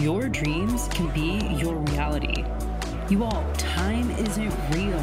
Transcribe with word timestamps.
Your 0.00 0.28
dreams 0.28 0.88
can 0.88 1.08
be 1.14 1.38
your 1.56 1.76
reality. 1.76 2.44
You 3.08 3.24
all, 3.24 3.50
time 3.54 4.10
isn't 4.10 4.52
real. 4.74 5.02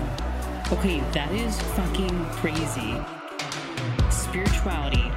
Okay, 0.72 1.00
that 1.14 1.32
is 1.32 1.60
fucking 1.74 2.26
crazy. 2.26 2.96
Spirituality, 4.12 5.12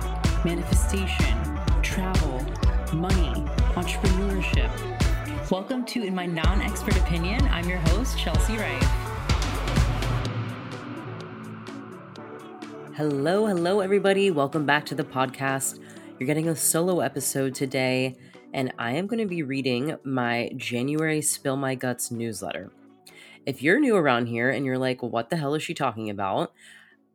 manifestation, 0.47 1.37
travel, 1.83 2.41
money, 2.95 3.45
entrepreneurship. 3.75 4.71
Welcome 5.51 5.85
to 5.87 6.03
In 6.03 6.15
My 6.15 6.25
Non 6.25 6.63
Expert 6.63 6.97
Opinion. 6.97 7.47
I'm 7.49 7.69
your 7.69 7.81
host, 7.91 8.19
Chelsea 8.19 8.57
Wright. 8.57 8.83
Hello, 12.95 13.45
hello, 13.45 13.81
everybody. 13.81 14.31
Welcome 14.31 14.65
back 14.65 14.87
to 14.87 14.95
the 14.95 15.05
podcast. 15.05 15.79
You're 16.19 16.27
getting 16.27 16.49
a 16.49 16.57
solo 16.57 17.01
episode 17.01 17.55
today, 17.55 18.17
and 18.57 18.73
I 18.79 18.93
am 18.93 19.07
going 19.07 19.21
to 19.21 19.27
be 19.27 19.43
reading 19.43 19.99
my 20.03 20.51
January 20.57 21.21
Spill 21.21 21.59
My 21.59 21.75
Guts 21.75 22.11
newsletter. 22.11 22.73
If 23.45 23.63
you're 23.63 23.79
new 23.79 23.95
around 23.95 24.29
here 24.29 24.49
and 24.49 24.65
you're 24.65 24.79
like, 24.79 25.03
what 25.03 25.29
the 25.29 25.37
hell 25.37 25.55
is 25.55 25.63
she 25.63 25.75
talking 25.75 26.09
about? 26.09 26.55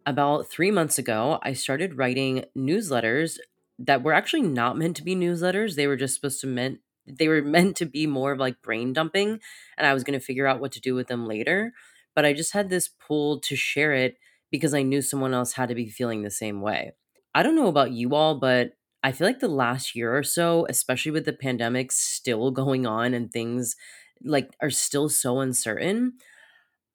About 0.06 0.52
three 0.52 0.70
months 0.70 1.00
ago, 1.00 1.40
I 1.42 1.54
started 1.54 1.98
writing 1.98 2.46
newsletters 2.56 3.40
that 3.80 4.04
were 4.04 4.14
actually 4.14 4.44
not 4.44 4.78
meant 4.78 4.96
to 4.98 5.04
be 5.04 5.16
newsletters. 5.16 5.74
They 5.74 5.88
were 5.88 5.98
just 5.98 6.14
supposed 6.14 6.42
to 6.42 6.48
meant 6.48 6.78
they 7.08 7.28
were 7.28 7.42
meant 7.42 7.76
to 7.78 7.88
be 7.88 8.06
more 8.06 8.34
of 8.34 8.40
like 8.40 8.62
brain 8.62 8.94
dumping, 8.94 9.40
and 9.80 9.88
I 9.88 9.96
was 9.96 10.04
going 10.04 10.18
to 10.18 10.24
figure 10.24 10.46
out 10.46 10.62
what 10.62 10.72
to 10.74 10.80
do 10.80 10.94
with 10.94 11.08
them 11.08 11.26
later. 11.26 11.74
But 12.16 12.24
I 12.24 12.34
just 12.34 12.54
had 12.54 12.70
this 12.70 12.88
pull 12.88 13.40
to 13.40 13.56
share 13.56 13.94
it 13.94 14.18
because 14.52 14.76
I 14.76 14.84
knew 14.84 15.02
someone 15.02 15.34
else 15.34 15.54
had 15.54 15.70
to 15.70 15.76
be 15.76 15.90
feeling 15.90 16.22
the 16.22 16.30
same 16.30 16.62
way. 16.62 16.92
I 17.34 17.42
don't 17.42 17.56
know 17.56 17.68
about 17.68 17.94
you 17.94 18.14
all, 18.14 18.36
but 18.36 18.74
I 19.04 19.12
feel 19.12 19.28
like 19.28 19.40
the 19.40 19.48
last 19.48 19.96
year 19.96 20.16
or 20.16 20.24
so, 20.24 20.66
especially 20.70 21.12
with 21.12 21.26
the 21.26 21.34
pandemic 21.34 21.92
still 21.92 22.52
going 22.52 22.86
on 22.86 23.14
and 23.14 23.32
things 23.32 23.76
like 24.24 24.52
are 24.62 24.70
still 24.70 25.10
so 25.10 25.40
uncertain, 25.40 26.14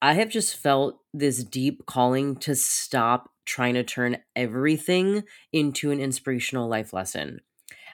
I 0.01 0.15
have 0.15 0.29
just 0.29 0.57
felt 0.57 1.01
this 1.13 1.43
deep 1.43 1.87
calling 1.87 2.37
to 2.37 2.55
stop 2.55 3.31
trying 3.45 3.75
to 3.75 3.83
turn 3.83 4.19
everything 4.35 5.25
into 5.53 5.91
an 5.91 6.01
inspirational 6.01 6.69
life 6.69 6.93
lesson. 6.93 7.41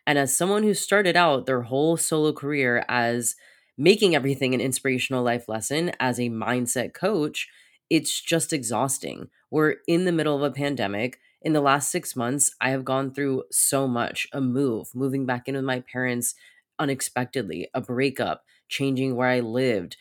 And 0.06 0.19
as 0.19 0.34
someone 0.34 0.62
who 0.62 0.74
started 0.74 1.16
out 1.16 1.47
their 1.47 1.62
whole 1.62 1.97
solo 1.97 2.32
career 2.32 2.84
as 2.88 3.36
making 3.78 4.14
everything 4.14 4.52
an 4.52 4.60
inspirational 4.60 5.22
life 5.22 5.48
lesson 5.48 5.92
as 6.00 6.19
a 6.19 6.28
mindset 6.28 6.92
coach, 6.92 7.48
it's 7.88 8.20
just 8.20 8.52
exhausting. 8.52 9.28
We're 9.50 9.76
in 9.86 10.04
the 10.04 10.12
middle 10.12 10.36
of 10.36 10.42
a 10.42 10.50
pandemic. 10.54 11.19
In 11.42 11.52
the 11.52 11.60
last 11.60 11.90
six 11.90 12.14
months, 12.16 12.54
I 12.60 12.70
have 12.70 12.84
gone 12.84 13.12
through 13.12 13.44
so 13.50 13.88
much 13.88 14.28
a 14.32 14.40
move, 14.40 14.94
moving 14.94 15.26
back 15.26 15.48
in 15.48 15.56
with 15.56 15.64
my 15.64 15.80
parents 15.80 16.34
unexpectedly, 16.78 17.68
a 17.74 17.80
breakup, 17.80 18.44
changing 18.68 19.16
where 19.16 19.28
I 19.28 19.40
lived, 19.40 19.96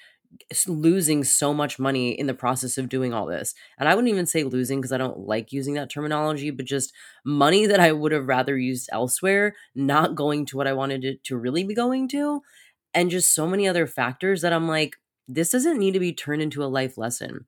losing 0.68 1.24
so 1.24 1.54
much 1.54 1.80
money 1.80 2.12
in 2.12 2.28
the 2.28 2.34
process 2.34 2.78
of 2.78 2.90
doing 2.90 3.14
all 3.14 3.26
this. 3.26 3.54
And 3.78 3.90
I 3.90 3.96
wouldn't 3.96 4.14
even 4.14 4.26
say 4.26 4.44
losing 4.44 4.80
because 4.80 4.92
I 4.94 4.98
don't 4.98 5.20
like 5.20 5.52
using 5.52 5.74
that 5.76 5.90
terminology, 5.90 6.52
but 6.52 6.66
just 6.66 6.94
money 7.26 7.66
that 7.66 7.80
I 7.80 7.92
would 7.92 8.12
have 8.12 8.28
rather 8.28 8.58
used 8.58 8.90
elsewhere, 8.92 9.56
not 9.76 10.16
going 10.16 10.46
to 10.48 10.58
what 10.58 10.68
I 10.68 10.74
wanted 10.74 11.04
it 11.04 11.24
to 11.26 11.38
really 11.38 11.64
be 11.64 11.74
going 11.74 12.08
to. 12.10 12.42
And 12.94 13.10
just 13.12 13.34
so 13.34 13.48
many 13.48 13.68
other 13.68 13.88
factors 13.88 14.42
that 14.42 14.54
I'm 14.54 14.68
like, 14.68 14.98
this 15.28 15.52
doesn't 15.52 15.80
need 15.80 15.94
to 15.94 16.00
be 16.00 16.14
turned 16.14 16.42
into 16.42 16.64
a 16.64 16.66
life 16.66 16.98
lesson. 16.98 17.46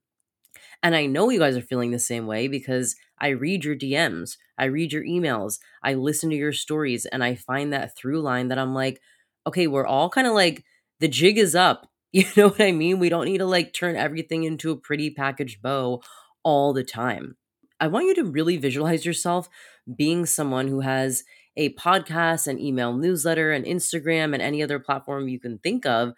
And 0.82 0.96
I 0.96 1.06
know 1.06 1.30
you 1.30 1.40
guys 1.40 1.58
are 1.58 1.62
feeling 1.62 1.92
the 1.92 2.00
same 2.00 2.28
way 2.28 2.48
because 2.48 2.96
I 3.20 3.30
read 3.30 3.64
your 3.64 3.76
DMs, 3.76 4.38
I 4.58 4.66
read 4.66 4.92
your 4.92 5.04
emails, 5.04 5.60
I 5.84 5.94
listen 5.94 6.30
to 6.30 6.36
your 6.36 6.52
stories, 6.52 7.06
and 7.06 7.24
I 7.24 7.36
find 7.36 7.72
that 7.74 7.96
through 7.96 8.22
line 8.22 8.50
that 8.50 8.60
I'm 8.60 8.74
like, 8.74 9.02
okay, 9.48 9.68
we're 9.68 9.88
all 9.88 10.10
kind 10.10 10.28
of 10.28 10.34
like, 10.34 10.64
the 11.00 11.08
jig 11.08 11.38
is 11.38 11.56
up. 11.56 11.88
You 12.16 12.26
know 12.38 12.50
what 12.50 12.62
I 12.62 12.72
mean? 12.72 13.00
We 13.00 13.10
don't 13.10 13.26
need 13.26 13.40
to 13.40 13.48
like 13.48 13.74
turn 13.74 13.96
everything 13.96 14.44
into 14.44 14.70
a 14.70 14.78
pretty 14.78 15.10
packaged 15.10 15.64
bow 15.64 16.04
all 16.44 16.72
the 16.72 16.84
time. 16.84 17.38
I 17.80 17.88
want 17.88 18.06
you 18.06 18.14
to 18.16 18.24
really 18.24 18.58
visualize 18.58 19.04
yourself 19.04 19.50
being 19.98 20.28
someone 20.28 20.68
who 20.68 20.82
has 20.82 21.24
a 21.58 21.74
podcast, 21.74 22.48
an 22.48 22.60
email 22.60 22.94
newsletter, 22.96 23.52
an 23.52 23.64
Instagram, 23.64 24.34
and 24.34 24.42
any 24.42 24.62
other 24.62 24.78
platform 24.80 25.28
you 25.28 25.40
can 25.40 25.58
think 25.58 25.86
of. 25.88 26.14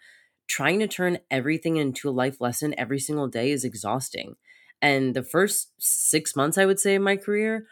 Trying 0.48 0.78
to 0.80 0.86
turn 0.86 1.18
everything 1.30 1.76
into 1.76 2.08
a 2.08 2.10
life 2.10 2.40
lesson 2.40 2.74
every 2.78 2.98
single 2.98 3.28
day 3.28 3.50
is 3.50 3.64
exhausting. 3.64 4.36
And 4.80 5.14
the 5.14 5.22
first 5.22 5.72
six 5.78 6.36
months, 6.36 6.58
I 6.58 6.66
would 6.66 6.78
say, 6.78 6.94
in 6.94 7.02
my 7.02 7.16
career, 7.16 7.66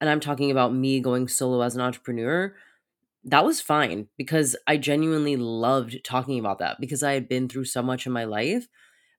and 0.00 0.08
I'm 0.08 0.20
talking 0.20 0.50
about 0.50 0.74
me 0.74 1.00
going 1.00 1.28
solo 1.28 1.62
as 1.62 1.74
an 1.74 1.80
entrepreneur, 1.80 2.54
that 3.24 3.44
was 3.44 3.60
fine 3.60 4.08
because 4.16 4.56
I 4.66 4.76
genuinely 4.76 5.36
loved 5.36 6.02
talking 6.04 6.38
about 6.38 6.58
that 6.58 6.80
because 6.80 7.02
I 7.02 7.12
had 7.12 7.28
been 7.28 7.48
through 7.48 7.66
so 7.66 7.82
much 7.82 8.06
in 8.06 8.12
my 8.12 8.24
life. 8.24 8.66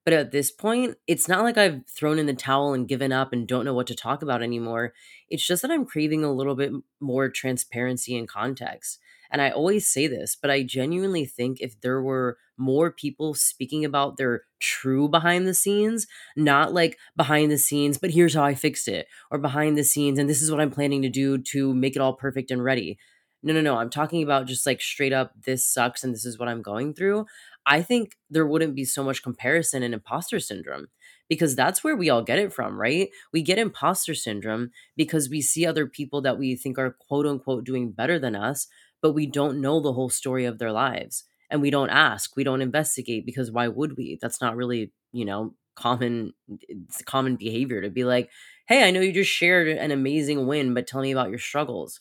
But 0.04 0.14
at 0.14 0.32
this 0.32 0.52
point, 0.52 0.98
it's 1.06 1.28
not 1.28 1.44
like 1.44 1.60
I've 1.60 1.86
thrown 1.88 2.18
in 2.18 2.26
the 2.26 2.34
towel 2.34 2.74
and 2.74 2.88
given 2.88 3.12
up 3.12 3.34
and 3.34 3.48
don't 3.48 3.66
know 3.66 3.74
what 3.76 3.86
to 3.88 3.96
talk 3.96 4.24
about 4.24 4.42
anymore. 4.42 4.94
It's 5.30 5.46
just 5.46 5.62
that 5.62 5.70
I'm 5.70 5.86
craving 5.86 6.24
a 6.24 6.34
little 6.34 6.56
bit 6.56 6.72
more 7.00 7.30
transparency 7.30 8.18
and 8.18 8.28
context. 8.28 8.98
And 9.32 9.42
I 9.42 9.50
always 9.52 9.88
say 9.88 10.08
this, 10.08 10.36
but 10.40 10.52
I 10.52 10.64
genuinely 10.64 11.26
think 11.26 11.60
if 11.62 11.80
there 11.82 12.02
were 12.02 12.38
more 12.58 12.92
people 12.92 13.34
speaking 13.34 13.86
about 13.86 14.18
their 14.18 14.44
true 14.60 15.08
behind 15.08 15.48
the 15.48 15.54
scenes, 15.54 16.06
not 16.36 16.74
like 16.74 16.98
behind 17.16 17.52
the 17.52 17.58
scenes, 17.58 17.98
but 17.98 18.12
here's 18.12 18.36
how 18.36 18.44
I 18.44 18.54
fixed 18.56 18.88
it, 18.88 19.08
or 19.32 19.38
behind 19.38 19.78
the 19.78 19.84
scenes, 19.84 20.20
and 20.20 20.30
this 20.30 20.42
is 20.42 20.52
what 20.52 20.62
I'm 20.62 20.72
planning 20.72 21.02
to 21.02 21.10
do 21.10 21.38
to 21.38 21.74
make 21.74 21.96
it 21.96 22.02
all 22.02 22.14
perfect 22.14 22.52
and 22.52 22.64
ready. 22.64 22.98
No, 23.44 23.54
no, 23.54 23.62
no. 23.62 23.78
I'm 23.78 23.90
talking 23.90 24.22
about 24.22 24.46
just 24.46 24.68
like 24.68 24.82
straight 24.82 25.14
up, 25.14 25.32
this 25.46 25.68
sucks 25.68 26.04
and 26.04 26.14
this 26.14 26.26
is 26.26 26.38
what 26.38 26.48
I'm 26.48 26.62
going 26.62 26.94
through. 26.94 27.26
I 27.66 27.82
think 27.82 28.16
there 28.30 28.46
wouldn't 28.46 28.76
be 28.76 28.86
so 28.86 29.04
much 29.04 29.24
comparison 29.24 29.82
and 29.82 29.94
imposter 29.94 30.40
syndrome 30.40 30.88
because 31.28 31.56
that's 31.56 31.84
where 31.84 31.96
we 31.96 32.10
all 32.10 32.22
get 32.22 32.40
it 32.40 32.54
from, 32.54 32.80
right? 32.80 33.10
We 33.34 33.42
get 33.42 33.58
imposter 33.58 34.14
syndrome 34.14 34.72
because 34.96 35.30
we 35.30 35.42
see 35.42 35.66
other 35.66 35.88
people 35.88 36.22
that 36.22 36.38
we 36.38 36.56
think 36.56 36.78
are 36.78 36.96
quote 37.08 37.26
unquote 37.26 37.64
doing 37.64 37.92
better 37.92 38.20
than 38.20 38.36
us, 38.36 38.68
but 39.02 39.14
we 39.14 39.26
don't 39.26 39.62
know 39.62 39.80
the 39.80 39.94
whole 39.94 40.10
story 40.10 40.46
of 40.46 40.60
their 40.60 40.72
lives. 40.72 41.24
And 41.50 41.62
we 41.62 41.70
don't 41.70 41.90
ask, 41.90 42.36
we 42.36 42.44
don't 42.44 42.62
investigate 42.62 43.26
because 43.26 43.52
why 43.52 43.68
would 43.68 43.98
we? 43.98 44.18
That's 44.22 44.42
not 44.42 44.56
really, 44.56 44.92
you 45.12 45.26
know, 45.26 45.54
common 45.76 46.34
it's 46.68 47.02
common 47.04 47.36
behavior 47.36 47.82
to 47.82 47.90
be 47.90 48.04
like, 48.04 48.30
"Hey, 48.68 48.88
I 48.88 48.92
know 48.92 49.02
you 49.02 49.12
just 49.12 49.32
shared 49.32 49.68
an 49.68 49.92
amazing 49.92 50.48
win, 50.48 50.74
but 50.74 50.88
tell 50.88 51.02
me 51.02 51.12
about 51.12 51.30
your 51.30 51.40
struggles." 51.40 52.00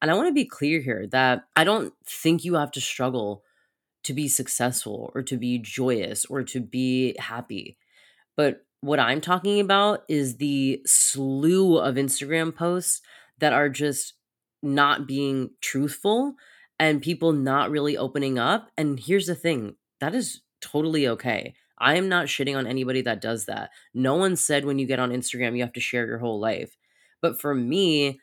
And 0.00 0.10
I 0.10 0.14
want 0.14 0.28
to 0.28 0.34
be 0.34 0.44
clear 0.44 0.80
here 0.80 1.06
that 1.12 1.44
I 1.54 1.64
don't 1.64 1.94
think 2.04 2.44
you 2.44 2.54
have 2.54 2.72
to 2.72 2.80
struggle 2.80 3.44
to 4.04 4.12
be 4.12 4.28
successful 4.28 5.12
or 5.14 5.22
to 5.22 5.36
be 5.36 5.58
joyous 5.58 6.24
or 6.26 6.42
to 6.42 6.60
be 6.60 7.14
happy. 7.18 7.76
But 8.36 8.64
what 8.80 8.98
I'm 8.98 9.20
talking 9.20 9.60
about 9.60 10.04
is 10.08 10.36
the 10.36 10.82
slew 10.86 11.78
of 11.78 11.94
Instagram 11.94 12.54
posts 12.54 13.00
that 13.38 13.52
are 13.52 13.68
just 13.68 14.14
not 14.62 15.06
being 15.06 15.50
truthful 15.60 16.34
and 16.78 17.02
people 17.02 17.32
not 17.32 17.70
really 17.70 17.96
opening 17.96 18.38
up. 18.38 18.70
And 18.76 18.98
here's 18.98 19.26
the 19.26 19.34
thing 19.34 19.76
that 20.00 20.14
is 20.14 20.42
totally 20.60 21.06
okay. 21.08 21.54
I 21.78 21.96
am 21.96 22.08
not 22.08 22.26
shitting 22.26 22.56
on 22.56 22.66
anybody 22.66 23.02
that 23.02 23.20
does 23.20 23.46
that. 23.46 23.70
No 23.92 24.14
one 24.14 24.36
said 24.36 24.64
when 24.64 24.78
you 24.78 24.86
get 24.86 25.00
on 25.00 25.10
Instagram, 25.10 25.56
you 25.56 25.62
have 25.62 25.72
to 25.72 25.80
share 25.80 26.06
your 26.06 26.18
whole 26.18 26.40
life. 26.40 26.76
But 27.20 27.40
for 27.40 27.54
me, 27.54 28.20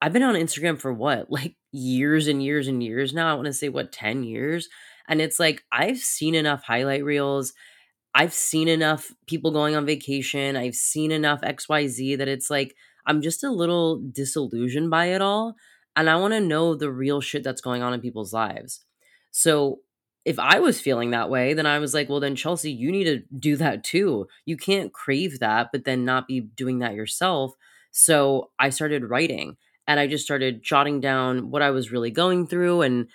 I've 0.00 0.12
been 0.12 0.24
on 0.24 0.34
Instagram 0.34 0.80
for 0.80 0.92
what, 0.92 1.30
like 1.30 1.54
years 1.70 2.26
and 2.26 2.42
years 2.42 2.66
and 2.66 2.82
years 2.82 3.14
now. 3.14 3.30
I 3.30 3.34
want 3.34 3.46
to 3.46 3.52
say, 3.52 3.68
what, 3.68 3.92
10 3.92 4.24
years? 4.24 4.68
And 5.08 5.20
it's 5.20 5.38
like, 5.38 5.62
I've 5.70 5.98
seen 5.98 6.34
enough 6.34 6.64
highlight 6.64 7.04
reels. 7.04 7.52
I've 8.14 8.32
seen 8.32 8.68
enough 8.68 9.12
people 9.26 9.52
going 9.52 9.74
on 9.74 9.86
vacation. 9.86 10.56
I've 10.56 10.74
seen 10.74 11.12
enough 11.12 11.40
XYZ 11.40 12.18
that 12.18 12.28
it's 12.28 12.50
like, 12.50 12.74
I'm 13.06 13.22
just 13.22 13.44
a 13.44 13.50
little 13.50 14.00
disillusioned 14.12 14.90
by 14.90 15.06
it 15.06 15.20
all. 15.20 15.56
And 15.94 16.08
I 16.08 16.16
want 16.16 16.32
to 16.34 16.40
know 16.40 16.74
the 16.74 16.90
real 16.90 17.20
shit 17.20 17.44
that's 17.44 17.60
going 17.60 17.82
on 17.82 17.92
in 17.92 18.00
people's 18.00 18.32
lives. 18.32 18.84
So 19.30 19.80
if 20.24 20.38
I 20.38 20.60
was 20.60 20.80
feeling 20.80 21.10
that 21.10 21.30
way, 21.30 21.52
then 21.52 21.66
I 21.66 21.78
was 21.78 21.94
like, 21.94 22.08
well, 22.08 22.20
then 22.20 22.36
Chelsea, 22.36 22.70
you 22.70 22.92
need 22.92 23.04
to 23.04 23.22
do 23.38 23.56
that 23.56 23.82
too. 23.82 24.28
You 24.46 24.56
can't 24.56 24.92
crave 24.92 25.40
that, 25.40 25.70
but 25.72 25.84
then 25.84 26.04
not 26.04 26.28
be 26.28 26.40
doing 26.40 26.78
that 26.78 26.94
yourself. 26.94 27.54
So 27.90 28.50
I 28.58 28.70
started 28.70 29.04
writing 29.04 29.56
and 29.86 29.98
I 29.98 30.06
just 30.06 30.24
started 30.24 30.62
jotting 30.62 31.00
down 31.00 31.50
what 31.50 31.62
I 31.62 31.70
was 31.70 31.90
really 31.90 32.10
going 32.10 32.46
through. 32.46 32.82
And 32.82 33.08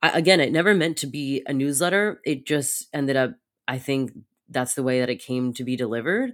I, 0.00 0.10
again, 0.10 0.40
it 0.40 0.52
never 0.52 0.74
meant 0.74 0.96
to 0.98 1.06
be 1.06 1.42
a 1.46 1.52
newsletter. 1.52 2.20
It 2.24 2.46
just 2.46 2.86
ended 2.94 3.16
up, 3.16 3.32
I 3.66 3.78
think 3.78 4.12
that's 4.48 4.74
the 4.74 4.82
way 4.82 5.00
that 5.00 5.10
it 5.10 5.22
came 5.22 5.52
to 5.54 5.64
be 5.64 5.76
delivered. 5.76 6.32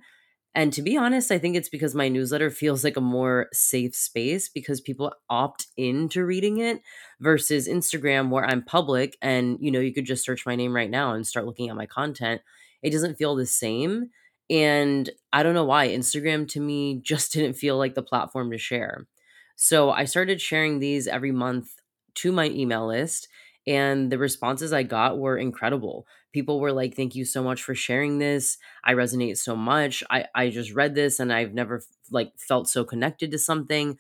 And 0.55 0.73
to 0.75 0.83
be 0.83 0.97
honest, 0.97 1.33
I 1.33 1.39
think 1.39 1.57
it's 1.57 1.69
because 1.69 1.95
my 1.95 2.09
newsletter 2.09 2.49
feels 2.51 2.85
like 2.85 2.97
a 2.97 3.01
more 3.01 3.49
safe 3.53 3.95
space 3.95 4.49
because 4.49 4.81
people 4.81 5.13
opt 5.29 5.67
into 5.77 6.25
reading 6.25 6.59
it 6.59 6.81
versus 7.21 7.69
Instagram 7.69 8.31
where 8.31 8.45
I'm 8.45 8.63
public 8.63 9.17
and 9.21 9.59
you 9.61 9.71
know 9.71 9.81
you 9.81 9.93
could 9.93 10.07
just 10.07 10.25
search 10.25 10.47
my 10.47 10.55
name 10.55 10.75
right 10.75 10.91
now 10.91 11.13
and 11.13 11.27
start 11.27 11.47
looking 11.47 11.71
at 11.71 11.77
my 11.77 11.87
content. 11.87 12.41
It 12.83 12.91
doesn't 12.91 13.17
feel 13.17 13.35
the 13.35 13.47
same 13.47 14.11
and 14.51 15.11
I 15.33 15.43
don't 15.43 15.55
know 15.55 15.65
why 15.65 15.89
Instagram 15.89 16.47
to 16.51 16.61
me 16.61 17.01
just 17.03 17.33
didn't 17.35 17.55
feel 17.55 17.77
like 17.77 17.95
the 17.95 18.03
platform 18.03 18.51
to 18.53 18.59
share. 18.59 19.07
So 19.57 19.91
I 19.91 20.05
started 20.05 20.41
sharing 20.41 20.79
these 20.79 21.07
every 21.07 21.33
month 21.33 21.71
to 22.17 22.33
my 22.33 22.47
email 22.49 22.87
list 22.87 23.29
And 23.67 24.13
the 24.13 24.19
responses 24.19 24.73
I 24.73 24.83
got 24.83 25.19
were 25.19 25.39
incredible. 25.39 26.07
People 26.35 26.59
were 26.59 26.73
like, 26.73 26.97
Thank 26.97 27.15
you 27.15 27.25
so 27.25 27.45
much 27.45 27.63
for 27.63 27.77
sharing 27.77 28.19
this. 28.19 28.59
I 28.83 28.95
resonate 28.95 29.39
so 29.39 29.55
much. 29.55 30.03
I, 30.11 30.27
I 30.35 30.51
just 30.51 30.73
read 30.73 30.97
this 30.97 31.21
and 31.21 31.33
I've 31.33 31.55
never 31.55 31.81
like 32.11 32.33
felt 32.37 32.69
so 32.69 32.85
connected 32.85 33.31
to 33.31 33.39
something. 33.39 33.97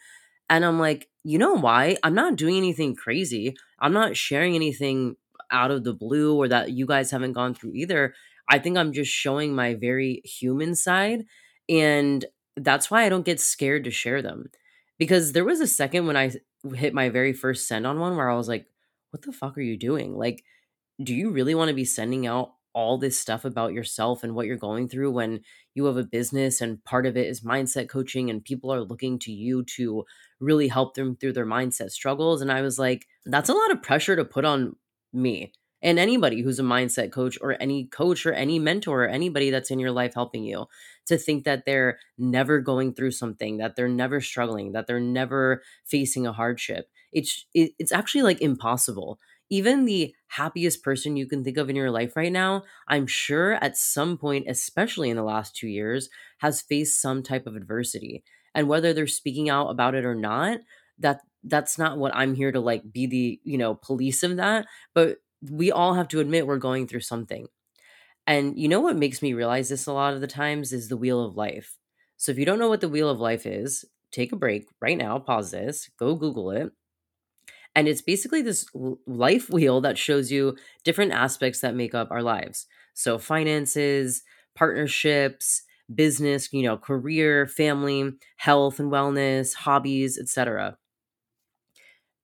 And 0.50 0.64
I'm 0.64 0.80
like, 0.80 1.08
you 1.22 1.38
know 1.38 1.54
why? 1.54 1.96
I'm 2.02 2.14
not 2.14 2.34
doing 2.34 2.56
anything 2.56 2.96
crazy. 2.96 3.54
I'm 3.78 3.92
not 3.92 4.16
sharing 4.16 4.56
anything 4.56 5.14
out 5.52 5.70
of 5.70 5.84
the 5.84 5.94
blue 5.94 6.36
or 6.36 6.48
that 6.48 6.72
you 6.72 6.86
guys 6.86 7.12
haven't 7.12 7.34
gone 7.34 7.54
through 7.54 7.74
either. 7.74 8.14
I 8.48 8.58
think 8.58 8.76
I'm 8.76 8.92
just 8.92 9.12
showing 9.12 9.54
my 9.54 9.74
very 9.74 10.20
human 10.24 10.74
side. 10.74 11.24
And 11.68 12.24
that's 12.56 12.90
why 12.90 13.04
I 13.04 13.08
don't 13.08 13.24
get 13.24 13.40
scared 13.40 13.84
to 13.84 13.92
share 13.92 14.22
them. 14.22 14.50
Because 14.98 15.32
there 15.32 15.44
was 15.44 15.60
a 15.60 15.68
second 15.68 16.08
when 16.08 16.16
I 16.16 16.32
hit 16.74 16.94
my 16.94 17.10
very 17.10 17.32
first 17.32 17.68
send 17.68 17.86
on 17.86 18.00
one 18.00 18.16
where 18.16 18.28
I 18.28 18.36
was 18.36 18.48
like, 18.48 18.66
what 19.10 19.22
the 19.22 19.32
fuck 19.32 19.56
are 19.56 19.62
you 19.62 19.76
doing? 19.76 20.16
Like, 20.16 20.42
do 21.02 21.14
you 21.14 21.30
really 21.30 21.54
want 21.54 21.68
to 21.68 21.74
be 21.74 21.84
sending 21.84 22.26
out 22.26 22.52
all 22.74 22.98
this 22.98 23.18
stuff 23.18 23.44
about 23.44 23.72
yourself 23.72 24.24
and 24.24 24.34
what 24.34 24.46
you're 24.46 24.56
going 24.56 24.88
through 24.88 25.10
when 25.10 25.40
you 25.74 25.84
have 25.84 25.96
a 25.96 26.04
business 26.04 26.60
and 26.60 26.82
part 26.84 27.06
of 27.06 27.16
it 27.16 27.26
is 27.26 27.40
mindset 27.42 27.88
coaching 27.88 28.30
and 28.30 28.44
people 28.44 28.72
are 28.72 28.82
looking 28.82 29.18
to 29.18 29.32
you 29.32 29.62
to 29.64 30.04
really 30.40 30.68
help 30.68 30.94
them 30.94 31.16
through 31.16 31.32
their 31.32 31.46
mindset 31.46 31.90
struggles? 31.90 32.42
And 32.42 32.50
i 32.50 32.60
was 32.60 32.78
like 32.78 33.06
that's 33.26 33.48
a 33.48 33.54
lot 33.54 33.70
of 33.70 33.82
pressure 33.82 34.16
to 34.16 34.24
put 34.24 34.44
on 34.44 34.76
me 35.12 35.52
and 35.84 35.98
anybody 35.98 36.40
who's 36.40 36.58
a 36.58 36.64
mindset 36.64 37.12
coach 37.12 37.38
or 37.42 37.56
any 37.60 37.84
coach 37.84 38.24
or 38.24 38.32
any 38.32 38.58
mentor 38.58 39.04
or 39.04 39.08
anybody 39.08 39.50
that's 39.50 39.70
in 39.70 39.78
your 39.78 39.92
life 39.92 40.14
helping 40.14 40.42
you 40.42 40.66
to 41.06 41.18
think 41.18 41.44
that 41.44 41.66
they're 41.66 41.98
never 42.16 42.58
going 42.58 42.94
through 42.94 43.10
something 43.10 43.58
that 43.58 43.76
they're 43.76 43.86
never 43.86 44.20
struggling 44.20 44.72
that 44.72 44.86
they're 44.86 44.98
never 44.98 45.62
facing 45.84 46.26
a 46.26 46.32
hardship. 46.32 46.88
It's 47.12 47.46
it's 47.54 47.92
actually 47.92 48.22
like 48.22 48.40
impossible 48.40 49.20
even 49.50 49.84
the 49.84 50.14
happiest 50.28 50.82
person 50.82 51.16
you 51.16 51.26
can 51.26 51.44
think 51.44 51.56
of 51.56 51.70
in 51.70 51.76
your 51.76 51.90
life 51.90 52.16
right 52.16 52.32
now, 52.32 52.64
I'm 52.88 53.06
sure 53.06 53.54
at 53.54 53.76
some 53.76 54.16
point, 54.16 54.46
especially 54.48 55.10
in 55.10 55.16
the 55.16 55.22
last 55.22 55.54
two 55.54 55.68
years, 55.68 56.08
has 56.38 56.62
faced 56.62 57.00
some 57.00 57.22
type 57.22 57.46
of 57.46 57.56
adversity. 57.56 58.24
And 58.54 58.68
whether 58.68 58.92
they're 58.92 59.06
speaking 59.06 59.50
out 59.50 59.68
about 59.68 59.94
it 59.94 60.04
or 60.04 60.14
not, 60.14 60.60
that 60.98 61.20
that's 61.42 61.78
not 61.78 61.98
what 61.98 62.14
I'm 62.14 62.34
here 62.34 62.52
to 62.52 62.60
like 62.60 62.90
be 62.92 63.06
the, 63.06 63.40
you 63.44 63.58
know, 63.58 63.74
police 63.74 64.22
of 64.22 64.36
that. 64.36 64.66
But 64.94 65.18
we 65.50 65.70
all 65.70 65.94
have 65.94 66.08
to 66.08 66.20
admit 66.20 66.46
we're 66.46 66.58
going 66.58 66.86
through 66.86 67.00
something. 67.00 67.46
And 68.26 68.58
you 68.58 68.68
know 68.68 68.80
what 68.80 68.96
makes 68.96 69.20
me 69.20 69.34
realize 69.34 69.68
this 69.68 69.86
a 69.86 69.92
lot 69.92 70.14
of 70.14 70.20
the 70.20 70.26
times 70.26 70.72
is 70.72 70.88
the 70.88 70.96
wheel 70.96 71.22
of 71.22 71.36
life. 71.36 71.78
So 72.16 72.32
if 72.32 72.38
you 72.38 72.46
don't 72.46 72.58
know 72.58 72.68
what 72.68 72.80
the 72.80 72.88
wheel 72.88 73.10
of 73.10 73.20
life 73.20 73.44
is, 73.44 73.84
take 74.10 74.32
a 74.32 74.36
break 74.36 74.66
right 74.80 74.96
now, 74.96 75.18
pause 75.18 75.50
this, 75.50 75.90
go 75.98 76.14
Google 76.14 76.50
it, 76.52 76.72
and 77.74 77.88
it's 77.88 78.02
basically 78.02 78.42
this 78.42 78.66
life 79.06 79.50
wheel 79.50 79.80
that 79.80 79.98
shows 79.98 80.30
you 80.30 80.56
different 80.84 81.12
aspects 81.12 81.60
that 81.60 81.74
make 81.74 81.94
up 81.94 82.10
our 82.10 82.22
lives. 82.22 82.66
So, 82.94 83.18
finances, 83.18 84.22
partnerships, 84.54 85.62
business, 85.92 86.52
you 86.52 86.62
know, 86.62 86.76
career, 86.76 87.46
family, 87.46 88.12
health 88.36 88.78
and 88.78 88.92
wellness, 88.92 89.54
hobbies, 89.54 90.18
etc. 90.18 90.78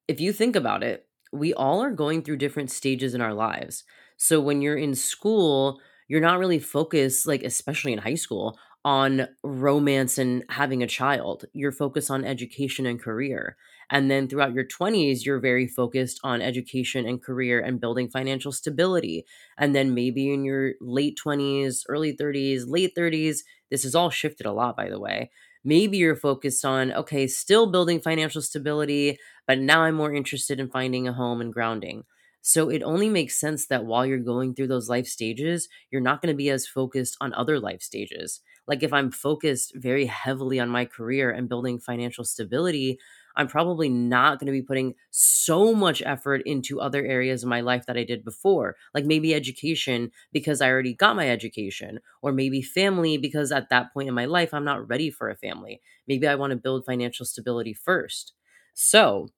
If 0.09 0.21
you 0.21 0.33
think 0.33 0.57
about 0.57 0.83
it, 0.83 1.07
we 1.33 1.55
all 1.55 1.83
are 1.83 1.91
going 1.91 2.23
through 2.23 2.37
different 2.39 2.71
stages 2.71 3.15
in 3.15 3.21
our 3.21 3.35
lives. 3.35 3.85
So, 4.17 4.41
when 4.41 4.63
you're 4.63 4.77
in 4.77 4.95
school, 4.95 5.81
you're 6.09 6.21
not 6.21 6.39
really 6.39 6.59
focused, 6.59 7.27
like, 7.27 7.43
especially 7.43 7.93
in 7.93 7.99
high 7.99 8.15
school, 8.15 8.59
on 8.85 9.29
romance 9.43 10.19
and 10.19 10.45
having 10.49 10.83
a 10.83 10.87
child. 10.87 11.45
You're 11.53 11.73
focused 11.73 12.11
on 12.11 12.25
education 12.25 12.87
and 12.87 13.01
career. 13.01 13.57
And 13.91 14.11
then 14.11 14.29
throughout 14.29 14.55
your 14.55 14.65
20s, 14.65 15.27
you're 15.27 15.41
very 15.41 15.67
focused 15.67 16.21
on 16.23 16.41
education 16.41 17.07
and 17.07 17.23
career 17.23 17.61
and 17.61 17.81
building 17.81 18.09
financial 18.09 18.53
stability. 18.53 19.25
And 19.59 19.75
then 19.75 19.95
maybe 19.95 20.33
in 20.33 20.45
your 20.45 20.75
late 20.81 21.17
20s, 21.17 21.85
early 21.89 22.13
30s, 22.13 22.65
late 22.67 22.95
30s, 22.95 23.45
this 23.71 23.83
has 23.83 23.95
all 23.95 24.11
shifted 24.11 24.47
a 24.47 24.53
lot, 24.53 24.77
by 24.77 24.89
the 24.89 25.01
way. 25.01 25.31
Maybe 25.65 25.99
you're 25.99 26.17
focused 26.17 26.65
on, 26.65 26.93
okay, 26.93 27.27
still 27.27 27.71
building 27.71 28.01
financial 28.01 28.41
stability, 28.41 29.19
but 29.47 29.59
now 29.59 29.83
I'm 29.83 29.95
more 29.95 30.15
interested 30.15 30.59
in 30.59 30.71
finding 30.71 31.07
a 31.07 31.13
home 31.13 31.41
and 31.41 31.53
grounding. 31.53 32.05
So 32.43 32.71
it 32.71 32.83
only 32.83 33.11
makes 33.11 33.39
sense 33.39 33.67
that 33.67 33.85
while 33.85 34.07
you're 34.07 34.19
going 34.19 34.55
through 34.55 34.69
those 34.69 34.89
life 34.89 35.07
stages, 35.07 35.69
you're 35.91 36.01
not 36.01 36.23
going 36.23 36.33
to 36.33 36.37
be 36.37 36.49
as 36.49 36.67
focused 36.67 37.17
on 37.21 37.35
other 37.35 37.61
life 37.61 37.83
stages. 37.83 38.41
Like 38.67 38.83
if 38.83 38.93
I'm 38.93 39.11
focused 39.11 39.73
very 39.75 40.07
heavily 40.07 40.59
on 40.59 40.71
my 40.71 40.87
career 40.87 41.31
and 41.31 41.49
building 41.49 41.79
financial 41.79 42.25
stability, 42.25 42.99
I'm 43.37 43.49
probably 43.49 43.89
not 43.89 44.39
going 44.39 44.47
to 44.47 44.53
be 44.53 44.63
putting 44.63 44.95
so 45.11 45.75
much 45.75 46.03
effort 46.05 46.43
into 46.47 46.81
other 46.81 47.05
areas 47.05 47.43
of 47.43 47.49
my 47.49 47.61
life 47.61 47.87
that 47.87 47.97
I 47.97 48.05
did 48.05 48.25
before, 48.25 48.77
like 48.95 49.05
maybe 49.05 49.35
education 49.35 50.11
because 50.33 50.61
I 50.61 50.71
already 50.71 50.95
got 50.95 51.17
my 51.17 51.29
education, 51.29 52.01
or 52.23 52.33
maybe 52.33 52.63
family 52.63 53.19
because 53.19 53.53
at 53.53 53.71
that 53.71 53.93
point 53.93 54.09
in 54.09 54.15
my 54.15 54.27
life, 54.27 54.53
I'm 54.53 54.65
not 54.65 54.89
ready 54.89 55.11
for 55.11 55.31
a 55.31 55.37
family. 55.37 55.81
Maybe 56.07 56.27
I 56.27 56.35
want 56.35 56.51
to 56.51 56.57
build 56.57 56.85
financial 56.85 57.27
stability 57.27 57.75
first. 57.75 58.33
So, 58.75 59.29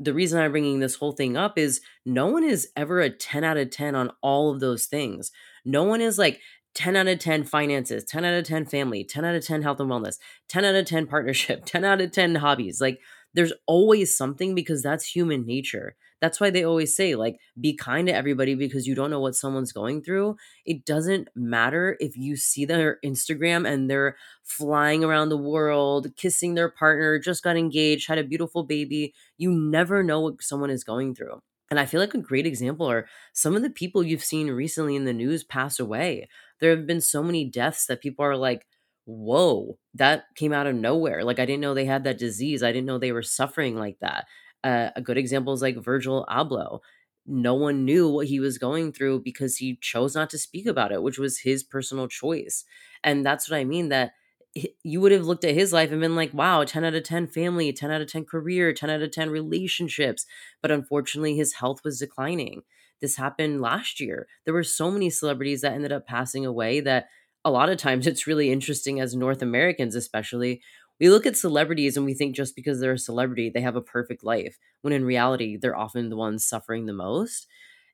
the 0.00 0.14
reason 0.14 0.40
I'm 0.40 0.52
bringing 0.52 0.78
this 0.78 0.94
whole 0.94 1.10
thing 1.10 1.36
up 1.36 1.58
is 1.58 1.80
no 2.06 2.28
one 2.28 2.44
is 2.44 2.68
ever 2.76 3.00
a 3.00 3.10
10 3.10 3.42
out 3.42 3.56
of 3.56 3.70
10 3.70 3.96
on 3.96 4.12
all 4.22 4.52
of 4.52 4.60
those 4.60 4.86
things. 4.86 5.32
No 5.64 5.82
one 5.82 6.00
is 6.00 6.18
like, 6.18 6.40
10 6.74 6.94
out 6.94 7.08
of 7.08 7.18
10 7.18 7.42
finances, 7.42 8.04
10 8.04 8.24
out 8.24 8.34
of 8.34 8.44
10 8.44 8.66
family, 8.66 9.02
10 9.02 9.24
out 9.24 9.34
of 9.34 9.44
10 9.44 9.62
health 9.62 9.80
and 9.80 9.90
wellness, 9.90 10.18
10 10.48 10.64
out 10.64 10.76
of 10.76 10.86
10 10.86 11.08
partnership, 11.08 11.64
10 11.66 11.84
out 11.84 12.00
of 12.00 12.12
10 12.12 12.36
hobbies. 12.36 12.80
Like 12.80 13.00
there's 13.34 13.52
always 13.66 14.16
something 14.16 14.54
because 14.54 14.82
that's 14.82 15.04
human 15.04 15.46
nature. 15.46 15.96
That's 16.20 16.40
why 16.40 16.50
they 16.50 16.64
always 16.64 16.96
say, 16.96 17.14
like, 17.14 17.38
be 17.60 17.74
kind 17.76 18.08
to 18.08 18.14
everybody 18.14 18.54
because 18.54 18.86
you 18.86 18.94
don't 18.94 19.10
know 19.10 19.20
what 19.20 19.36
someone's 19.36 19.72
going 19.72 20.02
through. 20.02 20.36
It 20.66 20.84
doesn't 20.84 21.28
matter 21.36 21.96
if 22.00 22.16
you 22.16 22.36
see 22.36 22.64
their 22.64 22.98
Instagram 23.04 23.68
and 23.68 23.88
they're 23.88 24.16
flying 24.42 25.04
around 25.04 25.28
the 25.28 25.36
world, 25.36 26.08
kissing 26.16 26.54
their 26.54 26.70
partner, 26.70 27.18
just 27.18 27.44
got 27.44 27.56
engaged, 27.56 28.08
had 28.08 28.18
a 28.18 28.24
beautiful 28.24 28.64
baby. 28.64 29.14
You 29.36 29.52
never 29.52 30.02
know 30.02 30.20
what 30.20 30.42
someone 30.42 30.70
is 30.70 30.82
going 30.82 31.14
through. 31.14 31.40
And 31.70 31.78
I 31.78 31.86
feel 31.86 32.00
like 32.00 32.14
a 32.14 32.18
great 32.18 32.46
example 32.46 32.86
are 32.86 33.06
some 33.32 33.54
of 33.54 33.62
the 33.62 33.70
people 33.70 34.02
you've 34.02 34.24
seen 34.24 34.50
recently 34.50 34.96
in 34.96 35.04
the 35.04 35.12
news 35.12 35.44
pass 35.44 35.78
away. 35.78 36.28
There 36.60 36.74
have 36.74 36.86
been 36.86 37.02
so 37.02 37.22
many 37.22 37.44
deaths 37.44 37.86
that 37.86 38.00
people 38.00 38.24
are 38.24 38.36
like, 38.36 38.66
whoa, 39.08 39.78
that 39.94 40.24
came 40.36 40.52
out 40.52 40.66
of 40.66 40.76
nowhere. 40.76 41.24
Like, 41.24 41.38
I 41.38 41.46
didn't 41.46 41.62
know 41.62 41.72
they 41.72 41.86
had 41.86 42.04
that 42.04 42.18
disease. 42.18 42.62
I 42.62 42.72
didn't 42.72 42.86
know 42.86 42.98
they 42.98 43.12
were 43.12 43.22
suffering 43.22 43.76
like 43.76 43.96
that. 44.00 44.26
Uh, 44.62 44.90
a 44.96 45.00
good 45.00 45.16
example 45.16 45.54
is 45.54 45.62
like 45.62 45.82
Virgil 45.82 46.26
Abloh. 46.28 46.80
No 47.26 47.54
one 47.54 47.84
knew 47.84 48.08
what 48.08 48.26
he 48.26 48.38
was 48.38 48.58
going 48.58 48.92
through 48.92 49.22
because 49.22 49.56
he 49.56 49.78
chose 49.80 50.14
not 50.14 50.28
to 50.30 50.38
speak 50.38 50.66
about 50.66 50.92
it, 50.92 51.02
which 51.02 51.18
was 51.18 51.38
his 51.40 51.62
personal 51.62 52.06
choice. 52.08 52.64
And 53.02 53.24
that's 53.24 53.48
what 53.48 53.56
I 53.56 53.64
mean 53.64 53.88
that 53.88 54.12
you 54.82 55.00
would 55.00 55.12
have 55.12 55.26
looked 55.26 55.44
at 55.44 55.54
his 55.54 55.72
life 55.72 55.90
and 55.90 56.00
been 56.00 56.16
like, 56.16 56.34
wow, 56.34 56.64
10 56.64 56.84
out 56.84 56.94
of 56.94 57.04
10 57.04 57.28
family, 57.28 57.72
10 57.72 57.90
out 57.90 58.00
of 58.00 58.08
10 58.08 58.24
career, 58.24 58.72
10 58.72 58.90
out 58.90 59.02
of 59.02 59.10
10 59.10 59.30
relationships. 59.30 60.26
But 60.60 60.70
unfortunately, 60.70 61.36
his 61.36 61.54
health 61.54 61.80
was 61.84 61.98
declining. 61.98 62.62
This 63.00 63.16
happened 63.16 63.60
last 63.60 64.00
year. 64.00 64.26
There 64.44 64.54
were 64.54 64.64
so 64.64 64.90
many 64.90 65.10
celebrities 65.10 65.60
that 65.60 65.72
ended 65.72 65.92
up 65.92 66.06
passing 66.06 66.44
away 66.44 66.80
that 66.80 67.06
a 67.44 67.50
lot 67.50 67.68
of 67.68 67.78
times 67.78 68.06
it's 68.06 68.26
really 68.26 68.50
interesting 68.50 69.00
as 69.00 69.14
North 69.14 69.42
Americans, 69.42 69.94
especially. 69.94 70.62
We 71.00 71.10
look 71.10 71.26
at 71.26 71.36
celebrities 71.36 71.96
and 71.96 72.04
we 72.04 72.14
think 72.14 72.34
just 72.34 72.56
because 72.56 72.80
they're 72.80 72.92
a 72.94 72.98
celebrity, 72.98 73.50
they 73.50 73.60
have 73.60 73.76
a 73.76 73.80
perfect 73.80 74.24
life, 74.24 74.58
when 74.82 74.92
in 74.92 75.04
reality, 75.04 75.56
they're 75.56 75.76
often 75.76 76.08
the 76.10 76.16
ones 76.16 76.44
suffering 76.46 76.86
the 76.86 76.92
most. 76.92 77.46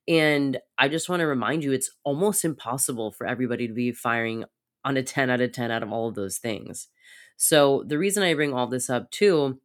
And 0.07 0.59
I 0.79 0.89
just 0.89 1.09
want 1.09 1.21
to 1.21 1.27
remind 1.27 1.65
you, 1.65 1.73
it's 1.73 1.91
almost 2.05 2.45
impossible 2.45 3.13
for 3.13 3.27
everybody 3.27 3.67
to 3.69 3.75
be 3.75 3.93
firing 3.93 4.45
on 4.85 4.97
a 4.97 5.03
10 5.03 5.31
out 5.31 5.41
of 5.41 5.53
10 5.53 5.71
out 5.71 5.83
of 5.83 5.93
all 5.93 6.09
of 6.09 6.15
those 6.15 6.39
things. 6.39 6.89
So 7.37 7.85
the 7.87 7.99
reason 7.99 8.23
I 8.23 8.35
bring 8.35 8.53
all 8.53 8.67
this 8.67 8.91
up 8.91 9.11
too 9.11 9.61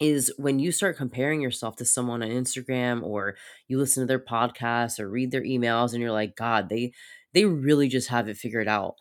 is 0.00 0.32
when 0.36 0.58
you 0.58 0.72
start 0.72 0.96
comparing 0.96 1.40
yourself 1.40 1.76
to 1.76 1.84
someone 1.84 2.22
on 2.22 2.28
Instagram 2.28 3.02
or 3.02 3.36
you 3.68 3.78
listen 3.78 4.02
to 4.02 4.06
their 4.06 4.18
podcasts 4.18 5.00
or 5.00 5.08
read 5.08 5.30
their 5.30 5.42
emails 5.42 5.92
and 5.92 6.02
you're 6.02 6.12
like, 6.12 6.36
God, 6.36 6.68
they 6.68 6.92
they 7.32 7.44
really 7.44 7.88
just 7.88 8.08
have 8.08 8.28
it 8.28 8.36
figured 8.36 8.68
out. 8.68 8.96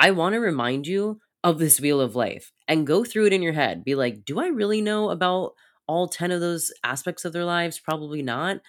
I 0.00 0.12
want 0.12 0.32
to 0.32 0.40
remind 0.40 0.86
you 0.86 1.20
of 1.44 1.58
this 1.58 1.80
wheel 1.80 2.00
of 2.00 2.16
life 2.16 2.52
and 2.66 2.86
go 2.86 3.04
through 3.04 3.26
it 3.26 3.32
in 3.34 3.42
your 3.42 3.52
head. 3.52 3.84
Be 3.84 3.94
like, 3.94 4.24
do 4.24 4.40
I 4.40 4.46
really 4.48 4.80
know 4.80 5.10
about 5.10 5.52
all 5.86 6.08
10 6.08 6.32
of 6.32 6.40
those 6.40 6.72
aspects 6.82 7.24
of 7.24 7.34
their 7.34 7.44
lives? 7.44 7.78
Probably 7.78 8.22
not 8.22 8.60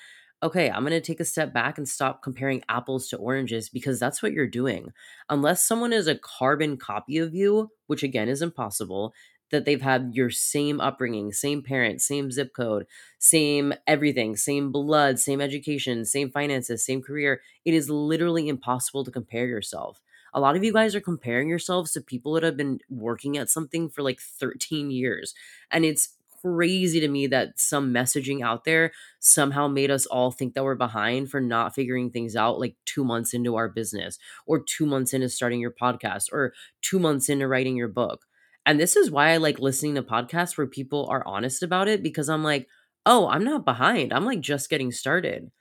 okay, 0.44 0.72
I'm 0.72 0.82
going 0.84 0.92
to 0.92 1.02
take 1.02 1.20
a 1.20 1.26
step 1.26 1.54
back 1.54 1.78
and 1.78 1.88
stop 1.88 2.24
comparing 2.24 2.64
apples 2.68 3.08
to 3.10 3.18
oranges 3.18 3.70
because 3.70 4.00
that's 4.00 4.24
what 4.24 4.32
you're 4.32 4.48
doing. 4.48 4.92
Unless 5.30 5.66
someone 5.66 5.94
is 5.94 6.08
a 6.08 6.16
carbon 6.18 6.78
copy 6.78 7.20
of 7.20 7.36
you, 7.36 7.70
which 7.88 8.04
again 8.04 8.28
is 8.28 8.42
impossible, 8.42 9.14
that 9.52 9.66
they've 9.66 9.82
had 9.84 10.12
your 10.14 10.30
same 10.32 10.82
upbringing, 10.82 11.32
same 11.32 11.62
parents, 11.62 12.08
same 12.08 12.32
zip 12.32 12.54
code, 12.56 12.88
same 13.20 13.74
everything, 13.86 14.36
same 14.36 14.72
blood, 14.72 15.20
same 15.20 15.42
education, 15.42 16.06
same 16.06 16.32
finances, 16.32 16.86
same 16.86 17.04
career, 17.04 17.42
it 17.66 17.74
is 17.76 17.90
literally 17.90 18.48
impossible 18.48 19.04
to 19.04 19.12
compare 19.12 19.46
yourself. 19.46 20.02
A 20.34 20.40
lot 20.40 20.56
of 20.56 20.64
you 20.64 20.74
guys 20.74 20.96
are 20.96 21.02
comparing 21.02 21.50
yourselves 21.50 21.92
to 21.94 22.02
people 22.02 22.34
that 22.34 22.44
have 22.44 22.58
been 22.58 22.80
working 22.90 23.38
at 23.38 23.50
something 23.50 23.90
for 23.90 24.02
like 24.02 24.20
13 24.20 24.92
years. 24.92 25.34
And 25.72 25.86
it's 25.86 26.16
crazy 26.42 27.00
to 27.00 27.08
me 27.08 27.28
that 27.28 27.60
some 27.60 27.94
messaging 27.94 28.42
out 28.44 28.64
there 28.64 28.92
somehow 29.20 29.68
made 29.68 29.92
us 29.92 30.06
all 30.08 30.32
think 30.32 30.54
that 30.56 30.64
we're 30.64 30.74
behind 30.76 31.30
for 31.30 31.40
not 31.40 31.76
figuring 31.76 32.10
things 32.10 32.36
out 32.36 32.60
like 32.60 32.76
two 32.86 33.04
months 33.04 33.34
into 33.34 33.56
our 33.56 33.70
business 33.70 34.18
or 34.48 34.60
two 34.60 34.86
months 34.86 35.14
into 35.14 35.30
starting 35.30 35.60
your 35.60 35.72
podcast 35.72 36.32
or 36.32 36.54
two 36.82 36.98
months 36.98 37.30
into 37.30 37.48
writing 37.48 37.76
your 37.76 37.88
book. 37.88 38.26
And 38.66 38.80
this 38.80 38.96
is 38.96 39.12
why 39.12 39.30
I 39.32 39.38
like 39.38 39.60
listening 39.60 39.96
to 39.96 40.04
podcasts 40.04 40.58
where 40.58 40.68
people 40.68 41.08
are 41.10 41.26
honest 41.26 41.64
about 41.64 41.88
it 41.88 42.04
because 42.04 42.30
I'm 42.30 42.44
like, 42.44 42.68
oh, 43.06 43.28
I'm 43.28 43.44
not 43.44 43.66
behind. 43.66 44.14
I'm 44.14 44.26
like 44.26 44.40
just 44.42 44.70
getting 44.70 44.92
started. 44.92 45.52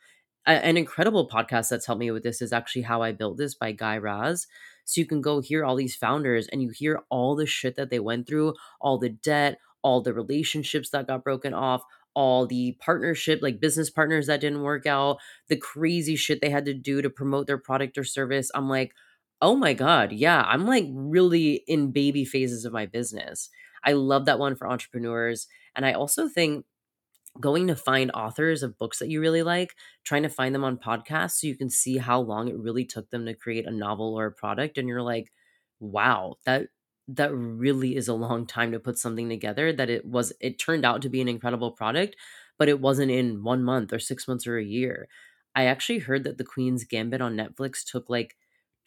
A- 0.46 0.64
an 0.64 0.76
incredible 0.76 1.28
podcast 1.28 1.68
that's 1.68 1.86
helped 1.86 2.00
me 2.00 2.10
with 2.10 2.22
this 2.22 2.42
is 2.42 2.52
actually 2.52 2.82
How 2.82 3.02
I 3.02 3.12
Built 3.12 3.38
This 3.38 3.54
by 3.54 3.72
Guy 3.72 3.98
Raz. 3.98 4.46
So 4.84 5.00
you 5.00 5.06
can 5.06 5.20
go 5.20 5.40
hear 5.40 5.64
all 5.64 5.76
these 5.76 5.94
founders 5.94 6.48
and 6.48 6.62
you 6.62 6.70
hear 6.70 7.02
all 7.10 7.36
the 7.36 7.46
shit 7.46 7.76
that 7.76 7.90
they 7.90 8.00
went 8.00 8.26
through, 8.26 8.54
all 8.80 8.98
the 8.98 9.10
debt, 9.10 9.58
all 9.82 10.02
the 10.02 10.12
relationships 10.14 10.90
that 10.90 11.06
got 11.06 11.24
broken 11.24 11.54
off, 11.54 11.82
all 12.14 12.46
the 12.46 12.76
partnership, 12.80 13.40
like 13.42 13.60
business 13.60 13.90
partners 13.90 14.26
that 14.26 14.40
didn't 14.40 14.62
work 14.62 14.86
out, 14.86 15.18
the 15.48 15.56
crazy 15.56 16.16
shit 16.16 16.40
they 16.40 16.50
had 16.50 16.64
to 16.64 16.74
do 16.74 17.00
to 17.02 17.10
promote 17.10 17.46
their 17.46 17.58
product 17.58 17.96
or 17.96 18.04
service. 18.04 18.50
I'm 18.54 18.68
like, 18.68 18.92
oh 19.40 19.56
my 19.56 19.72
God, 19.72 20.12
yeah, 20.12 20.42
I'm 20.42 20.66
like 20.66 20.86
really 20.90 21.62
in 21.66 21.92
baby 21.92 22.24
phases 22.24 22.64
of 22.64 22.72
my 22.72 22.86
business. 22.86 23.48
I 23.84 23.92
love 23.92 24.26
that 24.26 24.38
one 24.38 24.56
for 24.56 24.68
entrepreneurs. 24.68 25.46
And 25.74 25.86
I 25.86 25.92
also 25.92 26.28
think 26.28 26.66
going 27.40 27.66
to 27.68 27.76
find 27.76 28.10
authors 28.12 28.62
of 28.62 28.78
books 28.78 28.98
that 28.98 29.08
you 29.10 29.20
really 29.20 29.42
like, 29.42 29.74
trying 30.04 30.22
to 30.24 30.28
find 30.28 30.54
them 30.54 30.64
on 30.64 30.76
podcasts 30.78 31.40
so 31.40 31.46
you 31.46 31.56
can 31.56 31.70
see 31.70 31.98
how 31.98 32.20
long 32.20 32.48
it 32.48 32.58
really 32.58 32.84
took 32.84 33.10
them 33.10 33.26
to 33.26 33.34
create 33.34 33.66
a 33.66 33.70
novel 33.72 34.14
or 34.14 34.26
a 34.26 34.32
product 34.32 34.78
and 34.78 34.88
you're 34.88 35.02
like, 35.02 35.32
wow, 35.80 36.36
that 36.46 36.68
that 37.08 37.34
really 37.34 37.96
is 37.96 38.06
a 38.08 38.14
long 38.14 38.46
time 38.46 38.70
to 38.72 38.78
put 38.80 38.96
something 38.98 39.28
together 39.28 39.72
that 39.72 39.90
it 39.90 40.04
was 40.06 40.32
it 40.40 40.58
turned 40.58 40.84
out 40.84 41.02
to 41.02 41.08
be 41.08 41.20
an 41.20 41.28
incredible 41.28 41.72
product, 41.72 42.16
but 42.58 42.68
it 42.68 42.80
wasn't 42.80 43.10
in 43.10 43.42
1 43.42 43.64
month 43.64 43.92
or 43.92 43.98
6 43.98 44.28
months 44.28 44.46
or 44.46 44.58
a 44.58 44.64
year. 44.64 45.08
I 45.54 45.64
actually 45.64 45.98
heard 46.00 46.24
that 46.24 46.38
The 46.38 46.44
Queen's 46.44 46.84
Gambit 46.84 47.20
on 47.20 47.36
Netflix 47.36 47.84
took 47.84 48.08
like 48.08 48.36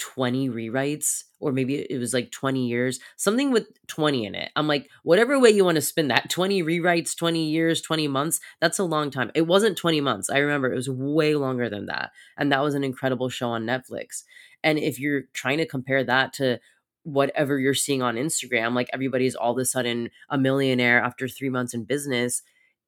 20 0.03 0.50
rewrites 0.50 1.24
or 1.39 1.53
maybe 1.53 1.75
it 1.75 1.98
was 1.98 2.13
like 2.13 2.29
20 2.29 2.67
years 2.67 3.00
something 3.15 3.51
with 3.51 3.67
20 3.88 4.25
in 4.25 4.36
it. 4.36 4.51
I'm 4.57 4.67
like 4.67 4.89
whatever 5.03 5.39
way 5.39 5.50
you 5.50 5.63
want 5.63 5.75
to 5.75 5.81
spin 5.81 6.10
that 6.10 6.29
20 6.29 6.62
rewrites 6.62 7.15
20 7.15 7.50
years 7.50 7.81
20 7.81 8.10
months 8.10 8.41
that's 8.60 8.79
a 8.79 8.83
long 8.83 9.12
time. 9.12 9.31
It 9.33 9.48
wasn't 9.48 9.77
20 9.77 10.01
months 10.01 10.29
i 10.29 10.39
remember 10.39 10.69
it 10.69 10.75
was 10.75 10.89
way 10.89 11.36
longer 11.36 11.69
than 11.69 11.86
that 11.86 12.12
and 12.38 12.51
that 12.51 12.62
was 12.62 12.75
an 12.75 12.83
incredible 12.83 13.29
show 13.29 13.50
on 13.51 13.63
netflix. 13.63 14.24
And 14.62 14.77
if 14.77 15.00
you're 15.00 15.24
trying 15.31 15.60
to 15.60 15.65
compare 15.65 16.03
that 16.03 16.33
to 16.33 16.60
whatever 17.03 17.57
you're 17.57 17.74
seeing 17.74 18.01
on 18.01 18.15
instagram 18.15 18.74
like 18.74 18.89
everybody's 18.91 19.36
all 19.36 19.53
of 19.53 19.57
a 19.57 19.65
sudden 19.65 20.10
a 20.29 20.38
millionaire 20.38 21.01
after 21.01 21.29
three 21.29 21.50
months 21.50 21.74
in 21.74 21.86
business 21.86 22.41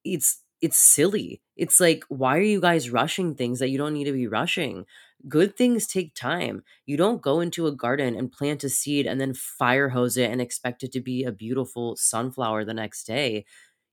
it's 0.04 0.42
it's 0.60 0.78
silly 0.78 1.42
it's 1.56 1.80
like 1.80 2.04
why 2.08 2.36
are 2.36 2.40
you 2.40 2.60
guys 2.60 2.90
rushing 2.90 3.34
things 3.34 3.58
that 3.58 3.68
you 3.68 3.78
don't 3.78 3.92
need 3.92 4.04
to 4.04 4.12
be 4.12 4.26
rushing 4.26 4.84
good 5.28 5.56
things 5.56 5.86
take 5.86 6.14
time. 6.14 6.62
You 6.84 6.96
don't 6.96 7.22
go 7.22 7.40
into 7.40 7.66
a 7.66 7.72
garden 7.72 8.14
and 8.14 8.30
plant 8.30 8.62
a 8.64 8.68
seed 8.68 9.06
and 9.06 9.20
then 9.20 9.34
fire 9.34 9.88
hose 9.88 10.16
it 10.16 10.30
and 10.30 10.40
expect 10.40 10.82
it 10.84 10.92
to 10.92 11.00
be 11.00 11.24
a 11.24 11.32
beautiful 11.32 11.96
sunflower 11.96 12.64
the 12.64 12.74
next 12.74 13.04
day. 13.04 13.44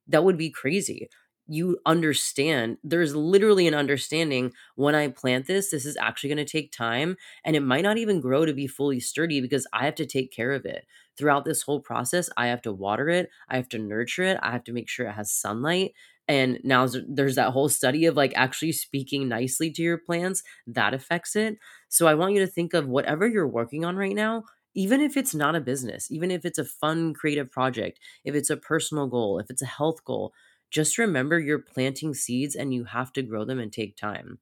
That 0.08 0.24
would 0.24 0.38
be 0.38 0.50
crazy. 0.50 1.10
You 1.48 1.80
understand, 1.86 2.78
there's 2.84 3.16
literally 3.16 3.68
an 3.68 3.74
understanding 3.74 4.54
when 4.76 4.96
I 4.96 5.10
plant 5.10 5.46
this, 5.46 5.72
this 5.72 5.86
is 5.86 5.98
actually 5.98 6.30
going 6.30 6.46
to 6.46 6.52
take 6.52 6.72
time 6.72 7.18
and 7.44 7.56
it 7.56 7.62
might 7.62 7.84
not 7.84 7.98
even 7.98 8.22
grow 8.22 8.46
to 8.46 8.54
be 8.54 8.68
fully 8.68 9.02
sturdy 9.02 9.42
because 9.42 9.68
I 9.74 9.86
have 9.86 9.96
to 9.96 10.06
take 10.06 10.32
care 10.32 10.52
of 10.54 10.66
it. 10.66 10.86
Throughout 11.18 11.46
this 11.46 11.62
whole 11.62 11.82
process, 11.82 12.30
I 12.38 12.48
have 12.48 12.62
to 12.64 12.72
water 12.72 13.10
it, 13.10 13.30
I 13.50 13.58
have 13.58 13.70
to 13.70 13.78
nurture 13.80 14.24
it, 14.24 14.40
I 14.42 14.52
have 14.52 14.64
to 14.66 14.74
make 14.74 14.90
sure 14.90 15.06
it 15.08 15.14
has 15.14 15.32
sunlight 15.32 15.94
and 16.28 16.60
now 16.64 16.88
there's 17.08 17.36
that 17.36 17.52
whole 17.52 17.70
study 17.70 18.06
of 18.06 18.16
like 18.16 18.34
actually 18.36 18.72
speaking 18.72 19.28
nicely 19.28 19.72
to 19.72 19.82
your 19.82 19.98
plants 19.98 20.44
that 20.68 20.94
affects 20.94 21.36
it. 21.36 21.58
So 21.90 22.08
i 22.08 22.14
want 22.16 22.34
you 22.34 22.40
to 22.40 22.48
think 22.48 22.74
of 22.74 22.88
whatever 22.88 23.28
you're 23.28 23.48
working 23.48 23.86
on 23.86 23.96
right 23.98 24.16
now 24.16 24.44
even 24.76 25.02
if 25.02 25.16
it's 25.18 25.36
not 25.36 25.56
a 25.56 25.62
business 25.62 26.10
even 26.12 26.32
if 26.32 26.46
it's 26.46 26.58
a 26.58 26.66
fun 26.66 27.14
creative 27.14 27.52
project 27.52 28.00
if 28.26 28.34
it's 28.36 28.50
a 28.50 28.58
personal 28.58 29.08
goal 29.08 29.40
if 29.40 29.50
it's 29.50 29.62
a 29.62 29.68
health 29.68 30.04
goal 30.04 30.34
just 30.72 30.98
remember 30.98 31.40
you're 31.40 31.60
planting 31.60 32.14
seeds 32.14 32.56
and 32.56 32.74
you 32.74 32.84
have 32.86 33.14
to 33.14 33.22
grow 33.22 33.46
them 33.46 33.60
and 33.60 33.72
take 33.72 33.96
time. 33.96 34.40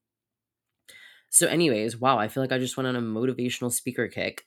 So 1.30 1.48
anyways 1.48 1.98
wow 1.98 2.18
i 2.18 2.28
feel 2.28 2.44
like 2.44 2.52
i 2.52 2.58
just 2.60 2.78
went 2.78 2.88
on 2.88 2.96
a 2.96 3.02
motivational 3.02 3.72
speaker 3.72 4.08
kick. 4.08 4.44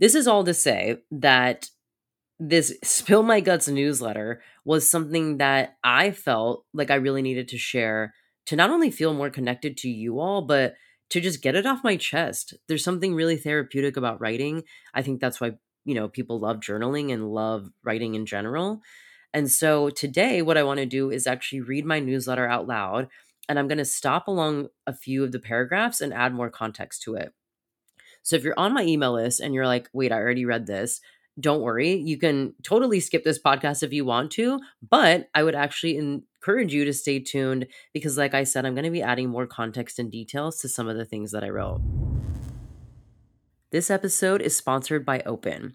This 0.00 0.14
is 0.14 0.26
all 0.28 0.44
to 0.44 0.54
say 0.54 0.98
that 1.12 1.70
this 2.38 2.76
Spill 2.82 3.22
My 3.22 3.40
Guts 3.40 3.68
newsletter 3.68 4.42
was 4.64 4.90
something 4.90 5.38
that 5.38 5.76
I 5.84 6.10
felt 6.10 6.64
like 6.72 6.90
I 6.90 6.96
really 6.96 7.22
needed 7.22 7.48
to 7.48 7.58
share 7.58 8.14
to 8.46 8.56
not 8.56 8.70
only 8.70 8.90
feel 8.90 9.14
more 9.14 9.30
connected 9.30 9.76
to 9.78 9.88
you 9.88 10.20
all, 10.20 10.42
but 10.42 10.74
to 11.10 11.20
just 11.20 11.42
get 11.42 11.54
it 11.54 11.66
off 11.66 11.84
my 11.84 11.96
chest. 11.96 12.54
There's 12.68 12.84
something 12.84 13.14
really 13.14 13.36
therapeutic 13.36 13.96
about 13.96 14.20
writing. 14.20 14.64
I 14.92 15.02
think 15.02 15.20
that's 15.20 15.40
why, 15.40 15.52
you 15.84 15.94
know, 15.94 16.08
people 16.08 16.40
love 16.40 16.60
journaling 16.60 17.12
and 17.12 17.30
love 17.30 17.70
writing 17.84 18.14
in 18.14 18.26
general. 18.26 18.80
And 19.32 19.50
so 19.50 19.90
today, 19.90 20.42
what 20.42 20.58
I 20.58 20.62
want 20.62 20.78
to 20.78 20.86
do 20.86 21.10
is 21.10 21.26
actually 21.26 21.60
read 21.60 21.84
my 21.84 22.00
newsletter 22.00 22.48
out 22.48 22.66
loud. 22.66 23.08
And 23.48 23.58
I'm 23.58 23.68
going 23.68 23.78
to 23.78 23.84
stop 23.84 24.26
along 24.26 24.68
a 24.86 24.94
few 24.94 25.22
of 25.22 25.32
the 25.32 25.38
paragraphs 25.38 26.00
and 26.00 26.14
add 26.14 26.32
more 26.32 26.50
context 26.50 27.02
to 27.02 27.14
it. 27.14 27.32
So 28.22 28.36
if 28.36 28.42
you're 28.42 28.58
on 28.58 28.72
my 28.72 28.82
email 28.82 29.12
list 29.12 29.40
and 29.40 29.54
you're 29.54 29.66
like, 29.66 29.88
wait, 29.92 30.12
I 30.12 30.16
already 30.16 30.46
read 30.46 30.66
this, 30.66 31.00
don't 31.38 31.62
worry. 31.62 31.94
You 31.94 32.18
can 32.18 32.54
totally 32.62 33.00
skip 33.00 33.24
this 33.24 33.40
podcast 33.40 33.82
if 33.82 33.92
you 33.92 34.04
want 34.04 34.30
to, 34.32 34.60
but 34.88 35.28
I 35.34 35.42
would 35.42 35.54
actually 35.54 35.96
encourage 35.96 36.72
you 36.72 36.84
to 36.84 36.92
stay 36.92 37.18
tuned 37.18 37.66
because, 37.92 38.16
like 38.16 38.34
I 38.34 38.44
said, 38.44 38.64
I'm 38.64 38.74
going 38.74 38.84
to 38.84 38.90
be 38.90 39.02
adding 39.02 39.30
more 39.30 39.46
context 39.46 39.98
and 39.98 40.10
details 40.10 40.58
to 40.58 40.68
some 40.68 40.88
of 40.88 40.96
the 40.96 41.04
things 41.04 41.32
that 41.32 41.44
I 41.44 41.48
wrote. 41.48 41.80
This 43.72 43.90
episode 43.90 44.40
is 44.40 44.56
sponsored 44.56 45.04
by 45.04 45.20
Open. 45.26 45.74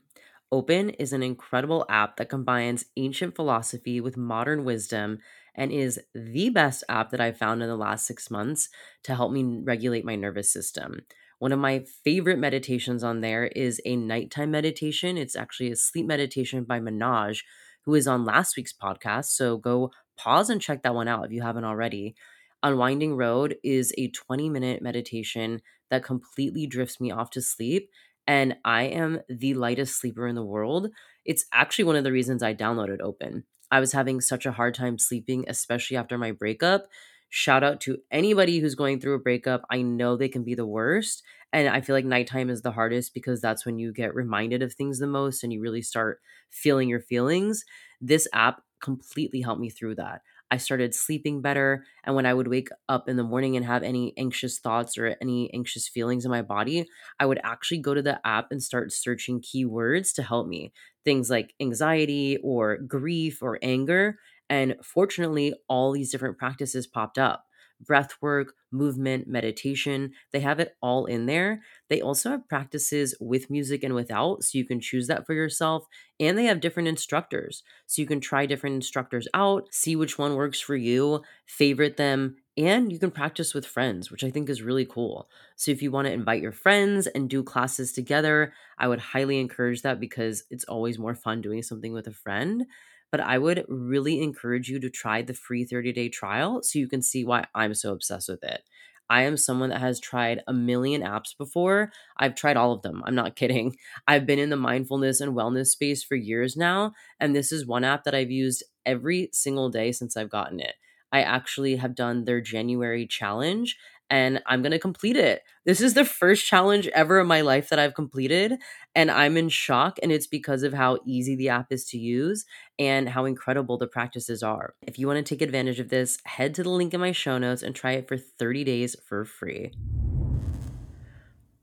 Open 0.51 0.89
is 0.91 1.13
an 1.13 1.21
incredible 1.21 1.85
app 1.89 2.15
that 2.17 2.29
combines 2.29 2.85
ancient 2.97 3.35
philosophy 3.35 3.99
with 4.01 4.17
modern 4.17 4.63
wisdom 4.63 5.19
and 5.53 5.71
is 5.71 5.99
the 6.15 6.49
best 6.49 6.83
app 6.87 7.11
that 7.11 7.19
I've 7.19 7.37
found 7.37 7.61
in 7.61 7.67
the 7.67 7.75
last 7.75 8.07
six 8.07 8.31
months 8.31 8.69
to 9.03 9.15
help 9.15 9.31
me 9.31 9.59
regulate 9.63 10.05
my 10.05 10.15
nervous 10.15 10.51
system. 10.51 11.01
One 11.39 11.51
of 11.51 11.59
my 11.59 11.85
favorite 12.03 12.37
meditations 12.39 13.03
on 13.03 13.21
there 13.21 13.45
is 13.47 13.81
a 13.85 13.95
nighttime 13.95 14.51
meditation. 14.51 15.17
It's 15.17 15.35
actually 15.35 15.71
a 15.71 15.75
sleep 15.75 16.05
meditation 16.05 16.63
by 16.65 16.79
Minaj, 16.79 17.43
who 17.85 17.95
is 17.95 18.07
on 18.07 18.25
last 18.25 18.57
week's 18.57 18.73
podcast. 18.73 19.25
So 19.27 19.57
go 19.57 19.91
pause 20.17 20.49
and 20.49 20.61
check 20.61 20.83
that 20.83 20.95
one 20.95 21.07
out 21.07 21.25
if 21.25 21.31
you 21.31 21.41
haven't 21.41 21.63
already. 21.63 22.15
Unwinding 22.61 23.15
Road 23.15 23.55
is 23.63 23.93
a 23.97 24.09
20 24.09 24.49
minute 24.49 24.81
meditation 24.81 25.61
that 25.89 26.03
completely 26.03 26.67
drifts 26.67 26.99
me 26.99 27.11
off 27.11 27.29
to 27.31 27.41
sleep. 27.41 27.89
And 28.27 28.57
I 28.63 28.83
am 28.83 29.21
the 29.27 29.55
lightest 29.55 29.99
sleeper 29.99 30.27
in 30.27 30.35
the 30.35 30.45
world. 30.45 30.89
It's 31.25 31.45
actually 31.51 31.85
one 31.85 31.95
of 31.95 32.03
the 32.03 32.11
reasons 32.11 32.43
I 32.43 32.53
downloaded 32.53 33.01
Open. 33.01 33.43
I 33.71 33.79
was 33.79 33.91
having 33.93 34.19
such 34.21 34.45
a 34.45 34.51
hard 34.51 34.73
time 34.73 34.97
sleeping, 34.97 35.45
especially 35.47 35.97
after 35.97 36.17
my 36.17 36.31
breakup. 36.31 36.87
Shout 37.29 37.63
out 37.63 37.79
to 37.81 37.99
anybody 38.11 38.59
who's 38.59 38.75
going 38.75 38.99
through 38.99 39.13
a 39.13 39.19
breakup. 39.19 39.63
I 39.69 39.81
know 39.81 40.15
they 40.17 40.29
can 40.29 40.43
be 40.43 40.55
the 40.55 40.65
worst. 40.65 41.23
And 41.53 41.67
I 41.67 41.81
feel 41.81 41.95
like 41.95 42.05
nighttime 42.05 42.49
is 42.49 42.61
the 42.61 42.71
hardest 42.71 43.13
because 43.13 43.41
that's 43.41 43.65
when 43.65 43.77
you 43.79 43.91
get 43.93 44.15
reminded 44.15 44.61
of 44.61 44.73
things 44.73 44.99
the 44.99 45.07
most 45.07 45.43
and 45.43 45.51
you 45.53 45.61
really 45.61 45.81
start 45.81 46.21
feeling 46.51 46.89
your 46.89 46.99
feelings. 46.99 47.63
This 48.01 48.27
app 48.33 48.61
completely 48.81 49.41
helped 49.41 49.61
me 49.61 49.69
through 49.69 49.95
that. 49.95 50.21
I 50.51 50.57
started 50.57 50.95
sleeping 50.95 51.41
better. 51.41 51.85
And 52.03 52.15
when 52.15 52.25
I 52.25 52.33
would 52.33 52.47
wake 52.47 52.69
up 52.87 53.07
in 53.07 53.17
the 53.17 53.23
morning 53.23 53.55
and 53.55 53.65
have 53.65 53.83
any 53.83 54.13
anxious 54.17 54.57
thoughts 54.57 54.97
or 54.97 55.15
any 55.21 55.53
anxious 55.53 55.87
feelings 55.87 56.25
in 56.25 56.31
my 56.31 56.41
body, 56.41 56.87
I 57.19 57.25
would 57.27 57.39
actually 57.43 57.79
go 57.79 57.93
to 57.93 58.01
the 58.01 58.25
app 58.25 58.51
and 58.51 58.61
start 58.63 58.91
searching 58.91 59.41
keywords 59.41 60.13
to 60.15 60.23
help 60.23 60.47
me. 60.47 60.73
Things 61.05 61.29
like 61.29 61.53
anxiety 61.59 62.37
or 62.43 62.77
grief 62.77 63.41
or 63.43 63.59
anger. 63.61 64.17
And 64.49 64.75
fortunately, 64.83 65.53
all 65.67 65.91
these 65.91 66.11
different 66.11 66.37
practices 66.37 66.87
popped 66.87 67.17
up 67.17 67.45
breath 67.81 68.11
work, 68.21 68.55
movement, 68.71 69.25
meditation. 69.25 70.11
They 70.33 70.41
have 70.41 70.59
it 70.59 70.75
all 70.81 71.05
in 71.05 71.27
there. 71.27 71.61
They 71.89 72.01
also 72.01 72.29
have 72.31 72.47
practices 72.49 73.15
with 73.21 73.49
music 73.49 73.83
and 73.83 73.95
without, 73.95 74.43
so 74.43 74.57
you 74.57 74.65
can 74.65 74.81
choose 74.81 75.07
that 75.07 75.25
for 75.25 75.33
yourself. 75.33 75.85
And 76.19 76.37
they 76.37 76.43
have 76.45 76.59
different 76.59 76.89
instructors, 76.89 77.63
so 77.87 78.01
you 78.01 78.07
can 78.07 78.19
try 78.19 78.45
different 78.45 78.75
instructors 78.75 79.29
out, 79.33 79.73
see 79.73 79.95
which 79.95 80.17
one 80.17 80.35
works 80.35 80.59
for 80.59 80.75
you, 80.75 81.21
favorite 81.45 81.95
them, 81.95 82.35
and 82.57 82.91
you 82.91 82.99
can 82.99 83.11
practice 83.11 83.53
with 83.53 83.65
friends, 83.65 84.11
which 84.11 84.25
I 84.25 84.29
think 84.29 84.49
is 84.49 84.61
really 84.61 84.85
cool. 84.85 85.29
So 85.55 85.71
if 85.71 85.81
you 85.81 85.91
want 85.91 86.07
to 86.07 86.13
invite 86.13 86.41
your 86.41 86.51
friends 86.51 87.07
and 87.07 87.29
do 87.29 87.41
classes 87.41 87.93
together, 87.93 88.53
I 88.77 88.89
would 88.89 88.99
highly 88.99 89.39
encourage 89.39 89.81
that 89.83 90.01
because 90.01 90.43
it's 90.49 90.65
always 90.65 90.99
more 90.99 91.15
fun 91.15 91.39
doing 91.39 91.63
something 91.63 91.93
with 91.93 92.07
a 92.07 92.11
friend 92.11 92.65
but 93.11 93.19
I 93.19 93.37
would 93.37 93.65
really 93.67 94.21
encourage 94.21 94.69
you 94.69 94.79
to 94.79 94.89
try 94.89 95.21
the 95.21 95.33
free 95.33 95.65
30 95.65 95.91
day 95.93 96.09
trial 96.09 96.61
so 96.63 96.79
you 96.79 96.87
can 96.87 97.01
see 97.01 97.23
why 97.23 97.45
I'm 97.55 97.73
so 97.73 97.91
obsessed 97.93 98.29
with 98.29 98.43
it. 98.43 98.61
I 99.09 99.23
am 99.23 99.37
someone 99.37 99.69
that 99.69 99.79
has 99.81 99.99
tried 99.99 100.43
a 100.47 100.53
million 100.53 101.01
apps 101.01 101.35
before. 101.35 101.91
I've 102.17 102.35
tried 102.35 102.57
all 102.57 102.71
of 102.71 102.83
them. 102.83 103.01
I'm 103.05 103.15
not 103.15 103.35
kidding. 103.37 103.75
I've 104.07 104.25
been 104.25 104.39
in 104.39 104.49
the 104.49 104.55
mindfulness 104.55 105.19
and 105.19 105.35
wellness 105.35 105.67
space 105.67 106.03
for 106.03 106.15
years 106.15 106.55
now. 106.55 106.93
And 107.19 107.35
this 107.35 107.51
is 107.51 107.65
one 107.65 107.83
app 107.83 108.03
that 108.03 108.15
I've 108.15 108.31
used 108.31 108.63
every 108.85 109.29
single 109.33 109.69
day 109.69 109.91
since 109.91 110.15
I've 110.15 110.29
gotten 110.29 110.59
it. 110.59 110.75
I 111.11 111.21
actually 111.23 111.75
have 111.77 111.95
done 111.95 112.25
their 112.25 112.39
January 112.39 113.07
challenge 113.07 113.77
and 114.09 114.41
I'm 114.45 114.61
going 114.61 114.71
to 114.71 114.79
complete 114.79 115.15
it. 115.15 115.43
This 115.65 115.81
is 115.81 115.93
the 115.93 116.05
first 116.05 116.45
challenge 116.45 116.87
ever 116.89 117.19
in 117.19 117.27
my 117.27 117.41
life 117.41 117.69
that 117.69 117.79
I've 117.79 117.93
completed, 117.93 118.55
and 118.95 119.11
I'm 119.11 119.37
in 119.37 119.49
shock. 119.49 119.99
And 120.01 120.11
it's 120.11 120.27
because 120.27 120.63
of 120.63 120.73
how 120.73 120.99
easy 121.05 121.35
the 121.35 121.49
app 121.49 121.71
is 121.71 121.85
to 121.89 121.97
use 121.97 122.45
and 122.77 123.09
how 123.09 123.25
incredible 123.25 123.77
the 123.77 123.87
practices 123.87 124.41
are. 124.41 124.73
If 124.81 124.97
you 124.97 125.07
want 125.07 125.17
to 125.17 125.23
take 125.23 125.41
advantage 125.41 125.79
of 125.79 125.89
this, 125.89 126.17
head 126.25 126.55
to 126.55 126.63
the 126.63 126.69
link 126.69 126.93
in 126.93 126.99
my 126.99 127.11
show 127.11 127.37
notes 127.37 127.61
and 127.61 127.75
try 127.75 127.91
it 127.91 128.07
for 128.07 128.17
30 128.17 128.63
days 128.63 128.95
for 129.05 129.25
free. 129.25 129.71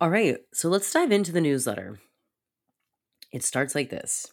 All 0.00 0.10
right, 0.10 0.36
so 0.52 0.68
let's 0.68 0.92
dive 0.92 1.10
into 1.10 1.32
the 1.32 1.40
newsletter. 1.40 1.98
It 3.32 3.42
starts 3.42 3.74
like 3.74 3.90
this 3.90 4.26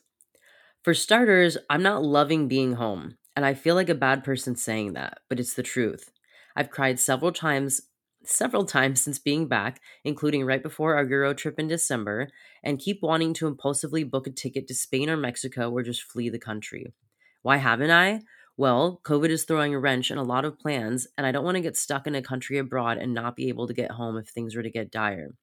For 0.83 0.93
starters, 0.93 1.57
I'm 1.69 1.81
not 1.81 2.03
loving 2.03 2.47
being 2.47 2.73
home, 2.73 3.17
and 3.35 3.45
I 3.45 3.53
feel 3.53 3.73
like 3.73 3.89
a 3.89 3.95
bad 3.95 4.23
person 4.23 4.55
saying 4.55 4.93
that, 4.93 5.19
but 5.29 5.39
it's 5.39 5.53
the 5.53 5.63
truth. 5.63 6.11
I've 6.55 6.69
cried 6.69 6.99
several 6.99 7.31
times 7.31 7.81
several 8.25 8.65
times 8.65 9.01
since 9.01 9.19
being 9.19 9.47
back, 9.47 9.81
including 10.03 10.45
right 10.45 10.63
before 10.63 10.95
our 10.95 11.05
Euro 11.05 11.33
trip 11.33 11.59
in 11.59 11.67
December, 11.67 12.29
and 12.63 12.79
keep 12.79 13.01
wanting 13.01 13.33
to 13.35 13.47
impulsively 13.47 14.03
book 14.03 14.27
a 14.27 14.31
ticket 14.31 14.67
to 14.67 14.75
Spain 14.75 15.09
or 15.09 15.17
Mexico 15.17 15.69
or 15.71 15.83
just 15.83 16.03
flee 16.03 16.29
the 16.29 16.39
country. 16.39 16.93
Why 17.41 17.57
haven't 17.57 17.91
I? 17.91 18.21
Well, 18.55 19.01
COVID 19.03 19.29
is 19.29 19.43
throwing 19.43 19.73
a 19.73 19.79
wrench 19.79 20.11
in 20.11 20.17
a 20.17 20.23
lot 20.23 20.45
of 20.45 20.59
plans, 20.59 21.07
and 21.17 21.25
I 21.25 21.31
don't 21.31 21.43
want 21.43 21.55
to 21.55 21.61
get 21.61 21.75
stuck 21.75 22.05
in 22.05 22.15
a 22.15 22.21
country 22.21 22.57
abroad 22.57 22.97
and 22.97 23.13
not 23.13 23.35
be 23.35 23.49
able 23.49 23.67
to 23.67 23.73
get 23.73 23.91
home 23.91 24.17
if 24.17 24.29
things 24.29 24.55
were 24.55 24.63
to 24.63 24.69
get 24.69 24.91
dire. 24.91 25.35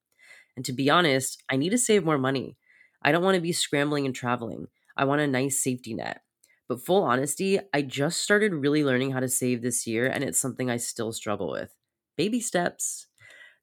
And 0.56 0.64
to 0.64 0.72
be 0.72 0.88
honest, 0.88 1.42
I 1.48 1.56
need 1.56 1.70
to 1.70 1.78
save 1.78 2.04
more 2.04 2.18
money. 2.18 2.56
I 3.02 3.12
don't 3.12 3.24
want 3.24 3.34
to 3.34 3.40
be 3.40 3.52
scrambling 3.52 4.06
and 4.06 4.14
traveling. 4.14 4.66
I 4.96 5.04
want 5.04 5.22
a 5.22 5.26
nice 5.26 5.62
safety 5.62 5.94
net. 5.94 6.22
But 6.68 6.84
full 6.84 7.02
honesty, 7.02 7.58
I 7.74 7.82
just 7.82 8.20
started 8.20 8.52
really 8.54 8.84
learning 8.84 9.10
how 9.10 9.20
to 9.20 9.28
save 9.28 9.60
this 9.60 9.86
year, 9.86 10.06
and 10.06 10.22
it's 10.22 10.40
something 10.40 10.70
I 10.70 10.76
still 10.76 11.12
struggle 11.12 11.50
with 11.50 11.74
baby 12.20 12.38
steps. 12.38 13.06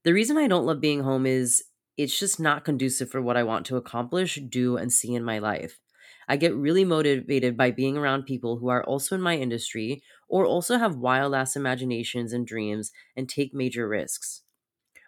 The 0.03 0.15
reason 0.15 0.35
I 0.35 0.47
don't 0.47 0.65
love 0.65 0.81
being 0.81 1.01
home 1.01 1.27
is 1.27 1.63
it's 1.95 2.17
just 2.17 2.39
not 2.39 2.65
conducive 2.65 3.07
for 3.07 3.21
what 3.21 3.37
I 3.37 3.43
want 3.43 3.67
to 3.67 3.77
accomplish, 3.77 4.39
do, 4.49 4.77
and 4.77 4.91
see 4.91 5.13
in 5.13 5.23
my 5.23 5.37
life. 5.37 5.79
I 6.27 6.37
get 6.37 6.55
really 6.55 6.83
motivated 6.83 7.55
by 7.55 7.69
being 7.69 7.95
around 7.97 8.23
people 8.23 8.57
who 8.57 8.69
are 8.69 8.83
also 8.83 9.13
in 9.13 9.21
my 9.21 9.37
industry 9.37 10.01
or 10.27 10.43
also 10.43 10.79
have 10.79 10.95
wild 10.95 11.35
ass 11.35 11.55
imaginations 11.55 12.33
and 12.33 12.47
dreams 12.47 12.91
and 13.15 13.29
take 13.29 13.53
major 13.53 13.87
risks. 13.87 14.41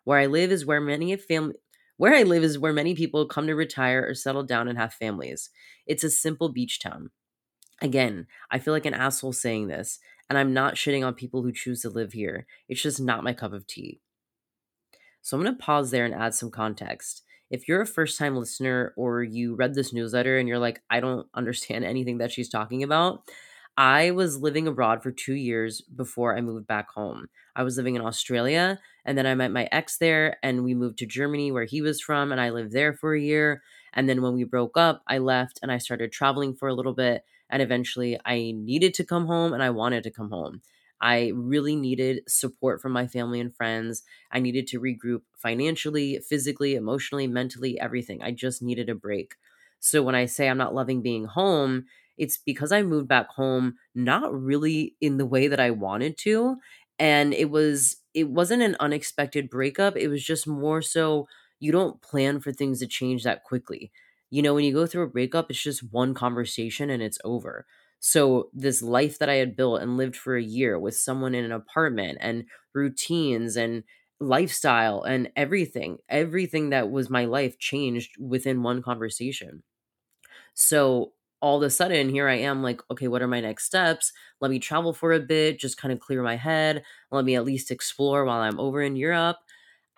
Where 0.03 0.19
I 0.19 0.27
live 0.27 0.51
is 0.51 0.63
where 0.63 0.79
many 0.79 1.15
family 1.17 1.55
where 1.97 2.13
I 2.13 2.21
live 2.21 2.43
is 2.43 2.59
where 2.59 2.71
many 2.71 2.93
people 2.93 3.25
come 3.25 3.47
to 3.47 3.55
retire 3.55 4.05
or 4.07 4.13
settle 4.13 4.43
down 4.43 4.67
and 4.67 4.77
have 4.77 4.93
families. 4.93 5.49
It's 5.87 6.03
a 6.03 6.11
simple 6.11 6.49
beach 6.49 6.79
town. 6.79 7.09
Again, 7.81 8.27
I 8.51 8.59
feel 8.59 8.75
like 8.75 8.85
an 8.85 8.93
asshole 8.93 9.33
saying 9.33 9.69
this, 9.69 9.99
and 10.29 10.37
I'm 10.37 10.53
not 10.53 10.75
shitting 10.75 11.05
on 11.05 11.13
people 11.15 11.41
who 11.41 11.51
choose 11.51 11.81
to 11.81 11.89
live 11.89 12.13
here. 12.13 12.45
It's 12.67 12.81
just 12.81 13.01
not 13.01 13.23
my 13.23 13.33
cup 13.33 13.53
of 13.53 13.65
tea. 13.65 13.99
So 15.21 15.35
I'm 15.35 15.43
going 15.43 15.55
to 15.55 15.61
pause 15.61 15.91
there 15.91 16.05
and 16.05 16.13
add 16.13 16.33
some 16.33 16.51
context. 16.51 17.23
If 17.49 17.67
you're 17.67 17.81
a 17.81 17.87
first 17.87 18.17
time 18.17 18.35
listener 18.35 18.93
or 18.95 19.23
you 19.23 19.55
read 19.55 19.73
this 19.73 19.91
newsletter 19.91 20.37
and 20.37 20.47
you're 20.47 20.59
like, 20.59 20.81
I 20.89 20.99
don't 20.99 21.27
understand 21.33 21.83
anything 21.83 22.19
that 22.19 22.31
she's 22.31 22.49
talking 22.49 22.83
about, 22.83 23.23
I 23.75 24.11
was 24.11 24.41
living 24.41 24.67
abroad 24.67 25.01
for 25.01 25.11
two 25.11 25.35
years 25.35 25.81
before 25.81 26.37
I 26.37 26.41
moved 26.41 26.67
back 26.67 26.89
home. 26.91 27.29
I 27.55 27.63
was 27.63 27.77
living 27.77 27.95
in 27.95 28.01
Australia 28.01 28.79
and 29.05 29.17
then 29.17 29.25
I 29.25 29.35
met 29.35 29.51
my 29.51 29.69
ex 29.71 29.97
there 29.97 30.37
and 30.43 30.63
we 30.63 30.75
moved 30.75 30.97
to 30.99 31.05
Germany 31.05 31.51
where 31.51 31.63
he 31.63 31.81
was 31.81 32.01
from 32.01 32.31
and 32.31 32.41
I 32.41 32.49
lived 32.49 32.73
there 32.73 32.93
for 32.93 33.13
a 33.13 33.21
year. 33.21 33.63
And 33.93 34.07
then 34.07 34.21
when 34.21 34.33
we 34.33 34.43
broke 34.43 34.77
up, 34.77 35.01
I 35.07 35.17
left 35.17 35.59
and 35.63 35.71
I 35.71 35.77
started 35.77 36.11
traveling 36.11 36.55
for 36.55 36.67
a 36.67 36.73
little 36.73 36.93
bit 36.93 37.23
and 37.49 37.61
eventually 37.61 38.19
I 38.25 38.51
needed 38.55 38.93
to 38.95 39.03
come 39.05 39.27
home 39.27 39.53
and 39.53 39.63
I 39.63 39.69
wanted 39.69 40.03
to 40.03 40.11
come 40.11 40.29
home. 40.29 40.61
I 41.01 41.31
really 41.33 41.75
needed 41.75 42.23
support 42.27 42.81
from 42.81 42.91
my 42.91 43.07
family 43.07 43.39
and 43.39 43.55
friends. 43.55 44.03
I 44.31 44.39
needed 44.39 44.67
to 44.67 44.81
regroup 44.81 45.21
financially, 45.37 46.19
physically, 46.27 46.75
emotionally, 46.75 47.25
mentally, 47.27 47.79
everything. 47.79 48.21
I 48.21 48.31
just 48.31 48.61
needed 48.61 48.89
a 48.89 48.95
break. 48.95 49.35
So 49.79 50.03
when 50.03 50.15
I 50.15 50.25
say 50.25 50.49
I'm 50.49 50.57
not 50.57 50.75
loving 50.75 51.01
being 51.01 51.25
home, 51.25 51.85
it's 52.17 52.37
because 52.37 52.71
I 52.73 52.81
moved 52.83 53.07
back 53.07 53.29
home 53.29 53.75
not 53.95 54.33
really 54.33 54.95
in 54.99 55.17
the 55.17 55.25
way 55.25 55.47
that 55.47 55.59
I 55.59 55.71
wanted 55.71 56.17
to 56.19 56.57
and 56.97 57.33
it 57.33 57.49
was 57.49 57.97
it 58.13 58.29
wasn't 58.29 58.61
an 58.61 58.75
unexpected 58.79 59.49
breakup. 59.49 59.95
It 59.95 60.09
was 60.09 60.23
just 60.23 60.47
more 60.47 60.81
so 60.81 61.27
you 61.59 61.71
don't 61.71 62.01
plan 62.01 62.39
for 62.41 62.51
things 62.51 62.79
to 62.79 62.87
change 62.87 63.23
that 63.23 63.43
quickly 63.45 63.91
you 64.29 64.41
know, 64.41 64.53
when 64.53 64.63
you 64.63 64.73
go 64.73 64.85
through 64.85 65.03
a 65.03 65.07
breakup, 65.09 65.49
it's 65.49 65.61
just 65.61 65.91
one 65.91 66.13
conversation 66.13 66.89
and 66.89 67.01
it's 67.03 67.17
over. 67.23 67.65
So, 67.99 68.49
this 68.53 68.81
life 68.81 69.19
that 69.19 69.29
I 69.29 69.35
had 69.35 69.55
built 69.57 69.81
and 69.81 69.97
lived 69.97 70.15
for 70.15 70.37
a 70.37 70.41
year 70.43 70.79
with 70.79 70.95
someone 70.95 71.35
in 71.35 71.43
an 71.45 71.51
apartment 71.51 72.17
and 72.21 72.45
routines 72.73 73.57
and 73.57 73.83
lifestyle 74.21 75.03
and 75.03 75.31
everything, 75.35 75.97
everything 76.07 76.69
that 76.69 76.91
was 76.91 77.09
my 77.09 77.25
life 77.25 77.57
changed 77.59 78.17
within 78.19 78.63
one 78.63 78.81
conversation. 78.81 79.63
So, 80.53 81.13
all 81.41 81.57
of 81.57 81.63
a 81.63 81.69
sudden, 81.69 82.09
here 82.09 82.27
I 82.27 82.35
am 82.35 82.61
like, 82.63 82.81
okay, 82.91 83.07
what 83.07 83.21
are 83.21 83.27
my 83.27 83.39
next 83.39 83.63
steps? 83.65 84.11
Let 84.41 84.51
me 84.51 84.59
travel 84.59 84.91
for 84.93 85.13
a 85.13 85.19
bit, 85.21 85.57
just 85.57 85.77
kind 85.77 85.93
of 85.93 85.99
clear 86.01 86.21
my 86.21 86.35
head. 86.35 86.83
Let 87.11 87.23
me 87.23 87.35
at 87.35 87.45
least 87.45 87.71
explore 87.71 88.25
while 88.25 88.41
I'm 88.41 88.59
over 88.59 88.81
in 88.81 88.97
Europe. 88.97 89.37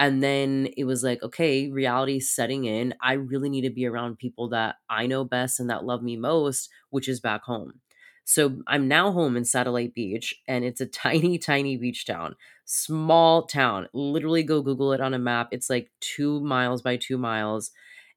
And 0.02 0.24
then 0.24 0.70
it 0.78 0.86
was 0.86 1.04
like, 1.04 1.24
okay, 1.24 1.70
reality 1.70 2.20
setting 2.20 2.66
in. 2.66 2.96
I 3.02 3.14
really 3.14 3.50
need 3.50 3.62
to 3.64 3.72
be 3.72 3.86
around 3.88 4.18
people 4.20 4.50
that 4.50 4.78
I 4.90 5.08
know 5.08 5.26
best 5.26 5.62
and 5.62 5.70
that 5.70 5.86
love 5.86 6.04
me 6.04 6.18
most, 6.18 6.70
which 6.90 7.08
is 7.08 7.22
back 7.22 7.44
home. 7.44 7.82
So 8.26 8.62
I'm 8.68 8.88
now 8.88 9.12
home 9.12 9.38
in 9.38 9.46
Satellite 9.46 9.94
Beach, 9.94 10.36
and 10.48 10.66
it's 10.66 10.82
a 10.82 10.88
tiny, 10.88 11.38
tiny 11.38 11.78
beach 11.78 12.06
town, 12.08 12.36
small 12.66 13.46
town. 13.46 13.90
Literally, 13.94 14.44
go 14.44 14.64
Google 14.64 14.94
it 14.94 15.02
on 15.02 15.14
a 15.14 15.20
map. 15.20 15.50
It's 15.52 15.70
like 15.70 15.92
two 16.02 16.42
miles 16.42 16.82
by 16.82 16.98
two 16.98 17.20
miles. 17.20 17.72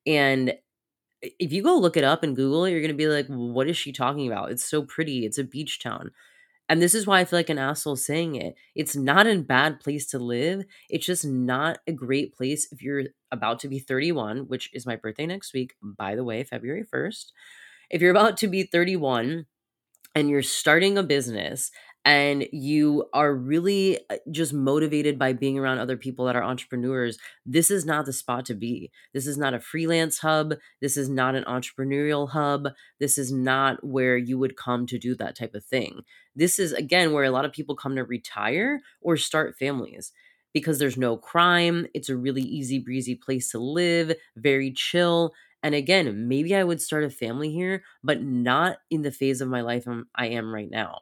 And 0.06 0.54
if 1.22 1.52
you 1.52 1.62
go 1.62 1.76
look 1.78 1.96
it 1.96 2.04
up 2.04 2.22
and 2.22 2.36
Google 2.36 2.64
it, 2.66 2.70
you're 2.72 2.80
going 2.80 2.90
to 2.90 2.96
be 2.96 3.08
like, 3.08 3.26
what 3.28 3.68
is 3.68 3.76
she 3.76 3.92
talking 3.92 4.26
about? 4.30 4.50
It's 4.52 4.64
so 4.68 4.82
pretty. 4.82 5.24
It's 5.26 5.38
a 5.38 5.44
beach 5.44 5.80
town. 5.82 6.10
And 6.68 6.80
this 6.80 6.94
is 6.94 7.06
why 7.06 7.20
I 7.20 7.24
feel 7.24 7.38
like 7.38 7.50
an 7.50 7.58
asshole 7.58 7.96
saying 7.96 8.36
it. 8.36 8.54
It's 8.74 8.96
not 8.96 9.26
a 9.26 9.38
bad 9.38 9.80
place 9.80 10.06
to 10.08 10.18
live. 10.18 10.64
It's 10.88 11.04
just 11.04 11.24
not 11.24 11.78
a 11.86 11.92
great 11.92 12.34
place 12.34 12.68
if 12.72 12.82
you're 12.82 13.04
about 13.30 13.58
to 13.60 13.68
be 13.68 13.78
31, 13.78 14.48
which 14.48 14.70
is 14.72 14.86
my 14.86 14.96
birthday 14.96 15.26
next 15.26 15.52
week, 15.52 15.74
by 15.82 16.14
the 16.14 16.24
way, 16.24 16.42
February 16.42 16.84
1st. 16.84 17.26
If 17.90 18.00
you're 18.00 18.10
about 18.10 18.38
to 18.38 18.48
be 18.48 18.62
31 18.62 19.46
and 20.14 20.30
you're 20.30 20.42
starting 20.42 20.96
a 20.96 21.02
business 21.02 21.70
and 22.04 22.46
you 22.52 23.08
are 23.14 23.34
really 23.34 23.98
uh, 24.10 24.16
just 24.30 24.52
motivated 24.52 25.18
by 25.18 25.32
being 25.32 25.58
around 25.58 25.78
other 25.78 25.96
people 25.96 26.26
that 26.26 26.36
are 26.36 26.42
entrepreneurs, 26.42 27.18
this 27.46 27.70
is 27.70 27.86
not 27.86 28.04
the 28.04 28.12
spot 28.12 28.44
to 28.46 28.54
be. 28.54 28.90
This 29.14 29.26
is 29.26 29.38
not 29.38 29.54
a 29.54 29.60
freelance 29.60 30.18
hub. 30.18 30.54
This 30.80 30.96
is 30.96 31.08
not 31.08 31.34
an 31.34 31.44
entrepreneurial 31.44 32.28
hub. 32.28 32.68
This 33.00 33.16
is 33.16 33.32
not 33.32 33.82
where 33.82 34.16
you 34.18 34.38
would 34.38 34.56
come 34.56 34.86
to 34.86 34.98
do 34.98 35.14
that 35.16 35.36
type 35.36 35.54
of 35.54 35.64
thing. 35.64 36.02
This 36.36 36.58
is, 36.58 36.72
again, 36.72 37.12
where 37.12 37.24
a 37.24 37.30
lot 37.30 37.46
of 37.46 37.52
people 37.52 37.74
come 37.76 37.96
to 37.96 38.04
retire 38.04 38.80
or 39.00 39.16
start 39.16 39.56
families 39.56 40.12
because 40.52 40.78
there's 40.78 40.98
no 40.98 41.16
crime. 41.16 41.86
It's 41.94 42.08
a 42.10 42.16
really 42.16 42.42
easy 42.42 42.78
breezy 42.78 43.14
place 43.14 43.50
to 43.52 43.58
live, 43.58 44.12
very 44.36 44.72
chill. 44.72 45.32
And 45.62 45.74
again, 45.74 46.28
maybe 46.28 46.54
I 46.54 46.64
would 46.64 46.82
start 46.82 47.04
a 47.04 47.10
family 47.10 47.50
here, 47.50 47.82
but 48.02 48.22
not 48.22 48.78
in 48.90 49.02
the 49.02 49.10
phase 49.10 49.40
of 49.40 49.48
my 49.48 49.62
life 49.62 49.86
I 50.14 50.26
am 50.28 50.54
right 50.54 50.70
now. 50.70 51.00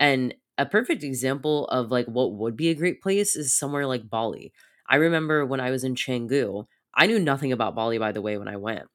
And 0.00 0.34
a 0.58 0.66
perfect 0.66 1.04
example 1.04 1.66
of 1.68 1.90
like 1.90 2.06
what 2.06 2.32
would 2.32 2.56
be 2.56 2.70
a 2.70 2.74
great 2.74 3.00
place 3.00 3.36
is 3.36 3.56
somewhere 3.56 3.86
like 3.86 4.10
Bali. 4.10 4.52
I 4.88 4.96
remember 4.96 5.46
when 5.46 5.60
I 5.60 5.70
was 5.70 5.84
in 5.84 5.94
Canggu, 5.94 6.66
I 6.94 7.06
knew 7.06 7.20
nothing 7.20 7.52
about 7.52 7.76
Bali 7.76 7.98
by 7.98 8.10
the 8.10 8.22
way 8.22 8.36
when 8.36 8.48
I 8.48 8.56
went. 8.56 8.88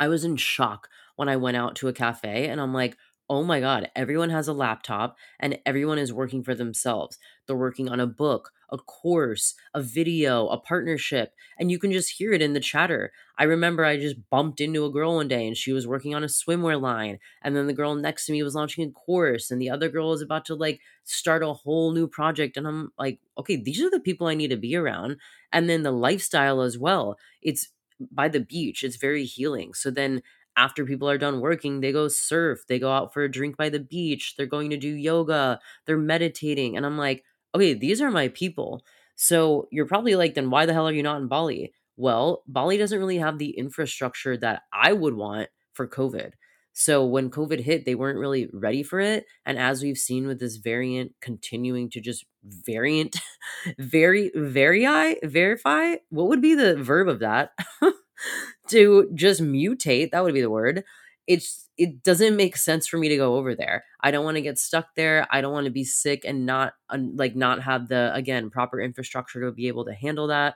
I 0.00 0.08
was 0.08 0.24
in 0.24 0.36
shock 0.36 0.88
when 1.16 1.28
I 1.28 1.36
went 1.36 1.56
out 1.56 1.76
to 1.76 1.88
a 1.88 1.92
cafe 1.92 2.48
and 2.48 2.60
I'm 2.60 2.72
like, 2.72 2.96
oh 3.28 3.42
my 3.42 3.60
God, 3.60 3.90
everyone 3.96 4.30
has 4.30 4.46
a 4.46 4.52
laptop 4.52 5.16
and 5.40 5.58
everyone 5.66 5.98
is 5.98 6.12
working 6.12 6.44
for 6.44 6.54
themselves. 6.54 7.18
They're 7.46 7.56
working 7.56 7.88
on 7.88 7.98
a 7.98 8.06
book, 8.06 8.52
a 8.70 8.78
course, 8.78 9.54
a 9.74 9.82
video, 9.82 10.46
a 10.48 10.58
partnership, 10.58 11.32
and 11.58 11.70
you 11.70 11.78
can 11.78 11.92
just 11.92 12.18
hear 12.18 12.32
it 12.32 12.42
in 12.42 12.52
the 12.52 12.60
chatter. 12.60 13.12
I 13.38 13.44
remember 13.44 13.84
I 13.84 13.96
just 13.98 14.16
bumped 14.30 14.60
into 14.60 14.84
a 14.86 14.90
girl 14.90 15.16
one 15.16 15.28
day 15.28 15.46
and 15.46 15.56
she 15.56 15.72
was 15.72 15.86
working 15.86 16.14
on 16.14 16.24
a 16.24 16.26
swimwear 16.26 16.80
line, 16.80 17.18
and 17.42 17.54
then 17.54 17.66
the 17.66 17.72
girl 17.74 17.94
next 17.94 18.26
to 18.26 18.32
me 18.32 18.42
was 18.42 18.54
launching 18.54 18.88
a 18.88 18.90
course, 18.92 19.50
and 19.50 19.60
the 19.60 19.70
other 19.70 19.88
girl 19.88 20.10
was 20.10 20.22
about 20.22 20.44
to 20.46 20.54
like 20.54 20.80
start 21.04 21.42
a 21.42 21.52
whole 21.52 21.92
new 21.92 22.06
project. 22.08 22.56
And 22.56 22.66
I'm 22.66 22.92
like, 22.98 23.18
okay, 23.38 23.56
these 23.56 23.82
are 23.82 23.90
the 23.90 24.00
people 24.00 24.26
I 24.26 24.34
need 24.34 24.48
to 24.50 24.56
be 24.56 24.76
around. 24.76 25.16
And 25.52 25.68
then 25.68 25.82
the 25.82 25.92
lifestyle 25.92 26.62
as 26.62 26.78
well. 26.78 27.18
It's 27.42 27.68
by 28.10 28.28
the 28.28 28.40
beach, 28.40 28.82
it's 28.84 28.96
very 28.96 29.24
healing. 29.24 29.74
So 29.74 29.90
then 29.90 30.22
after 30.56 30.84
people 30.86 31.08
are 31.08 31.18
done 31.18 31.40
working, 31.40 31.80
they 31.80 31.92
go 31.92 32.08
surf, 32.08 32.66
they 32.66 32.78
go 32.78 32.90
out 32.90 33.12
for 33.12 33.22
a 33.22 33.30
drink 33.30 33.56
by 33.56 33.68
the 33.68 33.80
beach, 33.80 34.34
they're 34.36 34.46
going 34.46 34.70
to 34.70 34.76
do 34.76 34.88
yoga, 34.88 35.60
they're 35.84 35.98
meditating. 35.98 36.76
And 36.76 36.86
I'm 36.86 36.96
like, 36.98 37.24
okay, 37.54 37.74
these 37.74 38.00
are 38.00 38.10
my 38.10 38.28
people. 38.28 38.82
So 39.16 39.68
you're 39.70 39.86
probably 39.86 40.14
like, 40.16 40.34
then 40.34 40.50
why 40.50 40.66
the 40.66 40.72
hell 40.72 40.88
are 40.88 40.92
you 40.92 41.02
not 41.02 41.20
in 41.20 41.28
Bali? 41.28 41.72
Well, 41.96 42.42
Bali 42.46 42.76
doesn't 42.76 42.98
really 42.98 43.18
have 43.18 43.38
the 43.38 43.50
infrastructure 43.50 44.36
that 44.38 44.62
I 44.72 44.92
would 44.92 45.14
want 45.14 45.48
for 45.72 45.88
COVID. 45.88 46.32
So 46.78 47.06
when 47.06 47.30
COVID 47.30 47.60
hit, 47.60 47.86
they 47.86 47.94
weren't 47.94 48.18
really 48.18 48.50
ready 48.52 48.82
for 48.82 49.00
it. 49.00 49.24
And 49.46 49.58
as 49.58 49.82
we've 49.82 49.96
seen 49.96 50.26
with 50.26 50.38
this 50.38 50.56
variant 50.56 51.12
continuing 51.22 51.88
to 51.90 52.02
just 52.02 52.26
variant, 52.44 53.16
very, 53.78 54.30
very, 54.34 54.86
I 54.86 55.16
verify, 55.22 55.96
what 56.10 56.28
would 56.28 56.42
be 56.42 56.54
the 56.54 56.76
verb 56.76 57.08
of 57.08 57.20
that? 57.20 57.52
to 58.68 59.10
just 59.14 59.42
mutate, 59.42 60.10
that 60.10 60.22
would 60.22 60.34
be 60.34 60.42
the 60.42 60.50
word. 60.50 60.84
It's 61.26 61.68
it 61.78 62.02
doesn't 62.02 62.36
make 62.36 62.56
sense 62.56 62.86
for 62.86 62.98
me 62.98 63.08
to 63.08 63.16
go 63.16 63.36
over 63.36 63.54
there. 63.54 63.84
I 64.00 64.10
don't 64.10 64.24
want 64.24 64.36
to 64.36 64.42
get 64.42 64.58
stuck 64.58 64.94
there. 64.96 65.26
I 65.30 65.40
don't 65.40 65.52
want 65.52 65.66
to 65.66 65.72
be 65.72 65.84
sick 65.84 66.24
and 66.24 66.46
not 66.46 66.74
like 66.90 67.34
not 67.34 67.62
have 67.62 67.88
the 67.88 68.14
again 68.14 68.48
proper 68.48 68.80
infrastructure 68.80 69.40
to 69.40 69.52
be 69.52 69.68
able 69.68 69.84
to 69.86 69.92
handle 69.92 70.28
that. 70.28 70.54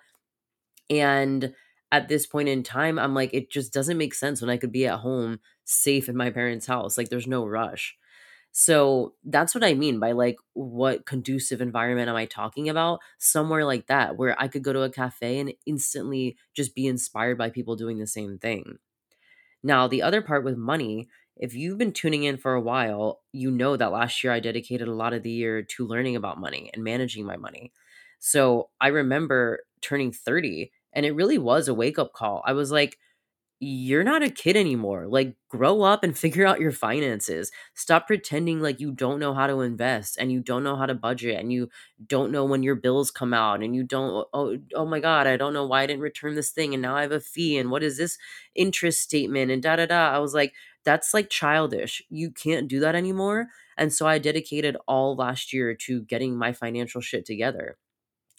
And 0.90 1.54
at 1.92 2.08
this 2.08 2.26
point 2.26 2.48
in 2.48 2.62
time, 2.62 2.98
I'm 2.98 3.14
like, 3.14 3.32
it 3.32 3.50
just 3.50 3.72
doesn't 3.72 3.98
make 3.98 4.14
sense 4.14 4.40
when 4.40 4.50
I 4.50 4.56
could 4.58 4.72
be 4.72 4.86
at 4.86 5.00
home 5.00 5.40
safe 5.64 6.08
in 6.08 6.16
my 6.16 6.30
parents' 6.30 6.66
house. 6.66 6.98
Like, 6.98 7.08
there's 7.08 7.26
no 7.26 7.46
rush. 7.46 7.96
So 8.52 9.14
that's 9.24 9.54
what 9.54 9.64
I 9.64 9.74
mean 9.74 10.00
by 10.00 10.12
like, 10.12 10.36
what 10.54 11.06
conducive 11.06 11.60
environment 11.60 12.08
am 12.08 12.16
I 12.16 12.26
talking 12.26 12.68
about? 12.68 13.00
Somewhere 13.18 13.64
like 13.64 13.86
that, 13.86 14.16
where 14.16 14.40
I 14.40 14.48
could 14.48 14.64
go 14.64 14.72
to 14.72 14.82
a 14.82 14.90
cafe 14.90 15.38
and 15.38 15.52
instantly 15.66 16.36
just 16.54 16.74
be 16.74 16.86
inspired 16.86 17.38
by 17.38 17.50
people 17.50 17.76
doing 17.76 17.98
the 17.98 18.08
same 18.08 18.38
thing. 18.38 18.78
Now, 19.62 19.86
the 19.88 20.02
other 20.02 20.22
part 20.22 20.44
with 20.44 20.56
money, 20.56 21.08
if 21.36 21.54
you've 21.54 21.78
been 21.78 21.92
tuning 21.92 22.24
in 22.24 22.36
for 22.36 22.54
a 22.54 22.60
while, 22.60 23.20
you 23.32 23.50
know 23.50 23.76
that 23.76 23.92
last 23.92 24.22
year 24.22 24.32
I 24.32 24.40
dedicated 24.40 24.88
a 24.88 24.94
lot 24.94 25.12
of 25.12 25.22
the 25.22 25.30
year 25.30 25.62
to 25.62 25.86
learning 25.86 26.16
about 26.16 26.40
money 26.40 26.70
and 26.72 26.84
managing 26.84 27.24
my 27.24 27.36
money. 27.36 27.72
So 28.18 28.70
I 28.80 28.88
remember 28.88 29.60
turning 29.80 30.12
30 30.12 30.72
and 30.92 31.06
it 31.06 31.14
really 31.14 31.38
was 31.38 31.68
a 31.68 31.74
wake 31.74 31.98
up 31.98 32.12
call. 32.12 32.42
I 32.46 32.52
was 32.52 32.70
like, 32.70 32.98
you're 33.62 34.04
not 34.04 34.22
a 34.22 34.30
kid 34.30 34.56
anymore. 34.56 35.06
Like, 35.06 35.36
grow 35.48 35.82
up 35.82 36.02
and 36.02 36.16
figure 36.18 36.46
out 36.46 36.60
your 36.60 36.72
finances. 36.72 37.52
Stop 37.74 38.06
pretending 38.06 38.60
like 38.60 38.80
you 38.80 38.90
don't 38.90 39.20
know 39.20 39.34
how 39.34 39.46
to 39.46 39.60
invest 39.60 40.16
and 40.18 40.32
you 40.32 40.40
don't 40.40 40.64
know 40.64 40.76
how 40.76 40.86
to 40.86 40.94
budget 40.94 41.38
and 41.38 41.52
you 41.52 41.68
don't 42.06 42.32
know 42.32 42.44
when 42.46 42.62
your 42.62 42.74
bills 42.74 43.10
come 43.10 43.34
out 43.34 43.62
and 43.62 43.76
you 43.76 43.82
don't, 43.82 44.26
oh, 44.32 44.56
oh 44.74 44.86
my 44.86 44.98
God, 45.00 45.26
I 45.26 45.36
don't 45.36 45.52
know 45.52 45.66
why 45.66 45.82
I 45.82 45.86
didn't 45.86 46.00
return 46.02 46.34
this 46.34 46.50
thing 46.50 46.72
and 46.72 46.80
now 46.82 46.96
I 46.96 47.02
have 47.02 47.12
a 47.12 47.20
fee 47.20 47.58
and 47.58 47.70
what 47.70 47.82
is 47.82 47.98
this 47.98 48.16
interest 48.54 49.00
statement 49.02 49.50
and 49.50 49.62
da 49.62 49.76
da 49.76 49.86
da. 49.86 50.10
I 50.10 50.18
was 50.18 50.34
like, 50.34 50.54
that's 50.84 51.12
like 51.12 51.28
childish. 51.28 52.02
You 52.08 52.30
can't 52.30 52.68
do 52.68 52.80
that 52.80 52.94
anymore. 52.94 53.48
And 53.76 53.92
so 53.92 54.06
I 54.06 54.18
dedicated 54.18 54.76
all 54.88 55.14
last 55.16 55.52
year 55.52 55.74
to 55.74 56.02
getting 56.02 56.36
my 56.36 56.52
financial 56.54 57.02
shit 57.02 57.26
together. 57.26 57.76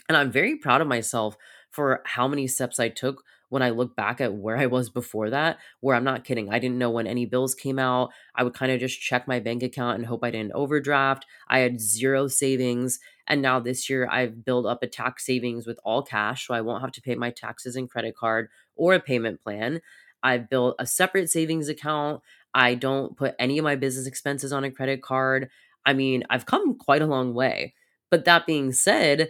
And 0.09 0.17
I'm 0.17 0.31
very 0.31 0.57
proud 0.57 0.81
of 0.81 0.87
myself 0.87 1.37
for 1.71 2.01
how 2.05 2.27
many 2.27 2.47
steps 2.47 2.79
I 2.79 2.89
took 2.89 3.23
when 3.49 3.61
I 3.61 3.69
look 3.69 3.97
back 3.97 4.21
at 4.21 4.33
where 4.33 4.57
I 4.57 4.65
was 4.65 4.89
before 4.89 5.29
that, 5.29 5.57
where 5.81 5.95
I'm 5.95 6.05
not 6.05 6.23
kidding. 6.23 6.49
I 6.49 6.57
didn't 6.57 6.77
know 6.77 6.89
when 6.89 7.05
any 7.05 7.25
bills 7.25 7.53
came 7.53 7.79
out. 7.79 8.11
I 8.33 8.43
would 8.43 8.53
kind 8.53 8.71
of 8.71 8.79
just 8.79 9.01
check 9.01 9.27
my 9.27 9.41
bank 9.41 9.61
account 9.61 9.97
and 9.97 10.05
hope 10.05 10.23
I 10.23 10.31
didn't 10.31 10.53
overdraft. 10.53 11.25
I 11.49 11.59
had 11.59 11.81
zero 11.81 12.29
savings. 12.29 12.99
And 13.27 13.41
now 13.41 13.59
this 13.59 13.89
year, 13.89 14.07
I've 14.09 14.45
built 14.45 14.65
up 14.65 14.83
a 14.83 14.87
tax 14.87 15.25
savings 15.25 15.67
with 15.67 15.79
all 15.83 16.01
cash. 16.01 16.47
So 16.47 16.53
I 16.53 16.61
won't 16.61 16.81
have 16.81 16.93
to 16.93 17.01
pay 17.01 17.15
my 17.15 17.29
taxes 17.29 17.75
and 17.75 17.89
credit 17.89 18.15
card 18.15 18.47
or 18.77 18.93
a 18.93 19.01
payment 19.01 19.41
plan. 19.41 19.81
I've 20.23 20.49
built 20.49 20.75
a 20.79 20.85
separate 20.85 21.29
savings 21.29 21.67
account. 21.67 22.21
I 22.53 22.75
don't 22.75 23.17
put 23.17 23.35
any 23.37 23.57
of 23.57 23.63
my 23.63 23.75
business 23.75 24.07
expenses 24.07 24.53
on 24.53 24.63
a 24.63 24.71
credit 24.71 25.01
card. 25.01 25.49
I 25.85 25.91
mean, 25.91 26.23
I've 26.29 26.45
come 26.45 26.75
quite 26.75 27.01
a 27.01 27.07
long 27.07 27.33
way. 27.33 27.73
But 28.09 28.25
that 28.25 28.45
being 28.45 28.71
said, 28.71 29.29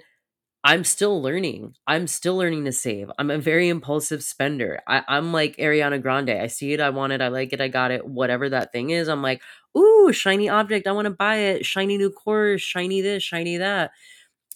I'm 0.63 0.83
still 0.83 1.21
learning. 1.21 1.73
I'm 1.87 2.05
still 2.05 2.37
learning 2.37 2.65
to 2.65 2.71
save. 2.71 3.09
I'm 3.17 3.31
a 3.31 3.39
very 3.39 3.67
impulsive 3.67 4.23
spender. 4.23 4.79
I, 4.87 5.03
I'm 5.07 5.33
like 5.33 5.57
Ariana 5.57 5.99
Grande. 5.99 6.29
I 6.31 6.47
see 6.47 6.73
it, 6.73 6.79
I 6.79 6.91
want 6.91 7.13
it, 7.13 7.21
I 7.21 7.29
like 7.29 7.51
it, 7.51 7.61
I 7.61 7.67
got 7.67 7.89
it. 7.89 8.05
Whatever 8.07 8.47
that 8.49 8.71
thing 8.71 8.91
is, 8.91 9.07
I'm 9.07 9.23
like, 9.23 9.41
ooh, 9.75 10.11
shiny 10.13 10.49
object, 10.49 10.85
I 10.85 10.91
want 10.91 11.05
to 11.05 11.11
buy 11.11 11.37
it. 11.37 11.65
Shiny 11.65 11.97
new 11.97 12.11
course, 12.11 12.61
shiny 12.61 13.01
this, 13.01 13.23
shiny 13.23 13.57
that. 13.57 13.91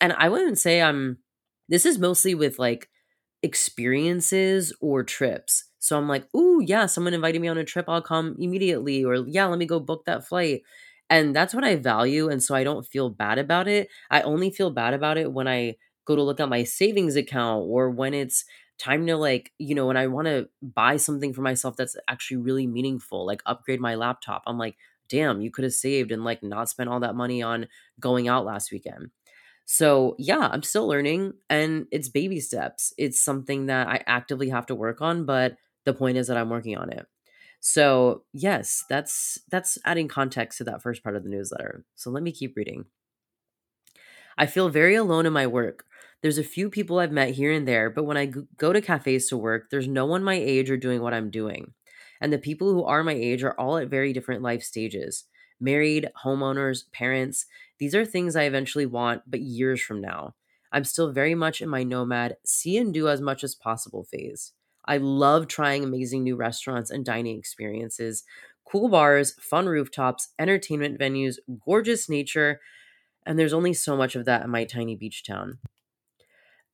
And 0.02 0.14
I 0.14 0.30
wouldn't 0.30 0.60
say 0.60 0.82
I'm 0.82 1.20
this 1.70 1.86
is 1.86 2.00
mostly 2.00 2.36
with 2.36 2.60
like 2.60 2.90
experiences 3.44 4.74
or 4.82 5.04
trips. 5.04 5.66
So 5.80 5.98
I'm 5.98 6.08
like, 6.08 6.28
ooh, 6.36 6.62
yeah, 6.66 6.88
someone 6.88 7.14
invited 7.14 7.42
me 7.42 7.48
on 7.48 7.58
a 7.58 7.64
trip, 7.64 7.86
I'll 7.88 8.02
come 8.02 8.36
immediately. 8.40 9.04
Or 9.04 9.16
yeah, 9.28 9.46
let 9.46 9.60
me 9.60 9.66
go 9.66 9.80
book 9.80 10.06
that 10.06 10.26
flight. 10.28 10.62
And 11.10 11.36
that's 11.36 11.54
what 11.54 11.64
I 11.64 11.76
value. 11.76 12.30
And 12.30 12.42
so 12.42 12.56
I 12.56 12.64
don't 12.64 12.86
feel 12.88 13.10
bad 13.10 13.38
about 13.38 13.68
it. 13.68 13.90
I 14.10 14.22
only 14.22 14.50
feel 14.50 14.72
bad 14.72 14.94
about 14.96 15.18
it 15.18 15.32
when 15.32 15.48
I 15.48 15.76
go 16.06 16.16
to 16.16 16.24
look 16.24 16.40
at 16.40 16.50
my 16.50 16.64
savings 16.64 17.16
account 17.16 17.66
or 17.68 17.90
when 17.90 18.14
it's 18.14 18.46
time 18.78 19.06
to 19.08 19.16
like 19.16 19.52
you 19.58 19.74
know 19.74 19.88
when 19.88 19.98
i 19.98 20.08
want 20.08 20.28
to 20.28 20.48
buy 20.62 20.98
something 20.98 21.34
for 21.34 21.42
myself 21.42 21.76
that's 21.78 21.96
actually 22.08 22.38
really 22.38 22.68
meaningful 22.68 23.26
like 23.26 23.42
upgrade 23.46 23.80
my 23.80 23.96
laptop 23.96 24.44
i'm 24.48 24.58
like 24.58 24.76
damn 25.08 25.42
you 25.42 25.52
could 25.52 25.64
have 25.64 25.74
saved 25.74 26.12
and 26.12 26.24
like 26.24 26.44
not 26.44 26.70
spent 26.70 26.90
all 26.90 27.00
that 27.00 27.16
money 27.16 27.42
on 27.42 27.68
going 28.00 28.28
out 28.28 28.44
last 28.46 28.72
weekend. 28.72 29.10
So 29.66 30.16
yeah 30.20 30.50
i'm 30.52 30.64
still 30.64 30.88
learning 30.88 31.34
and 31.50 31.88
it's 31.92 32.10
baby 32.10 32.40
steps. 32.40 32.94
It's 32.98 33.20
something 33.20 33.68
that 33.68 33.88
i 33.88 34.04
actively 34.08 34.50
have 34.50 34.66
to 34.68 34.76
work 34.76 35.02
on 35.02 35.26
but 35.26 35.58
the 35.86 35.94
point 35.94 36.18
is 36.18 36.28
that 36.28 36.38
i'm 36.38 36.50
working 36.50 36.78
on 36.78 36.90
it. 36.92 37.08
So 37.60 38.24
yes 38.34 38.84
that's 38.90 39.40
that's 39.50 39.78
adding 39.86 40.08
context 40.08 40.60
to 40.60 40.64
that 40.66 40.82
first 40.84 41.04
part 41.04 41.16
of 41.16 41.24
the 41.24 41.30
newsletter. 41.30 41.86
So 41.96 42.12
let 42.12 42.24
me 42.24 42.32
keep 42.32 42.56
reading. 42.56 42.86
I 44.38 44.46
feel 44.46 44.70
very 44.70 44.96
alone 44.96 45.26
in 45.26 45.34
my 45.34 45.48
work. 45.48 45.86
There's 46.22 46.38
a 46.38 46.44
few 46.44 46.70
people 46.70 47.00
I've 47.00 47.12
met 47.12 47.32
here 47.32 47.52
and 47.52 47.68
there, 47.68 47.90
but 47.90 48.06
when 48.06 48.18
I 48.18 48.32
go 48.58 48.74
to 48.74 48.82
cafes 48.82 49.28
to 49.30 49.38
work, 49.38 49.70
there's 49.70 49.88
no 49.88 50.06
one 50.06 50.24
my 50.24 50.34
age 50.34 50.72
or 50.72 50.78
doing 50.78 51.02
what 51.02 51.14
I'm 51.14 51.30
doing. 51.30 51.74
And 52.20 52.34
the 52.34 52.40
people 52.40 52.74
who 52.74 52.84
are 52.84 53.04
my 53.04 53.14
age 53.14 53.44
are 53.44 53.60
all 53.60 53.78
at 53.78 53.90
very 53.90 54.14
different 54.14 54.42
life 54.42 54.64
stages 54.64 55.26
married, 55.60 56.10
homeowners, 56.24 56.92
parents. 56.92 57.46
These 57.80 57.96
are 57.96 58.06
things 58.06 58.36
I 58.36 58.44
eventually 58.44 58.86
want, 58.86 59.22
but 59.26 59.40
years 59.40 59.82
from 59.82 60.02
now. 60.02 60.36
I'm 60.72 60.84
still 60.84 61.12
very 61.12 61.36
much 61.36 61.62
in 61.62 61.70
my 61.70 61.84
nomad, 61.84 62.36
see 62.46 62.78
and 62.78 62.94
do 62.94 63.08
as 63.08 63.22
much 63.22 63.44
as 63.44 63.56
possible 63.56 64.04
phase. 64.04 64.52
I 64.86 64.98
love 64.98 65.48
trying 65.48 65.84
amazing 65.84 66.24
new 66.24 66.36
restaurants 66.36 66.92
and 66.92 67.06
dining 67.06 67.38
experiences, 67.38 68.24
cool 68.70 68.90
bars, 68.90 69.36
fun 69.40 69.68
rooftops, 69.68 70.30
entertainment 70.38 71.00
venues, 71.00 71.38
gorgeous 71.66 72.10
nature, 72.10 72.60
and 73.26 73.40
there's 73.40 73.54
only 73.54 73.74
so 73.74 73.96
much 73.96 74.16
of 74.16 74.26
that 74.26 74.44
in 74.44 74.50
my 74.50 74.66
tiny 74.66 74.96
beach 74.96 75.24
town. 75.26 75.60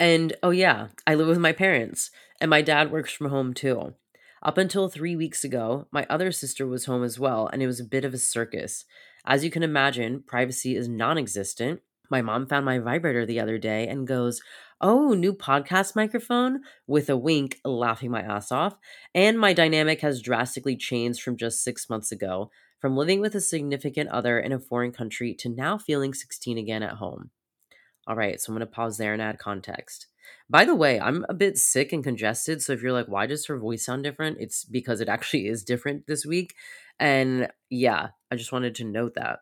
And 0.02 0.36
oh, 0.42 0.50
yeah, 0.50 0.88
I 1.06 1.14
live 1.14 1.28
with 1.28 1.38
my 1.38 1.52
parents, 1.52 2.10
and 2.40 2.50
my 2.50 2.64
dad 2.64 2.92
works 2.92 3.14
from 3.14 3.30
home 3.30 3.54
too. 3.54 3.94
Up 4.42 4.58
until 4.58 4.90
three 4.90 5.16
weeks 5.16 5.44
ago, 5.44 5.86
my 5.92 6.08
other 6.10 6.32
sister 6.32 6.66
was 6.66 6.86
home 6.86 7.04
as 7.04 7.20
well, 7.20 7.48
and 7.54 7.62
it 7.62 7.68
was 7.68 7.80
a 7.80 7.86
bit 7.86 8.04
of 8.04 8.12
a 8.12 8.18
circus. 8.18 8.86
As 9.26 9.44
you 9.44 9.52
can 9.52 9.62
imagine, 9.62 10.24
privacy 10.26 10.76
is 10.76 10.90
non 10.90 11.20
existent. 11.20 11.82
My 12.10 12.24
mom 12.24 12.48
found 12.48 12.66
my 12.66 12.80
vibrator 12.80 13.28
the 13.28 13.40
other 13.40 13.60
day 13.60 13.88
and 13.88 14.08
goes, 14.08 14.42
Oh, 14.82 15.14
new 15.14 15.36
podcast 15.36 15.96
microphone? 15.96 16.62
With 16.88 17.08
a 17.08 17.16
wink, 17.16 17.60
laughing 17.64 18.10
my 18.10 18.22
ass 18.22 18.52
off. 18.52 18.78
And 19.14 19.38
my 19.38 19.54
dynamic 19.54 20.02
has 20.02 20.20
drastically 20.20 20.78
changed 20.78 21.22
from 21.22 21.38
just 21.38 21.64
six 21.64 21.92
months 21.92 22.12
ago 22.12 22.50
from 22.80 22.98
living 22.98 23.20
with 23.20 23.36
a 23.36 23.40
significant 23.40 24.10
other 24.10 24.40
in 24.40 24.52
a 24.52 24.60
foreign 24.60 24.94
country 24.94 25.36
to 25.36 25.48
now 25.48 25.78
feeling 25.78 26.16
16 26.16 26.58
again 26.58 26.82
at 26.82 26.94
home. 26.94 27.30
All 28.08 28.16
right, 28.16 28.40
so 28.40 28.52
I'm 28.52 28.58
going 28.58 28.68
to 28.68 28.74
pause 28.74 28.98
there 28.98 29.14
and 29.14 29.22
add 29.22 29.40
context. 29.40 30.08
By 30.50 30.66
the 30.66 30.76
way, 30.76 31.00
I'm 31.00 31.26
a 31.30 31.34
bit 31.34 31.58
sick 31.58 31.94
and 31.94 32.04
congested. 32.04 32.62
So 32.62 32.74
if 32.74 32.82
you're 32.82 32.92
like, 32.92 33.08
why 33.08 33.26
does 33.26 33.46
her 33.46 33.58
voice 33.58 33.86
sound 33.86 34.04
different? 34.04 34.38
It's 34.40 34.66
because 34.66 35.02
it 35.02 35.10
actually 35.10 35.48
is 35.48 35.64
different 35.64 36.08
this 36.08 36.26
week. 36.26 36.56
And 37.00 37.48
yeah, 37.70 38.10
I 38.32 38.36
just 38.36 38.52
wanted 38.52 38.76
to 38.76 38.84
note 38.84 39.14
that. 39.16 39.40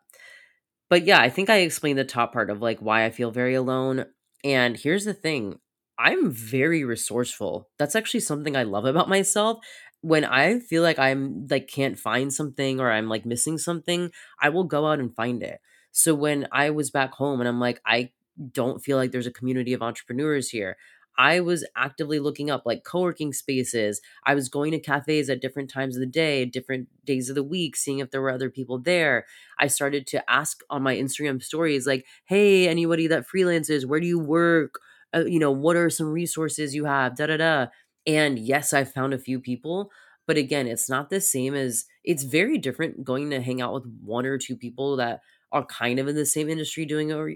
But 0.89 1.05
yeah, 1.05 1.19
I 1.19 1.29
think 1.29 1.49
I 1.49 1.57
explained 1.57 1.99
the 1.99 2.05
top 2.05 2.33
part 2.33 2.49
of 2.49 2.61
like 2.61 2.79
why 2.79 3.05
I 3.05 3.11
feel 3.11 3.31
very 3.31 3.55
alone. 3.55 4.05
And 4.43 4.77
here's 4.77 5.05
the 5.05 5.13
thing 5.13 5.59
I'm 5.97 6.31
very 6.31 6.83
resourceful. 6.83 7.69
That's 7.77 7.95
actually 7.95 8.21
something 8.21 8.55
I 8.55 8.63
love 8.63 8.85
about 8.85 9.09
myself 9.09 9.59
when 10.01 10.23
I 10.23 10.59
feel 10.59 10.83
like 10.83 10.99
I'm 10.99 11.47
like 11.49 11.67
can't 11.67 11.99
find 11.99 12.33
something 12.33 12.79
or 12.79 12.91
I'm 12.91 13.09
like 13.09 13.25
missing 13.25 13.57
something, 13.57 14.11
I 14.41 14.49
will 14.49 14.63
go 14.63 14.87
out 14.87 14.99
and 14.99 15.13
find 15.13 15.43
it. 15.43 15.59
So 15.91 16.13
when 16.13 16.47
I 16.51 16.69
was 16.69 16.91
back 16.91 17.13
home 17.13 17.41
and 17.41 17.49
I'm 17.49 17.59
like, 17.59 17.81
I 17.85 18.11
don't 18.51 18.83
feel 18.83 18.97
like 18.97 19.11
there's 19.11 19.27
a 19.27 19.31
community 19.31 19.73
of 19.73 19.81
entrepreneurs 19.81 20.49
here. 20.49 20.77
I 21.17 21.41
was 21.41 21.67
actively 21.75 22.17
looking 22.19 22.49
up 22.49 22.63
like 22.65 22.85
co-working 22.85 23.33
spaces. 23.33 23.99
I 24.25 24.35
was 24.35 24.47
going 24.47 24.71
to 24.71 24.79
cafes 24.79 25.29
at 25.29 25.41
different 25.41 25.69
times 25.69 25.97
of 25.97 25.99
the 25.99 26.05
day, 26.05 26.45
different 26.45 26.87
days 27.05 27.27
of 27.27 27.35
the 27.35 27.43
week, 27.43 27.75
seeing 27.75 27.99
if 27.99 28.11
there 28.11 28.21
were 28.21 28.31
other 28.31 28.49
people 28.49 28.79
there. 28.79 29.25
I 29.59 29.67
started 29.67 30.07
to 30.07 30.29
ask 30.31 30.61
on 30.69 30.81
my 30.81 30.95
Instagram 30.95 31.43
stories 31.43 31.85
like, 31.85 32.05
"Hey, 32.25 32.69
anybody 32.69 33.07
that 33.07 33.27
freelances, 33.27 33.85
where 33.85 33.99
do 33.99 34.07
you 34.07 34.19
work? 34.19 34.79
Uh, 35.13 35.25
you 35.25 35.39
know, 35.39 35.51
what 35.51 35.75
are 35.75 35.89
some 35.89 36.07
resources 36.07 36.73
you 36.73 36.85
have?" 36.85 37.15
Da 37.17 37.25
da 37.27 37.37
da. 37.37 37.67
And 38.07 38.39
yes, 38.39 38.71
I've 38.71 38.93
found 38.93 39.13
a 39.13 39.19
few 39.19 39.39
people, 39.41 39.91
but 40.25 40.37
again, 40.37 40.67
it's 40.67 40.89
not 40.89 41.09
the 41.09 41.19
same 41.21 41.53
as 41.53 41.85
it's 42.03 42.23
very 42.23 42.57
different 42.57 43.03
going 43.03 43.29
to 43.31 43.41
hang 43.41 43.61
out 43.61 43.73
with 43.73 43.85
one 44.03 44.25
or 44.25 44.37
two 44.37 44.55
people 44.55 44.95
that 44.97 45.19
are 45.51 45.65
kind 45.65 45.99
of 45.99 46.07
in 46.07 46.15
the 46.15 46.25
same 46.25 46.49
industry 46.49 46.85
doing 46.85 47.11
or 47.11 47.33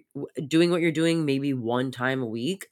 doing 0.47 0.71
what 0.71 0.82
you're 0.82 0.91
doing 0.91 1.26
maybe 1.26 1.54
one 1.54 1.91
time 1.91 2.21
a 2.21 2.26
week 2.28 2.69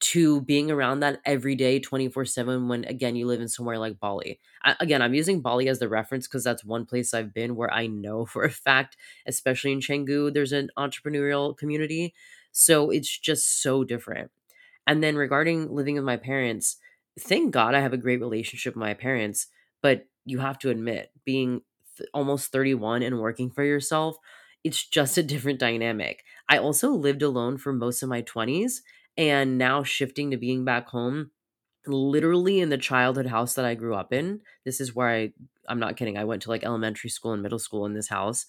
to 0.00 0.40
being 0.42 0.70
around 0.70 1.00
that 1.00 1.20
every 1.26 1.54
day 1.54 1.78
24 1.78 2.24
7 2.24 2.68
when 2.68 2.84
again 2.84 3.16
you 3.16 3.26
live 3.26 3.40
in 3.40 3.48
somewhere 3.48 3.78
like 3.78 4.00
bali. 4.00 4.40
I, 4.64 4.74
again 4.80 5.02
i'm 5.02 5.14
using 5.14 5.42
bali 5.42 5.68
as 5.68 5.78
the 5.78 5.88
reference 5.88 6.26
because 6.26 6.44
that's 6.44 6.64
one 6.64 6.86
place 6.86 7.12
i've 7.12 7.34
been 7.34 7.54
where 7.56 7.72
i 7.72 7.86
know 7.86 8.24
for 8.26 8.44
a 8.44 8.50
fact 8.50 8.96
especially 9.26 9.72
in 9.72 9.80
Canggu 9.80 10.32
there's 10.32 10.52
an 10.52 10.70
entrepreneurial 10.78 11.56
community. 11.56 12.14
So 12.52 12.90
it's 12.90 13.16
just 13.16 13.62
so 13.62 13.84
different. 13.84 14.32
And 14.86 15.02
then 15.02 15.16
regarding 15.16 15.72
living 15.74 15.94
with 15.96 16.04
my 16.04 16.16
parents 16.16 16.76
thank 17.18 17.52
god 17.52 17.74
i 17.74 17.80
have 17.80 17.92
a 17.92 17.98
great 17.98 18.20
relationship 18.20 18.74
with 18.74 18.80
my 18.80 18.94
parents 18.94 19.48
but 19.82 20.06
you 20.24 20.38
have 20.38 20.58
to 20.60 20.70
admit 20.70 21.10
being 21.24 21.62
th- 21.98 22.08
almost 22.14 22.52
31 22.52 23.02
and 23.02 23.18
working 23.20 23.50
for 23.50 23.64
yourself 23.64 24.16
it's 24.64 24.84
just 24.84 25.18
a 25.18 25.22
different 25.22 25.58
dynamic 25.58 26.24
i 26.48 26.58
also 26.58 26.90
lived 26.90 27.22
alone 27.22 27.56
for 27.58 27.72
most 27.72 28.02
of 28.02 28.08
my 28.08 28.20
20s 28.22 28.82
and 29.16 29.58
now 29.58 29.82
shifting 29.82 30.30
to 30.30 30.36
being 30.36 30.64
back 30.64 30.88
home 30.88 31.30
literally 31.86 32.60
in 32.60 32.68
the 32.68 32.78
childhood 32.78 33.26
house 33.26 33.54
that 33.54 33.64
I 33.64 33.74
grew 33.74 33.94
up 33.94 34.12
in. 34.12 34.42
This 34.64 34.80
is 34.80 34.94
where 34.94 35.08
I 35.08 35.32
I'm 35.68 35.80
not 35.80 35.96
kidding. 35.96 36.18
I 36.18 36.24
went 36.24 36.42
to 36.42 36.50
like 36.50 36.64
elementary 36.64 37.10
school 37.10 37.32
and 37.32 37.42
middle 37.42 37.58
school 37.58 37.86
in 37.86 37.94
this 37.94 38.08
house. 38.08 38.46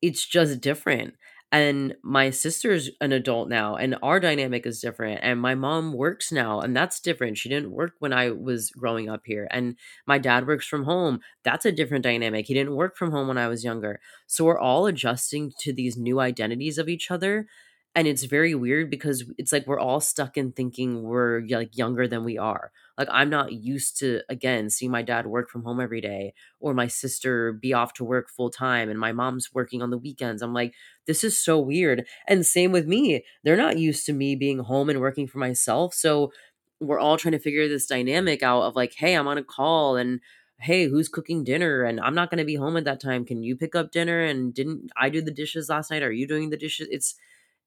It's 0.00 0.26
just 0.26 0.60
different. 0.60 1.14
And 1.52 1.96
my 2.02 2.30
sister's 2.30 2.88
an 3.02 3.12
adult 3.12 3.50
now 3.50 3.76
and 3.76 3.96
our 4.02 4.18
dynamic 4.18 4.64
is 4.64 4.80
different 4.80 5.20
and 5.22 5.38
my 5.38 5.54
mom 5.54 5.92
works 5.92 6.32
now 6.32 6.60
and 6.60 6.74
that's 6.74 6.98
different. 6.98 7.36
She 7.36 7.50
didn't 7.50 7.72
work 7.72 7.92
when 7.98 8.12
I 8.14 8.30
was 8.30 8.70
growing 8.70 9.10
up 9.10 9.20
here 9.26 9.48
and 9.50 9.76
my 10.06 10.16
dad 10.16 10.46
works 10.46 10.66
from 10.66 10.84
home. 10.84 11.20
That's 11.44 11.66
a 11.66 11.72
different 11.72 12.04
dynamic. 12.04 12.46
He 12.46 12.54
didn't 12.54 12.74
work 12.74 12.96
from 12.96 13.10
home 13.10 13.28
when 13.28 13.36
I 13.36 13.48
was 13.48 13.64
younger. 13.64 14.00
So 14.26 14.46
we're 14.46 14.58
all 14.58 14.86
adjusting 14.86 15.52
to 15.60 15.74
these 15.74 15.98
new 15.98 16.20
identities 16.20 16.78
of 16.78 16.88
each 16.88 17.10
other 17.10 17.46
and 17.94 18.08
it's 18.08 18.24
very 18.24 18.54
weird 18.54 18.90
because 18.90 19.24
it's 19.36 19.52
like 19.52 19.66
we're 19.66 19.78
all 19.78 20.00
stuck 20.00 20.36
in 20.38 20.52
thinking 20.52 21.02
we're 21.02 21.42
like 21.48 21.76
younger 21.76 22.08
than 22.08 22.24
we 22.24 22.38
are. 22.38 22.72
Like 22.98 23.08
i'm 23.10 23.30
not 23.30 23.52
used 23.52 23.98
to 23.98 24.20
again 24.28 24.70
seeing 24.70 24.90
my 24.90 25.02
dad 25.02 25.26
work 25.26 25.50
from 25.50 25.64
home 25.64 25.80
every 25.80 26.00
day 26.00 26.34
or 26.60 26.74
my 26.74 26.86
sister 26.86 27.52
be 27.52 27.72
off 27.72 27.94
to 27.94 28.04
work 28.04 28.30
full 28.30 28.50
time 28.50 28.88
and 28.90 28.98
my 28.98 29.12
mom's 29.12 29.52
working 29.52 29.82
on 29.82 29.90
the 29.90 29.98
weekends. 29.98 30.42
I'm 30.42 30.54
like 30.54 30.74
this 31.06 31.24
is 31.24 31.42
so 31.42 31.58
weird. 31.58 32.06
And 32.28 32.46
same 32.46 32.72
with 32.72 32.86
me 32.86 33.24
they're 33.44 33.56
not 33.56 33.78
used 33.78 34.06
to 34.06 34.12
me 34.12 34.36
being 34.36 34.60
home 34.60 34.88
and 34.90 35.00
working 35.00 35.26
for 35.26 35.38
myself 35.38 35.94
so 35.94 36.32
we're 36.80 37.00
all 37.00 37.16
trying 37.16 37.32
to 37.32 37.38
figure 37.38 37.68
this 37.68 37.86
dynamic 37.86 38.42
out 38.42 38.62
of 38.62 38.74
like 38.74 38.94
hey 38.94 39.14
i'm 39.14 39.28
on 39.28 39.38
a 39.38 39.44
call 39.44 39.96
and 39.96 40.20
hey 40.60 40.86
who's 40.86 41.08
cooking 41.08 41.44
dinner? 41.44 41.82
And 41.82 42.00
i'm 42.00 42.14
not 42.14 42.30
going 42.30 42.38
to 42.38 42.44
be 42.44 42.54
home 42.54 42.76
at 42.76 42.84
that 42.84 43.00
time. 43.00 43.24
Can 43.24 43.42
you 43.42 43.56
pick 43.56 43.74
up 43.74 43.90
dinner? 43.90 44.20
And 44.22 44.54
didn't 44.54 44.90
i 44.96 45.08
do 45.08 45.20
the 45.20 45.30
dishes 45.30 45.68
last 45.68 45.90
night? 45.90 46.02
Are 46.02 46.12
you 46.12 46.26
doing 46.26 46.50
the 46.50 46.56
dishes? 46.56 46.88
It's 46.90 47.16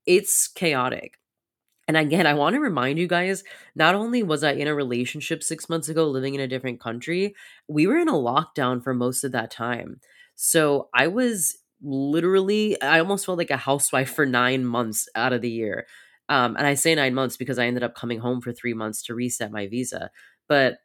it's 0.06 0.48
chaotic. 0.48 1.18
And 1.88 1.98
again, 1.98 2.26
I 2.26 2.34
want 2.34 2.56
to 2.56 2.60
remind 2.60 2.98
you 2.98 3.08
guys 3.08 3.44
not 3.76 3.94
only 3.94 4.24
was 4.24 4.44
I 4.44 4.54
in 4.54 4.68
a 4.68 4.74
relationship 4.76 5.44
six 5.44 5.70
months 5.70 5.88
ago 5.88 6.08
living 6.08 6.34
in 6.34 6.42
a 6.42 6.48
different 6.48 6.80
country, 6.80 7.36
we 7.68 7.86
were 7.86 7.98
in 7.98 8.08
a 8.08 8.14
lockdown 8.14 8.84
for 8.84 8.94
most 8.94 9.24
of 9.24 9.32
that 9.34 9.52
time. 9.52 10.00
So 10.36 10.90
I 10.94 11.08
was 11.08 11.58
literally, 11.84 12.82
I 12.82 13.00
almost 13.00 13.26
felt 13.26 13.38
like 13.38 13.52
a 13.52 13.58
housewife 13.58 14.14
for 14.14 14.26
nine 14.26 14.66
months 14.66 15.08
out 15.16 15.34
of 15.34 15.42
the 15.42 15.50
year. 15.50 15.86
Um, 16.28 16.56
and 16.58 16.66
I 16.66 16.74
say 16.74 16.96
nine 16.96 17.14
months 17.14 17.38
because 17.38 17.60
I 17.60 17.68
ended 17.68 17.84
up 17.84 17.94
coming 17.94 18.20
home 18.20 18.42
for 18.42 18.52
three 18.52 18.74
months 18.74 19.04
to 19.04 19.14
reset 19.14 19.52
my 19.52 19.68
visa. 19.68 20.10
But 20.48 20.80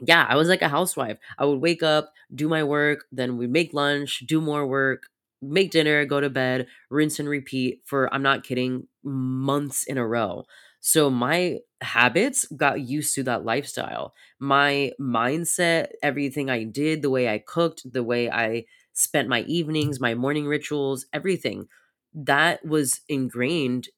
yeah, 0.00 0.24
I 0.28 0.36
was 0.36 0.48
like 0.48 0.62
a 0.62 0.68
housewife. 0.68 1.18
I 1.38 1.44
would 1.44 1.60
wake 1.60 1.82
up, 1.82 2.12
do 2.34 2.48
my 2.48 2.62
work, 2.62 3.06
then 3.10 3.36
we'd 3.36 3.50
make 3.50 3.74
lunch, 3.74 4.20
do 4.26 4.40
more 4.40 4.66
work, 4.66 5.04
make 5.42 5.70
dinner, 5.70 6.04
go 6.04 6.20
to 6.20 6.30
bed, 6.30 6.66
rinse 6.90 7.18
and 7.18 7.28
repeat 7.28 7.80
for, 7.84 8.12
I'm 8.12 8.22
not 8.22 8.44
kidding, 8.44 8.86
months 9.04 9.84
in 9.84 9.98
a 9.98 10.06
row. 10.06 10.44
So 10.80 11.10
my 11.10 11.58
habits 11.80 12.46
got 12.56 12.80
used 12.80 13.14
to 13.16 13.22
that 13.24 13.44
lifestyle. 13.44 14.14
My 14.38 14.92
mindset, 15.00 15.88
everything 16.02 16.50
I 16.50 16.64
did, 16.64 17.02
the 17.02 17.10
way 17.10 17.28
I 17.28 17.38
cooked, 17.38 17.82
the 17.92 18.02
way 18.02 18.30
I 18.30 18.64
spent 18.92 19.28
my 19.28 19.42
evenings, 19.42 20.00
my 20.00 20.14
morning 20.14 20.46
rituals, 20.46 21.06
everything 21.12 21.66
that 22.14 22.64
was 22.64 23.00
ingrained 23.08 23.88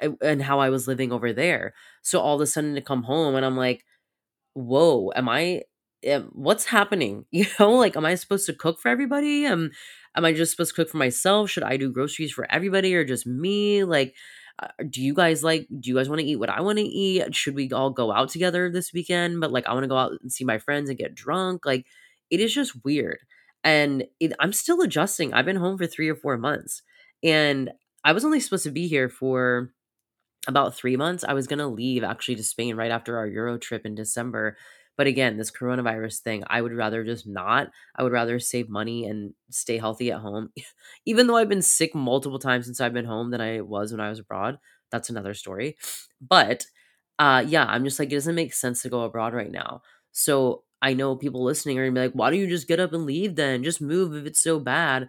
eh, 0.00 0.08
in 0.22 0.40
how 0.40 0.60
I 0.60 0.70
was 0.70 0.88
living 0.88 1.12
over 1.12 1.32
there. 1.32 1.74
So 2.02 2.20
all 2.20 2.36
of 2.36 2.40
a 2.40 2.46
sudden 2.46 2.74
to 2.74 2.80
come 2.80 3.04
home 3.04 3.34
and 3.34 3.44
I'm 3.44 3.56
like, 3.56 3.84
whoa, 4.54 5.12
am 5.14 5.28
I 5.28 5.62
am, 6.04 6.30
what's 6.32 6.64
happening? 6.66 7.24
You 7.32 7.46
know, 7.58 7.72
like 7.72 7.96
am 7.96 8.04
I 8.06 8.14
supposed 8.14 8.46
to 8.46 8.52
cook 8.52 8.80
for 8.80 8.88
everybody? 8.88 9.46
Um 9.46 9.70
am 10.16 10.24
I 10.24 10.32
just 10.32 10.52
supposed 10.52 10.74
to 10.74 10.76
cook 10.76 10.90
for 10.90 10.98
myself? 10.98 11.50
Should 11.50 11.62
I 11.62 11.76
do 11.76 11.92
groceries 11.92 12.32
for 12.32 12.50
everybody 12.50 12.94
or 12.94 13.04
just 13.04 13.26
me? 13.26 13.84
Like 13.84 14.14
uh, 14.60 14.68
do 14.90 15.02
you 15.02 15.14
guys 15.14 15.44
like 15.44 15.68
do 15.80 15.90
you 15.90 15.96
guys 15.96 16.08
want 16.08 16.20
to 16.20 16.26
eat 16.26 16.36
what 16.36 16.50
I 16.50 16.60
want 16.60 16.78
to 16.78 16.84
eat? 16.84 17.34
Should 17.34 17.54
we 17.54 17.70
all 17.70 17.90
go 17.90 18.12
out 18.12 18.30
together 18.30 18.70
this 18.70 18.92
weekend? 18.92 19.40
But 19.40 19.52
like 19.52 19.66
I 19.66 19.72
want 19.72 19.84
to 19.84 19.88
go 19.88 19.98
out 19.98 20.12
and 20.20 20.32
see 20.32 20.44
my 20.44 20.58
friends 20.58 20.88
and 20.88 20.98
get 20.98 21.14
drunk. 21.14 21.64
Like 21.66 21.86
it 22.30 22.40
is 22.40 22.52
just 22.54 22.84
weird. 22.84 23.18
And 23.64 24.04
it, 24.20 24.32
I'm 24.38 24.52
still 24.52 24.80
adjusting. 24.82 25.34
I've 25.34 25.44
been 25.44 25.56
home 25.56 25.78
for 25.78 25.86
3 25.86 26.08
or 26.08 26.14
4 26.14 26.38
months. 26.38 26.82
And 27.24 27.70
I 28.04 28.12
was 28.12 28.24
only 28.24 28.40
supposed 28.40 28.62
to 28.64 28.70
be 28.70 28.86
here 28.86 29.08
for 29.08 29.72
about 30.46 30.74
three 30.74 30.96
months. 30.96 31.24
I 31.24 31.34
was 31.34 31.46
going 31.46 31.58
to 31.58 31.66
leave 31.66 32.04
actually 32.04 32.36
to 32.36 32.44
Spain 32.44 32.76
right 32.76 32.90
after 32.90 33.18
our 33.18 33.26
Euro 33.26 33.58
trip 33.58 33.84
in 33.84 33.94
December. 33.94 34.56
But 34.98 35.08
again, 35.08 35.38
this 35.38 35.52
coronavirus 35.52 36.18
thing, 36.20 36.44
I 36.48 36.60
would 36.60 36.74
rather 36.74 37.04
just 37.04 37.26
not. 37.26 37.70
I 37.96 38.02
would 38.04 38.12
rather 38.12 38.38
save 38.40 38.68
money 38.68 39.06
and 39.06 39.34
stay 39.50 39.78
healthy 39.78 40.12
at 40.12 40.20
home. 40.20 40.50
Even 41.06 41.28
though 41.28 41.36
I've 41.38 41.48
been 41.48 41.62
sick 41.62 41.94
multiple 41.94 42.40
times 42.40 42.66
since 42.66 42.82
I've 42.82 42.94
been 42.94 43.06
home 43.06 43.30
than 43.30 43.40
I 43.40 43.62
was 43.62 43.92
when 43.92 44.00
I 44.02 44.10
was 44.10 44.20
abroad. 44.20 44.58
That's 44.92 45.10
another 45.10 45.34
story. 45.34 45.78
But 46.20 46.66
uh 47.18 47.44
yeah, 47.46 47.64
I'm 47.66 47.84
just 47.84 47.98
like, 47.98 48.08
it 48.12 48.16
doesn't 48.16 48.34
make 48.34 48.54
sense 48.54 48.82
to 48.82 48.88
go 48.90 49.02
abroad 49.02 49.34
right 49.34 49.50
now. 49.50 49.82
So 50.12 50.64
I 50.82 50.94
know 50.94 51.16
people 51.16 51.44
listening 51.44 51.78
are 51.78 51.84
gonna 51.84 51.94
be 52.00 52.06
like, 52.08 52.12
why 52.14 52.30
don't 52.30 52.38
you 52.38 52.48
just 52.48 52.68
get 52.68 52.80
up 52.80 52.92
and 52.92 53.06
leave 53.06 53.36
then? 53.36 53.64
Just 53.64 53.80
move 53.80 54.14
if 54.16 54.26
it's 54.26 54.42
so 54.42 54.60
bad. 54.60 55.08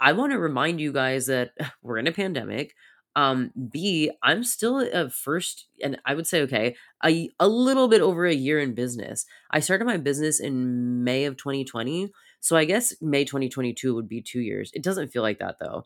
I 0.00 0.12
want 0.12 0.32
to 0.32 0.38
remind 0.38 0.80
you 0.80 0.92
guys 0.92 1.26
that 1.26 1.52
we're 1.82 1.98
in 1.98 2.06
a 2.06 2.12
pandemic. 2.12 2.74
Um, 3.16 3.52
B, 3.70 4.10
I'm 4.22 4.42
still 4.42 4.80
a 4.80 5.08
first, 5.08 5.68
and 5.82 6.00
I 6.04 6.14
would 6.14 6.26
say, 6.26 6.42
okay, 6.42 6.74
a, 7.04 7.30
a 7.38 7.48
little 7.48 7.88
bit 7.88 8.00
over 8.00 8.26
a 8.26 8.34
year 8.34 8.58
in 8.58 8.74
business. 8.74 9.24
I 9.50 9.60
started 9.60 9.84
my 9.84 9.98
business 9.98 10.40
in 10.40 11.04
May 11.04 11.24
of 11.24 11.36
2020. 11.36 12.10
So 12.40 12.56
I 12.56 12.64
guess 12.64 12.94
May 13.00 13.24
2022 13.24 13.94
would 13.94 14.08
be 14.08 14.20
two 14.20 14.40
years. 14.40 14.70
It 14.74 14.82
doesn't 14.82 15.08
feel 15.12 15.22
like 15.22 15.38
that 15.38 15.56
though. 15.60 15.84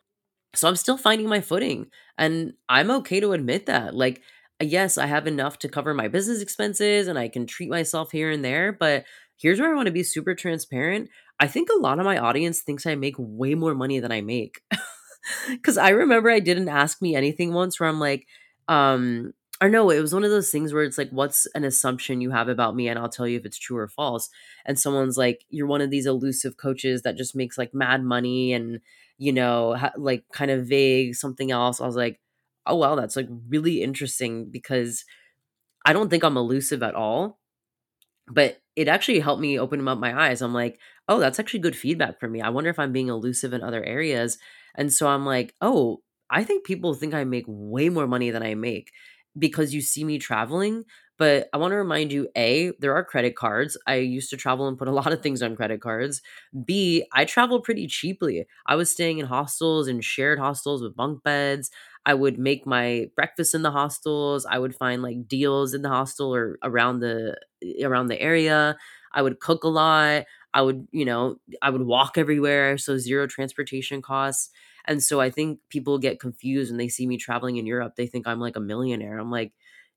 So 0.55 0.69
I'm 0.69 0.77
still 0.77 0.97
finding 0.97 1.29
my 1.29 1.41
footing. 1.41 1.87
And 2.17 2.55
I'm 2.69 2.91
okay 2.91 3.21
to 3.21 3.33
admit 3.33 3.67
that. 3.67 3.95
Like, 3.95 4.23
yes, 4.61 4.99
I 4.99 5.07
have 5.07 5.27
enough 5.27 5.59
to 5.61 5.69
cover 5.69 5.95
my 5.95 6.09
business 6.09 6.41
expenses 6.41 7.07
and 7.07 7.19
I 7.19 7.29
can 7.29 7.47
treat 7.47 7.71
myself 7.71 8.11
here 8.11 8.31
and 8.31 8.45
there. 8.45 8.73
But 8.73 9.05
here's 9.37 9.61
where 9.61 9.71
I 9.71 9.77
want 9.77 9.87
to 9.87 9.93
be 9.93 10.03
super 10.03 10.35
transparent. 10.35 11.11
I 11.39 11.47
think 11.47 11.69
a 11.69 11.81
lot 11.81 11.99
of 12.01 12.05
my 12.05 12.19
audience 12.19 12.63
thinks 12.63 12.87
I 12.87 12.97
make 12.97 13.15
way 13.19 13.55
more 13.55 13.75
money 13.75 14.01
than 14.01 14.11
I 14.11 14.21
make. 14.21 14.63
Cause 15.63 15.77
I 15.79 15.91
remember 15.91 16.31
I 16.31 16.41
didn't 16.41 16.69
ask 16.69 17.01
me 17.03 17.15
anything 17.15 17.53
once 17.53 17.79
where 17.79 17.89
I'm 17.89 18.01
like, 18.01 18.27
um, 18.69 19.33
or 19.61 19.69
no, 19.69 19.91
it 19.91 20.01
was 20.01 20.15
one 20.15 20.23
of 20.25 20.31
those 20.31 20.51
things 20.51 20.73
where 20.73 20.85
it's 20.85 20.99
like, 20.99 21.11
what's 21.11 21.47
an 21.55 21.65
assumption 21.65 22.21
you 22.21 22.31
have 22.31 22.49
about 22.49 22.77
me? 22.77 22.89
And 22.89 22.99
I'll 22.99 23.09
tell 23.09 23.27
you 23.27 23.37
if 23.39 23.45
it's 23.45 23.59
true 23.59 23.77
or 23.77 23.89
false. 23.89 24.29
And 24.65 24.79
someone's 24.79 25.17
like, 25.19 25.45
you're 25.51 25.67
one 25.67 25.81
of 25.81 25.91
these 25.91 26.07
elusive 26.07 26.57
coaches 26.57 27.03
that 27.03 27.17
just 27.17 27.35
makes 27.35 27.59
like 27.59 27.75
mad 27.75 28.05
money 28.05 28.53
and, 28.53 28.81
you 29.19 29.33
know, 29.33 29.75
ha- 29.75 29.93
like 29.97 30.25
kind 30.33 30.53
of 30.53 30.67
vague 30.67 31.17
something 31.17 31.51
else. 31.51 31.81
I 31.81 31.87
was 31.87 31.97
like, 31.97 32.21
oh, 32.67 32.77
well, 32.77 32.95
that's 32.95 33.17
like 33.17 33.27
really 33.49 33.83
interesting 33.83 34.49
because 34.49 35.05
I 35.87 35.93
don't 35.93 36.11
think 36.11 36.25
I'm 36.25 36.37
elusive 36.37 36.83
at 36.83 36.95
all. 36.95 37.39
But 38.31 38.61
it 38.77 38.89
actually 38.89 39.21
helped 39.21 39.41
me 39.41 39.59
open 39.59 39.87
up 39.89 39.99
my 39.99 40.29
eyes. 40.29 40.43
I'm 40.43 40.53
like, 40.55 40.79
oh, 41.09 41.19
that's 41.19 41.39
actually 41.39 41.61
good 41.61 41.77
feedback 41.77 42.21
for 42.21 42.29
me. 42.29 42.43
I 42.43 42.51
wonder 42.51 42.71
if 42.71 42.79
I'm 42.79 42.93
being 42.93 43.09
elusive 43.09 43.53
in 43.55 43.63
other 43.63 43.83
areas. 43.83 44.39
And 44.77 44.93
so 44.93 45.09
I'm 45.09 45.25
like, 45.27 45.55
oh, 45.61 46.03
I 46.31 46.45
think 46.45 46.65
people 46.65 46.95
think 46.95 47.15
I 47.15 47.25
make 47.25 47.45
way 47.49 47.89
more 47.89 48.07
money 48.07 48.31
than 48.31 48.43
I 48.43 48.55
make 48.55 48.91
because 49.39 49.75
you 49.75 49.81
see 49.81 50.05
me 50.05 50.19
traveling. 50.19 50.85
But 51.19 51.49
I 51.53 51.57
want 51.57 51.73
to 51.73 51.77
remind 51.77 52.13
you 52.13 52.29
A, 52.37 52.73
there 52.79 52.95
are 52.95 53.03
credit 53.05 53.35
cards. 53.35 53.77
I 53.89 53.97
used 53.97 54.31
to 54.31 54.37
travel 54.37 54.69
and 54.69 54.79
put 54.79 54.87
a 54.89 54.93
lot 54.99 55.13
of 55.13 55.23
things 55.23 55.43
on 55.43 55.57
credit 55.57 55.81
cards. 55.81 56.23
B, 56.65 57.05
I 57.13 57.25
travel 57.25 57.61
pretty 57.61 57.87
cheaply. 57.89 58.47
I 58.67 58.77
was 58.77 58.91
staying 58.93 59.19
in 59.19 59.27
hostels 59.27 59.89
and 59.89 60.05
shared 60.05 60.39
hostels 60.39 60.83
with 60.83 60.97
bunk 60.97 61.23
beds. 61.25 61.71
I 62.07 62.15
would 62.15 62.39
make 62.39 62.67
my 62.67 63.07
breakfast 63.17 63.55
in 63.55 63.63
the 63.63 63.71
hostels. 63.73 64.47
I 64.47 64.59
would 64.59 64.75
find 64.75 65.03
like 65.03 65.27
deals 65.27 65.75
in 65.75 65.83
the 65.83 65.89
hostel 65.89 66.35
or 66.35 66.59
around 66.63 67.01
the 67.01 67.37
eh, 67.63 67.85
around 67.85 68.07
the 68.07 68.21
area. 68.21 68.77
I 69.13 69.23
would 69.23 69.41
cook 69.41 69.65
a 69.65 69.69
lot. 69.69 70.25
I 70.55 70.63
would, 70.63 70.89
you 70.93 71.05
know, 71.05 71.37
I 71.63 71.71
would 71.71 71.83
walk 71.83 72.17
everywhere, 72.19 72.79
so 72.79 72.97
zero 72.99 73.27
transportation 73.27 74.03
costs. 74.03 74.51
And 74.87 75.03
so 75.03 75.21
I 75.21 75.31
think 75.31 75.61
people 75.69 75.99
get 75.99 76.21
confused 76.21 76.71
when 76.71 76.79
they 76.79 76.89
see 76.89 77.07
me 77.07 77.19
traveling 77.19 77.57
in 77.57 77.67
Europe. 77.67 77.95
They 77.97 78.07
think 78.07 78.27
I'm 78.27 78.41
like 78.41 78.57
a 78.57 78.61
millionaire. 78.61 79.19
I'm 79.19 79.31
like, 79.31 79.53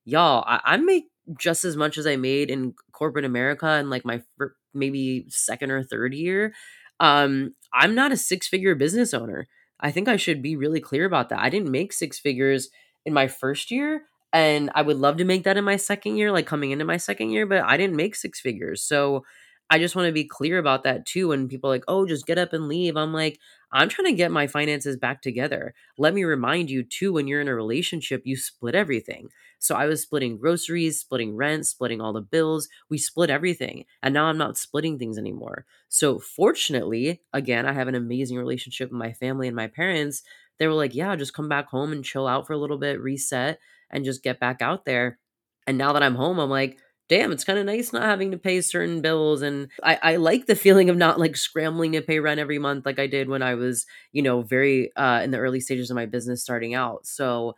y'all, 0.06 0.44
I, 0.46 0.60
I 0.64 0.78
make 0.78 1.06
just 1.40 1.64
as 1.64 1.78
much 1.78 1.98
as 1.98 2.06
I 2.08 2.16
made 2.16 2.50
in 2.50 2.74
corporate 2.92 3.26
America 3.26 3.78
in 3.78 3.90
like 3.90 4.04
my 4.06 4.22
fir- 4.38 4.56
maybe 4.74 5.26
second 5.30 5.72
or 5.72 5.84
third 5.84 6.14
year. 6.14 6.54
Um, 7.00 7.56
I'm 7.74 7.96
not 7.96 8.12
a 8.12 8.18
six 8.18 8.48
figure 8.48 8.76
business 8.76 9.14
owner. 9.14 9.48
I 9.80 9.92
think 9.92 10.08
I 10.08 10.18
should 10.18 10.42
be 10.42 10.56
really 10.56 10.80
clear 10.80 11.06
about 11.06 11.30
that. 11.30 11.40
I 11.40 11.50
didn't 11.50 11.72
make 11.72 11.94
six 11.94 12.20
figures 12.20 12.70
in 13.06 13.14
my 13.14 13.28
first 13.28 13.72
year. 13.72 14.04
And 14.34 14.70
I 14.76 14.82
would 14.82 14.98
love 14.98 15.18
to 15.18 15.26
make 15.26 15.44
that 15.44 15.58
in 15.58 15.64
my 15.66 15.76
second 15.76 16.16
year, 16.18 16.32
like 16.32 16.46
coming 16.46 16.72
into 16.72 16.86
my 16.86 16.98
second 16.98 17.32
year, 17.32 17.46
but 17.46 17.64
I 17.64 17.76
didn't 17.78 17.96
make 17.98 18.16
six 18.16 18.40
figures. 18.40 18.82
So 18.84 19.26
I 19.72 19.80
just 19.80 19.96
want 19.96 20.06
to 20.08 20.12
be 20.12 20.26
clear 20.26 20.60
about 20.60 20.84
that 20.84 21.06
too. 21.06 21.30
When 21.30 21.48
people 21.48 21.70
are 21.70 21.74
like, 21.74 21.86
oh, 21.88 22.06
just 22.06 22.28
get 22.28 22.38
up 22.38 22.52
and 22.54 22.68
leave. 22.68 22.98
I'm 22.98 23.14
like, 23.14 23.40
I'm 23.72 23.88
trying 23.88 24.08
to 24.08 24.14
get 24.18 24.30
my 24.30 24.46
finances 24.46 24.98
back 24.98 25.22
together. 25.22 25.74
Let 25.98 26.14
me 26.14 26.26
remind 26.26 26.70
you 26.70 26.84
too, 26.84 27.14
when 27.14 27.28
you're 27.28 27.40
in 27.40 27.48
a 27.48 27.56
relationship, 27.56 28.24
you 28.26 28.36
split 28.36 28.76
everything. 28.76 29.30
So 29.60 29.76
I 29.76 29.86
was 29.86 30.02
splitting 30.02 30.38
groceries, 30.38 31.00
splitting 31.00 31.38
rent, 31.38 31.66
splitting 31.68 32.02
all 32.02 32.12
the 32.12 32.22
bills. 32.22 32.68
We 32.90 32.98
split 32.98 33.30
everything. 33.30 33.86
And 34.04 34.14
now 34.14 34.26
I'm 34.26 34.38
not 34.38 34.58
splitting 34.58 35.00
things 35.00 35.18
anymore. 35.18 35.66
So 35.88 36.20
fortunately, 36.20 37.22
again, 37.32 37.66
I 37.66 37.72
have 37.74 37.88
an 37.88 37.96
amazing 37.96 38.38
relationship 38.38 38.90
with 38.92 39.00
my 39.00 39.14
family 39.14 39.48
and 39.48 39.56
my 39.56 39.68
parents. 39.68 40.22
They 40.60 40.68
were 40.68 40.74
like, 40.74 40.94
yeah, 40.94 41.16
just 41.16 41.34
come 41.34 41.48
back 41.50 41.70
home 41.70 41.94
and 41.94 42.04
chill 42.04 42.28
out 42.28 42.46
for 42.46 42.54
a 42.54 42.58
little 42.58 42.78
bit, 42.78 43.00
reset, 43.00 43.60
and 43.90 44.04
just 44.04 44.24
get 44.24 44.40
back 44.40 44.62
out 44.62 44.84
there. 44.86 45.18
And 45.66 45.78
now 45.78 45.94
that 45.94 46.04
I'm 46.04 46.16
home, 46.16 46.40
I'm 46.40 46.50
like, 46.50 46.78
damn, 47.10 47.32
it's 47.32 47.44
kind 47.44 47.60
of 47.60 47.66
nice 47.66 47.92
not 47.92 48.04
having 48.04 48.32
to 48.32 48.38
pay 48.38 48.62
certain 48.62 49.02
bills. 49.02 49.42
And 49.42 49.70
I, 49.84 50.00
I 50.02 50.16
like 50.16 50.46
the 50.46 50.56
feeling 50.56 50.90
of 50.90 50.96
not 50.98 51.20
like 51.20 51.36
scrambling 51.36 51.92
to 51.94 52.02
pay 52.02 52.20
rent 52.20 52.40
every 52.40 52.58
month 52.60 52.86
like 52.86 53.00
I 53.00 53.08
did 53.08 53.28
when 53.30 53.42
I 53.44 53.56
was, 53.56 53.86
you 54.14 54.22
know, 54.22 54.42
very 54.42 54.96
uh, 54.96 55.22
in 55.24 55.32
the 55.32 55.38
early 55.40 55.60
stages 55.60 55.90
of 55.92 55.96
my 55.96 56.06
business 56.06 56.42
starting 56.42 56.74
out. 56.74 57.06
So 57.06 57.56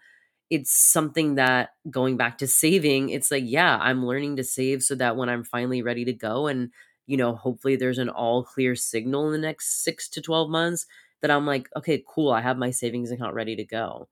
it's 0.51 0.71
something 0.75 1.35
that 1.35 1.71
going 1.89 2.17
back 2.17 2.37
to 2.39 2.47
saving, 2.47 3.09
it's 3.09 3.31
like, 3.31 3.43
yeah, 3.45 3.77
I'm 3.81 4.05
learning 4.05 4.37
to 4.37 4.43
save 4.43 4.83
so 4.83 4.95
that 4.95 5.17
when 5.17 5.29
I'm 5.29 5.43
finally 5.43 5.81
ready 5.81 6.05
to 6.05 6.13
go 6.13 6.47
and, 6.47 6.69
you 7.07 7.17
know, 7.17 7.35
hopefully 7.35 7.75
there's 7.75 7.97
an 7.99 8.09
all 8.09 8.43
clear 8.43 8.75
signal 8.75 9.27
in 9.27 9.33
the 9.33 9.47
next 9.47 9.83
six 9.83 10.07
to 10.09 10.21
12 10.21 10.49
months 10.49 10.85
that 11.21 11.31
I'm 11.31 11.45
like, 11.47 11.69
okay, 11.75 12.03
cool, 12.07 12.31
I 12.31 12.41
have 12.41 12.57
my 12.57 12.71
savings 12.71 13.11
account 13.11 13.33
ready 13.33 13.55
to 13.55 13.63
go. 13.65 14.07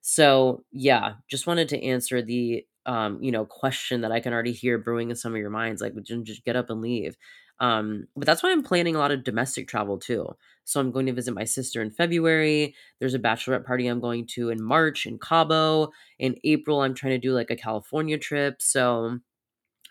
So, 0.00 0.64
yeah, 0.72 1.14
just 1.28 1.46
wanted 1.46 1.68
to 1.70 1.82
answer 1.82 2.22
the 2.22 2.66
um, 2.86 3.22
you 3.22 3.30
know, 3.30 3.44
question 3.44 4.00
that 4.02 4.12
I 4.12 4.20
can 4.20 4.32
already 4.32 4.52
hear 4.52 4.78
brewing 4.78 5.10
in 5.10 5.16
some 5.16 5.32
of 5.32 5.38
your 5.38 5.50
minds 5.50 5.80
like 5.80 5.94
would 5.94 6.08
you 6.08 6.22
just 6.22 6.44
get 6.44 6.56
up 6.56 6.70
and 6.70 6.80
leave. 6.80 7.16
Um, 7.60 8.08
but 8.16 8.26
that's 8.26 8.42
why 8.42 8.50
I'm 8.50 8.62
planning 8.62 8.96
a 8.96 8.98
lot 8.98 9.12
of 9.12 9.22
domestic 9.22 9.68
travel 9.68 9.98
too. 9.98 10.26
So 10.64 10.80
I'm 10.80 10.90
going 10.90 11.06
to 11.06 11.12
visit 11.12 11.34
my 11.34 11.44
sister 11.44 11.80
in 11.80 11.90
February. 11.90 12.74
There's 12.98 13.14
a 13.14 13.20
bachelorette 13.20 13.64
party 13.64 13.86
I'm 13.86 14.00
going 14.00 14.26
to 14.34 14.50
in 14.50 14.62
March 14.62 15.06
in 15.06 15.18
Cabo. 15.18 15.92
In 16.18 16.36
April, 16.44 16.80
I'm 16.80 16.94
trying 16.94 17.12
to 17.12 17.18
do 17.18 17.32
like 17.32 17.50
a 17.50 17.56
California 17.56 18.18
trip. 18.18 18.60
So 18.60 19.18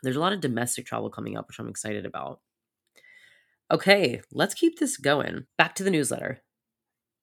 there's 0.04 0.16
a 0.18 0.20
lot 0.20 0.34
of 0.34 0.42
domestic 0.42 0.86
travel 0.86 1.10
coming 1.10 1.38
up, 1.38 1.48
which 1.48 1.60
I'm 1.60 1.70
excited 1.70 2.06
about. 2.06 2.42
Okay, 3.72 4.22
let's 4.34 4.54
keep 4.54 4.80
this 4.80 4.98
going. 4.98 5.46
Back 5.58 5.76
to 5.76 5.84
the 5.84 5.92
newsletter. 5.92 6.42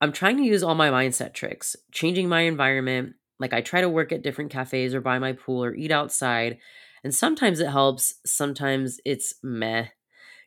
I'm 0.00 0.12
trying 0.12 0.37
to 0.38 0.44
use 0.44 0.62
all 0.62 0.74
my 0.74 0.90
mindset 0.90 1.35
tricks, 1.35 1.76
changing 1.92 2.28
my 2.28 2.42
environment. 2.42 3.14
Like 3.38 3.53
I 3.53 3.61
try 3.61 3.81
to 3.81 3.88
work 3.88 4.12
at 4.12 4.22
different 4.22 4.51
cafes 4.51 4.94
or 4.94 5.01
by 5.01 5.18
my 5.18 5.33
pool 5.33 5.64
or 5.64 5.74
eat 5.74 5.90
outside. 5.90 6.59
And 7.05 7.14
sometimes 7.14 7.61
it 7.61 7.68
helps, 7.68 8.14
sometimes 8.27 9.01
it's 9.05 9.35
meh. 9.42 9.88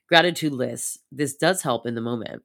Gratitude 0.09 0.53
lists. 0.53 0.97
This 1.11 1.35
does 1.35 1.61
help 1.61 1.87
in 1.87 1.95
the 1.95 2.01
moment. 2.01 2.43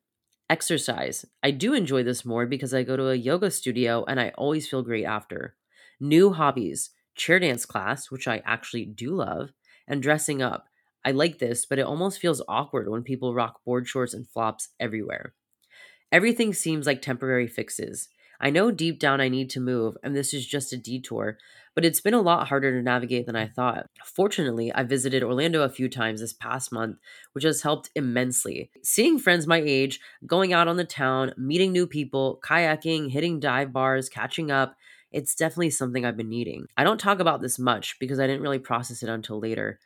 Exercise. 0.48 1.24
I 1.42 1.50
do 1.50 1.74
enjoy 1.74 2.04
this 2.04 2.24
more 2.24 2.46
because 2.46 2.72
I 2.72 2.84
go 2.84 2.96
to 2.96 3.08
a 3.08 3.16
yoga 3.16 3.50
studio 3.50 4.04
and 4.06 4.20
I 4.20 4.32
always 4.38 4.68
feel 4.68 4.82
great 4.82 5.04
after. 5.04 5.56
New 5.98 6.32
hobbies. 6.32 6.90
Chair 7.16 7.40
dance 7.40 7.66
class, 7.66 8.10
which 8.10 8.28
I 8.28 8.42
actually 8.44 8.84
do 8.84 9.14
love, 9.16 9.50
and 9.88 10.02
dressing 10.02 10.42
up. 10.42 10.66
I 11.04 11.12
like 11.12 11.38
this, 11.38 11.64
but 11.64 11.78
it 11.78 11.86
almost 11.86 12.20
feels 12.20 12.42
awkward 12.46 12.88
when 12.88 13.02
people 13.02 13.34
rock 13.34 13.64
board 13.64 13.88
shorts 13.88 14.12
and 14.12 14.28
flops 14.28 14.68
everywhere. 14.78 15.34
Everything 16.12 16.52
seems 16.52 16.86
like 16.86 17.02
temporary 17.02 17.48
fixes. 17.48 18.08
I 18.40 18.50
know 18.50 18.70
deep 18.70 18.98
down 18.98 19.20
I 19.20 19.28
need 19.28 19.50
to 19.50 19.60
move, 19.60 19.96
and 20.02 20.14
this 20.14 20.32
is 20.34 20.46
just 20.46 20.72
a 20.72 20.76
detour, 20.76 21.38
but 21.74 21.84
it's 21.84 22.00
been 22.00 22.14
a 22.14 22.20
lot 22.20 22.48
harder 22.48 22.72
to 22.72 22.82
navigate 22.82 23.26
than 23.26 23.36
I 23.36 23.46
thought. 23.46 23.86
Fortunately, 24.04 24.72
I 24.72 24.82
visited 24.82 25.22
Orlando 25.22 25.62
a 25.62 25.68
few 25.68 25.88
times 25.88 26.20
this 26.20 26.32
past 26.32 26.72
month, 26.72 26.98
which 27.32 27.44
has 27.44 27.62
helped 27.62 27.90
immensely. 27.94 28.70
Seeing 28.82 29.18
friends 29.18 29.46
my 29.46 29.62
age, 29.64 30.00
going 30.26 30.52
out 30.52 30.68
on 30.68 30.76
the 30.76 30.84
town, 30.84 31.32
meeting 31.36 31.72
new 31.72 31.86
people, 31.86 32.40
kayaking, 32.44 33.10
hitting 33.10 33.40
dive 33.40 33.72
bars, 33.72 34.08
catching 34.08 34.50
up, 34.50 34.76
it's 35.12 35.34
definitely 35.34 35.70
something 35.70 36.04
I've 36.04 36.16
been 36.16 36.28
needing. 36.28 36.66
I 36.76 36.84
don't 36.84 36.98
talk 36.98 37.20
about 37.20 37.40
this 37.40 37.58
much 37.58 37.98
because 37.98 38.18
I 38.18 38.26
didn't 38.26 38.42
really 38.42 38.58
process 38.58 39.02
it 39.02 39.08
until 39.08 39.38
later 39.38 39.78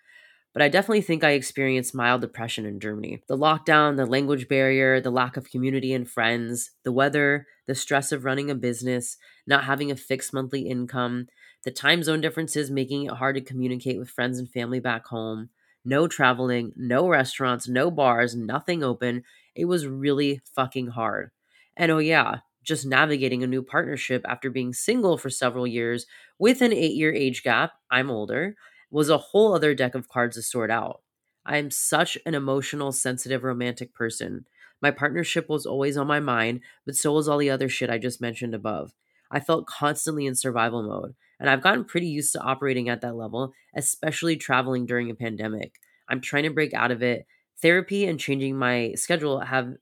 but 0.53 0.63
I 0.63 0.69
definitely 0.69 1.03
think 1.03 1.23
I 1.23 1.31
experienced 1.31 1.95
mild 1.95 2.23
depression 2.23 2.67
in 2.67 2.81
Germany. 2.81 3.23
The 3.29 3.37
lockdown, 3.37 3.97
the 3.97 4.07
language 4.07 4.49
barrier, 4.49 5.01
the 5.01 5.11
lack 5.11 5.37
of 5.37 5.51
community 5.51 5.93
and 5.93 6.09
friends, 6.09 6.73
the 6.83 6.93
weather, 6.93 7.47
the 7.67 7.75
stress 7.75 8.11
of 8.11 8.25
running 8.25 8.51
a 8.51 8.55
business, 8.55 9.17
not 9.47 9.65
having 9.65 9.91
a 9.91 9.97
fixed 9.97 10.33
monthly 10.35 10.63
income, 10.63 11.29
the 11.65 11.71
time 11.71 12.03
zone 12.03 12.21
differences 12.21 12.71
making 12.71 13.05
it 13.07 13.13
hard 13.13 13.37
to 13.37 13.41
communicate 13.41 13.99
with 13.99 14.11
friends 14.11 14.39
and 14.39 14.51
family 14.51 14.81
back 14.81 15.07
home, 15.07 15.51
no 15.85 16.09
traveling, 16.09 16.73
no 16.77 17.09
restaurants, 17.09 17.69
no 17.69 17.91
bars, 17.91 18.35
nothing 18.35 18.83
open. 18.83 19.23
It 19.55 19.67
was 19.67 19.87
really 19.87 20.41
fucking 20.55 20.89
hard. 20.89 21.31
And 21.77 21.93
oh, 21.93 21.99
yeah, 21.99 22.39
just 22.65 22.87
navigating 22.87 23.43
a 23.43 23.47
new 23.47 23.63
partnership 23.63 24.25
after 24.29 24.51
being 24.51 24.73
single 24.73 25.17
for 25.17 25.31
several 25.31 25.67
years 25.67 26.07
with 26.39 26.61
an 26.61 26.73
eight 26.73 26.95
year 26.95 27.13
age 27.13 27.43
gap. 27.43 27.73
I'm 27.91 28.11
older 28.11 28.57
was 28.91 29.09
a 29.09 29.19
whole 29.19 29.55
other 29.55 29.75
deck 29.75 29.95
of 29.95 30.09
cards 30.09 30.37
to 30.37 30.43
sort 30.43 30.71
out. 30.71 31.03
I 31.45 31.59
am 31.59 31.71
such 31.71 32.19
an 32.27 32.35
emotional, 32.35 32.93
sensitive, 32.93 33.45
romantic 33.45 33.95
person. 33.95 34.47
My 34.83 34.91
partnership 34.91 35.49
was 35.49 35.67
always 35.67 35.97
on 35.97 36.07
my 36.07 36.21
mind, 36.21 36.61
but 36.87 36.97
so 36.97 37.13
was 37.13 37.29
all 37.29 37.39
the 37.39 37.51
other 37.51 37.69
shit 37.69 37.91
I 37.91 37.99
just 37.99 38.21
mentioned 38.21 38.55
above. 38.55 38.93
I 39.31 39.41
felt 39.41 39.67
constantly 39.67 40.27
in 40.27 40.35
survival 40.35 40.83
mode, 40.83 41.15
and 41.39 41.49
I've 41.49 41.63
gotten 41.63 41.85
pretty 41.85 42.09
used 42.09 42.33
to 42.33 42.41
operating 42.41 42.89
at 42.89 43.01
that 43.03 43.15
level, 43.15 43.53
especially 43.75 44.37
traveling 44.37 44.87
during 44.87 45.11
a 45.11 45.15
pandemic. 45.15 45.79
I'm 46.09 46.21
trying 46.21 46.43
to 46.45 46.51
break 46.51 46.75
out 46.75 46.91
of 46.91 47.03
it. 47.03 47.27
Therapy 47.63 48.07
and 48.07 48.19
changing 48.19 48.57
my 48.57 48.95
schedule 48.97 49.41
have 49.41 49.75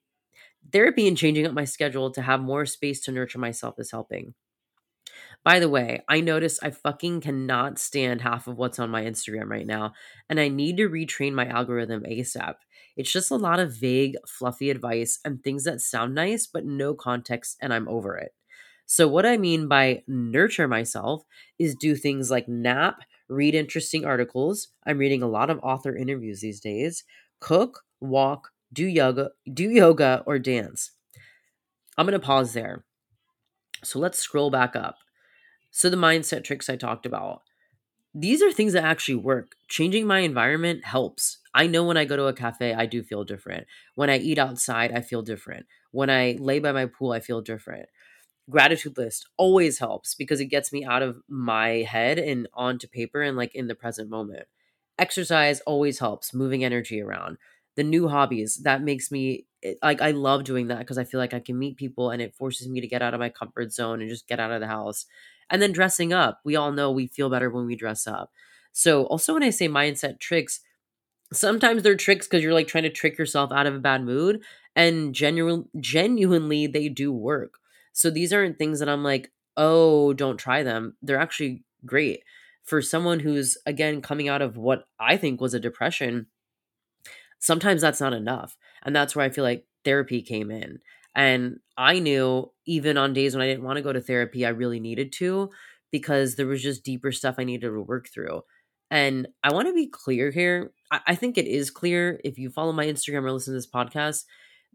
therapy 0.73 1.09
and 1.09 1.16
changing 1.16 1.47
up 1.47 1.53
my 1.53 1.64
schedule 1.64 2.11
to 2.12 2.23
have 2.23 2.40
more 2.40 2.66
space 2.66 3.01
to 3.03 3.12
nurture 3.12 3.38
myself 3.38 3.77
is 3.79 3.90
helping. 3.90 4.35
By 5.44 5.61
the 5.61 5.68
way, 5.68 6.03
I 6.09 6.20
notice 6.20 6.59
I 6.62 6.70
fucking 6.70 7.22
cannot 7.22 7.79
stand 7.79 8.20
half 8.20 8.46
of 8.48 8.59
what's 8.59 8.79
on 8.79 8.90
my 8.90 9.03
Instagram 9.03 9.48
right 9.48 9.66
now, 9.66 9.94
and 10.29 10.38
I 10.38 10.48
need 10.48 10.77
to 10.77 10.88
retrain 10.88 11.33
my 11.33 11.46
algorithm 11.46 12.03
ASAP. 12.03 12.55
It's 12.96 13.12
just 13.12 13.31
a 13.31 13.37
lot 13.37 13.61
of 13.61 13.72
vague, 13.72 14.16
fluffy 14.27 14.70
advice 14.70 15.18
and 15.24 15.42
things 15.42 15.64
that 15.64 15.81
sound 15.81 16.14
nice, 16.14 16.46
but 16.46 16.66
no 16.66 16.94
context, 16.94 17.57
and 17.62 17.72
I'm 17.72 17.88
over 17.88 18.16
it. 18.16 18.33
So, 18.87 19.07
what 19.07 19.27
I 19.27 19.37
mean 19.37 19.68
by 19.68 20.03
nurture 20.07 20.68
myself 20.68 21.22
is 21.59 21.74
do 21.74 21.94
things 21.94 22.31
like 22.31 22.48
nap, 22.48 23.01
read 23.29 23.55
interesting 23.55 24.05
articles. 24.05 24.68
I'm 24.87 24.98
reading 24.98 25.22
a 25.22 25.29
lot 25.29 25.51
of 25.51 25.61
author 25.62 25.96
interviews 25.96 26.40
these 26.40 26.61
days, 26.61 27.05
cook, 27.40 27.85
walk, 28.01 28.51
do 28.72 28.85
yoga, 28.87 29.31
do 29.53 29.70
yoga 29.70 30.22
or 30.27 30.38
dance. 30.38 30.90
I'm 31.96 32.07
going 32.07 32.18
to 32.18 32.24
pause 32.27 32.53
there. 32.53 32.85
So 33.85 33.98
let's 33.98 34.18
scroll 34.18 34.51
back 34.51 34.74
up. 34.77 34.96
So, 35.71 35.91
the 35.91 35.97
mindset 35.97 36.45
tricks 36.45 36.69
I 36.71 36.77
talked 36.77 37.07
about, 37.07 37.43
these 38.15 38.43
are 38.43 38.53
things 38.53 38.73
that 38.73 38.85
actually 38.85 39.17
work. 39.17 39.55
Changing 39.69 40.07
my 40.07 40.21
environment 40.21 40.85
helps. 40.85 41.39
I 41.55 41.67
know 41.67 41.85
when 41.85 41.97
I 41.97 42.05
go 42.05 42.17
to 42.17 42.27
a 42.27 42.33
cafe, 42.33 42.75
I 42.75 42.87
do 42.87 43.03
feel 43.03 43.25
different. 43.25 43.67
When 43.95 44.11
I 44.11 44.19
eat 44.19 44.39
outside, 44.39 44.93
I 44.93 45.01
feel 45.03 45.23
different. 45.23 45.67
When 45.93 46.11
I 46.11 46.37
lay 46.41 46.59
by 46.59 46.73
my 46.73 46.87
pool, 46.87 47.13
I 47.13 47.21
feel 47.21 47.41
different. 47.41 47.89
Gratitude 48.51 48.97
list 48.97 49.29
always 49.37 49.79
helps 49.79 50.15
because 50.15 50.41
it 50.41 50.47
gets 50.47 50.73
me 50.73 50.85
out 50.85 51.03
of 51.03 51.21
my 51.29 51.69
head 51.89 52.19
and 52.19 52.49
onto 52.55 52.89
paper 52.89 53.21
and 53.23 53.37
like 53.37 53.55
in 53.55 53.67
the 53.69 53.75
present 53.75 54.09
moment. 54.09 54.47
Exercise 54.99 55.61
always 55.63 55.99
helps, 55.99 56.33
moving 56.35 56.65
energy 56.65 57.01
around. 57.03 57.37
The 57.77 57.85
new 57.85 58.09
hobbies, 58.09 58.57
that 58.65 58.83
makes 58.83 59.11
me 59.13 59.47
eh, 59.63 59.75
like 59.83 60.01
I 60.01 60.13
love 60.13 60.45
doing 60.45 60.69
that 60.69 60.79
because 60.81 60.99
I 60.99 61.05
feel 61.05 61.21
like 61.21 61.35
I 61.35 61.41
can 61.41 61.59
meet 61.59 61.77
people 61.77 62.11
and 62.11 62.23
it 62.23 62.35
forces 62.35 62.69
me 62.69 62.81
to 62.81 62.89
get 62.89 63.03
out 63.03 63.15
of 63.15 63.21
my 63.21 63.29
comfort 63.29 63.73
zone 63.73 64.01
and 64.01 64.11
just 64.11 64.27
get 64.29 64.41
out 64.41 64.51
of 64.51 64.61
the 64.61 64.67
house. 64.67 65.07
And 65.51 65.63
then 65.63 65.73
dressing 65.73 66.13
up. 66.13 66.41
We 66.45 66.57
all 66.57 66.73
know 66.73 66.91
we 66.91 67.07
feel 67.07 67.31
better 67.31 67.51
when 67.51 67.67
we 67.67 67.77
dress 67.77 68.07
up. 68.07 68.33
So, 68.73 69.05
also 69.07 69.35
when 69.35 69.43
I 69.43 69.51
say 69.51 69.69
mindset 69.69 70.21
tricks, 70.21 70.61
sometimes 71.33 71.83
they're 71.83 71.97
tricks 71.97 72.27
because 72.27 72.43
you're 72.43 72.55
like 72.55 72.69
trying 72.69 72.85
to 72.85 72.91
trick 72.91 73.19
yourself 73.19 73.51
out 73.53 73.67
of 73.67 73.75
a 73.75 73.81
bad 73.81 74.05
mood, 74.05 74.43
and 74.77 75.15
genuine, 75.15 75.69
genuinely, 75.81 76.66
they 76.66 76.89
do 76.89 77.12
work. 77.12 77.55
So, 77.93 78.11
these 78.11 78.33
aren't 78.33 78.59
things 78.59 78.79
that 78.81 78.89
I'm 78.89 79.03
like, 79.03 79.33
oh, 79.57 80.12
don't 80.12 80.39
try 80.39 80.62
them. 80.62 80.97
They're 81.03 81.18
actually 81.18 81.64
great. 81.85 82.20
For 82.64 82.83
someone 82.83 83.20
who's, 83.20 83.57
again, 83.66 84.03
coming 84.03 84.29
out 84.29 84.43
of 84.43 84.57
what 84.57 84.85
I 85.01 85.16
think 85.16 85.41
was 85.41 85.55
a 85.55 85.61
depression, 85.61 86.27
sometimes 87.39 87.81
that's 87.81 88.01
not 88.01 88.12
enough. 88.12 88.57
And 88.83 88.95
that's 88.95 89.16
where 89.16 89.25
I 89.25 89.31
feel 89.31 89.45
like 89.45 89.64
therapy 89.85 90.22
came 90.22 90.51
in. 90.51 90.81
And 91.19 91.59
I 91.77 91.99
knew 91.99 92.53
even 92.64 92.97
on 92.97 93.12
days 93.12 93.35
when 93.35 93.43
I 93.43 93.49
didn't 93.49 93.64
want 93.64 93.77
to 93.77 93.83
go 93.83 93.93
to 93.93 94.01
therapy, 94.01 94.47
I 94.47 94.51
really 94.51 94.79
needed 94.79 95.12
to 95.14 95.51
because 95.91 96.37
there 96.37 96.47
was 96.47 96.62
just 96.62 96.85
deeper 96.85 97.11
stuff 97.11 97.35
I 97.39 97.45
needed 97.45 97.66
to 97.66 97.83
work 97.83 98.09
through. 98.09 98.43
And 98.89 99.27
I 99.43 99.53
want 99.53 99.66
to 99.66 99.75
be 99.75 99.89
clear 99.89 100.31
here. 100.31 100.71
I, 100.93 101.01
I 101.09 101.14
think 101.16 101.37
it 101.37 101.47
is 101.47 101.73
clear 101.73 102.21
if 102.23 102.39
you 102.39 102.51
follow 102.51 102.73
my 102.73 102.87
Instagram 102.87 103.25
or 103.25 103.33
listen 103.33 103.53
to 103.53 103.59
this 103.59 103.69
podcast, 103.69 104.27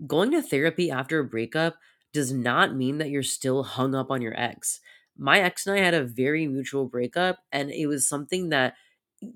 going 0.05 0.31
to 0.31 0.41
therapy 0.41 0.91
after 0.91 1.19
a 1.19 1.23
breakup 1.23 1.77
does 2.11 2.33
not 2.33 2.75
mean 2.75 2.97
that 2.97 3.09
you're 3.09 3.23
still 3.23 3.63
hung 3.63 3.95
up 3.95 4.11
on 4.11 4.21
your 4.21 4.37
ex. 4.37 4.81
my 5.17 5.39
ex 5.39 5.65
and 5.65 5.79
I 5.79 5.81
had 5.81 5.93
a 5.93 6.03
very 6.03 6.45
mutual 6.45 6.87
breakup, 6.87 7.39
and 7.53 7.71
it 7.71 7.87
was 7.87 8.07
something 8.07 8.49
that 8.49 8.73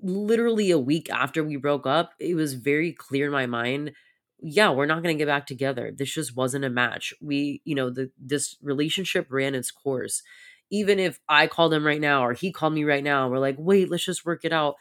literally 0.02 0.70
a 0.70 0.78
week 0.78 1.08
after 1.10 1.42
we 1.42 1.56
broke 1.56 1.86
up, 1.86 2.12
it 2.20 2.34
was 2.34 2.54
very 2.54 2.92
clear 2.92 3.26
in 3.26 3.32
my 3.32 3.46
mind 3.46 3.92
yeah, 4.40 4.70
we're 4.70 4.86
not 4.86 5.02
going 5.02 5.16
to 5.16 5.18
get 5.18 5.26
back 5.26 5.46
together. 5.46 5.92
This 5.94 6.12
just 6.12 6.36
wasn't 6.36 6.64
a 6.64 6.70
match. 6.70 7.12
We, 7.20 7.60
you 7.64 7.74
know, 7.74 7.90
the 7.90 8.10
this 8.18 8.56
relationship 8.62 9.26
ran 9.30 9.54
its 9.54 9.70
course. 9.70 10.22
Even 10.70 10.98
if 10.98 11.18
I 11.28 11.46
called 11.46 11.72
him 11.72 11.86
right 11.86 12.00
now 12.00 12.24
or 12.24 12.34
he 12.34 12.52
called 12.52 12.74
me 12.74 12.84
right 12.84 13.02
now, 13.02 13.28
we're 13.28 13.38
like, 13.38 13.56
"Wait, 13.58 13.90
let's 13.90 14.04
just 14.04 14.26
work 14.26 14.44
it 14.44 14.52
out." 14.52 14.76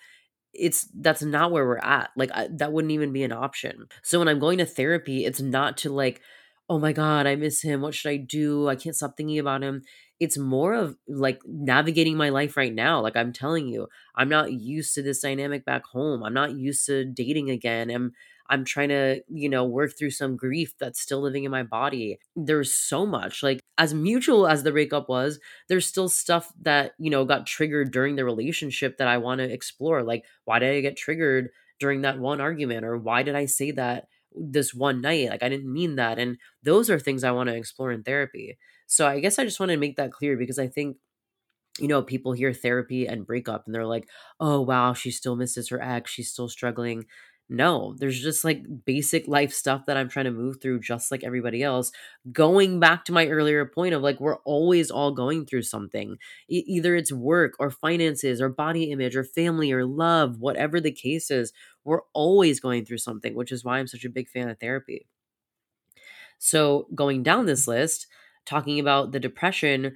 It's 0.54 0.88
that's 0.94 1.24
not 1.24 1.52
where 1.52 1.66
we're 1.66 1.78
at. 1.78 2.12
Like 2.16 2.32
I, 2.34 2.50
that 2.58 2.72
wouldn't 2.72 2.92
even 2.92 3.14
be 3.14 3.24
an 3.24 3.32
option. 3.32 3.88
So 4.04 4.20
when 4.20 4.28
I'm 4.28 4.40
going 4.40 4.58
to 4.60 4.66
therapy, 4.66 5.26
it's 5.26 5.42
not 5.42 5.78
to 5.78 5.90
like, 5.92 6.22
"Oh 6.70 6.80
my 6.80 6.92
god, 6.94 7.28
I 7.28 7.36
miss 7.36 7.62
him. 7.62 7.82
What 7.82 7.96
should 7.96 8.10
I 8.10 8.18
do? 8.18 8.68
I 8.68 8.76
can't 8.76 8.96
stop 8.96 9.16
thinking 9.18 9.40
about 9.40 9.64
him." 9.64 9.84
It's 10.20 10.38
more 10.38 10.74
of 10.74 10.98
like 11.08 11.42
navigating 11.46 12.18
my 12.18 12.30
life 12.30 12.58
right 12.58 12.74
now. 12.74 13.02
Like 13.02 13.16
I'm 13.16 13.32
telling 13.34 13.68
you, 13.68 13.88
I'm 14.16 14.30
not 14.30 14.52
used 14.54 14.94
to 14.96 15.02
this 15.04 15.22
dynamic 15.22 15.64
back 15.66 15.86
home. 15.86 16.24
I'm 16.24 16.34
not 16.34 16.56
used 16.58 16.86
to 16.88 17.06
dating 17.06 17.50
again. 17.52 17.90
I'm 17.92 18.14
I'm 18.50 18.64
trying 18.64 18.90
to, 18.90 19.22
you 19.28 19.50
know, 19.50 19.66
work 19.66 19.98
through 19.98 20.12
some 20.12 20.38
grief 20.38 20.74
that's 20.80 21.02
still 21.02 21.20
living 21.22 21.44
in 21.44 21.52
my 21.52 21.64
body. 21.64 22.18
There's 22.36 22.74
so 22.74 23.06
much. 23.06 23.44
Like, 23.44 23.60
as 23.78 23.94
mutual 23.94 24.48
as 24.48 24.64
the 24.64 24.72
breakup 24.72 25.10
was, 25.10 25.38
there's 25.68 25.86
still 25.86 26.08
stuff 26.08 26.54
that, 26.62 26.94
you 26.98 27.10
know, 27.10 27.26
got 27.26 27.46
triggered 27.46 27.92
during 27.92 28.16
the 28.16 28.24
relationship 28.24 28.98
that 28.98 29.08
I 29.10 29.18
want 29.18 29.40
to 29.40 29.52
explore. 29.52 30.02
Like, 30.02 30.24
why 30.46 30.60
did 30.60 30.74
I 30.74 30.80
get 30.82 30.96
triggered 30.96 31.50
during 31.80 32.02
that 32.04 32.20
one 32.20 32.40
argument? 32.40 32.86
Or 32.86 32.98
why 32.98 33.22
did 33.24 33.36
I 33.36 33.46
say 33.46 33.72
that 33.72 34.08
this 34.40 34.74
one 34.74 35.02
night? 35.02 35.30
Like, 35.30 35.44
I 35.44 35.50
didn't 35.50 35.72
mean 35.72 35.96
that. 35.96 36.20
And 36.20 36.38
those 36.64 36.90
are 36.90 37.00
things 37.00 37.24
I 37.24 37.32
want 37.32 37.50
to 37.50 37.56
explore 37.56 37.92
in 37.92 38.04
therapy. 38.04 38.58
So 38.88 39.08
I 39.08 39.20
guess 39.20 39.40
I 39.40 39.44
just 39.44 39.60
want 39.60 39.72
to 39.72 39.78
make 39.78 39.98
that 39.98 40.12
clear 40.12 40.38
because 40.38 40.60
I 40.60 40.68
think 40.68 40.98
you 41.80 41.88
know, 41.88 42.02
people 42.02 42.32
hear 42.32 42.54
therapy 42.54 43.08
and 43.08 43.26
breakup 43.26 43.64
and 43.66 43.76
they're 43.76 43.86
like, 43.86 44.10
oh, 44.40 44.62
wow, 44.62 44.94
she 44.94 45.12
still 45.12 45.36
misses 45.36 45.70
her 45.70 45.82
ex. 45.82 46.12
She's 46.12 46.30
still 46.32 46.50
struggling. 46.50 47.06
No, 47.50 47.96
there's 48.00 48.22
just 48.22 48.44
like 48.44 48.64
basic 48.84 49.26
life 49.28 49.54
stuff 49.54 49.86
that 49.86 49.96
I'm 49.96 50.10
trying 50.10 50.26
to 50.26 50.32
move 50.32 50.58
through, 50.62 50.82
just 50.82 51.12
like 51.12 51.24
everybody 51.24 51.64
else. 51.64 51.92
Going 52.34 52.80
back 52.82 53.06
to 53.06 53.14
my 53.14 53.28
earlier 53.28 53.66
point 53.66 53.94
of 53.94 54.02
like, 54.02 54.20
we're 54.20 54.38
always 54.40 54.92
all 54.92 55.12
going 55.14 55.46
through 55.46 55.62
something. 55.62 56.18
E- 56.50 56.66
either 56.68 56.96
it's 56.96 57.12
work 57.12 57.54
or 57.60 57.70
finances 57.72 58.42
or 58.42 58.50
body 58.50 58.92
image 58.92 59.16
or 59.16 59.24
family 59.24 59.72
or 59.72 59.86
love, 59.86 60.40
whatever 60.40 60.82
the 60.82 60.92
case 60.92 61.32
is, 61.32 61.54
we're 61.88 62.02
always 62.14 62.60
going 62.60 62.86
through 62.86 62.98
something, 62.98 63.34
which 63.34 63.52
is 63.52 63.64
why 63.64 63.80
I'm 63.80 63.88
such 63.88 64.04
a 64.04 64.10
big 64.10 64.28
fan 64.28 64.50
of 64.50 64.60
therapy. 64.60 65.08
So, 66.38 66.88
going 66.94 67.24
down 67.24 67.46
this 67.46 67.62
mm-hmm. 67.62 67.80
list, 67.80 68.08
talking 68.46 68.80
about 68.80 69.14
the 69.14 69.20
depression, 69.20 69.96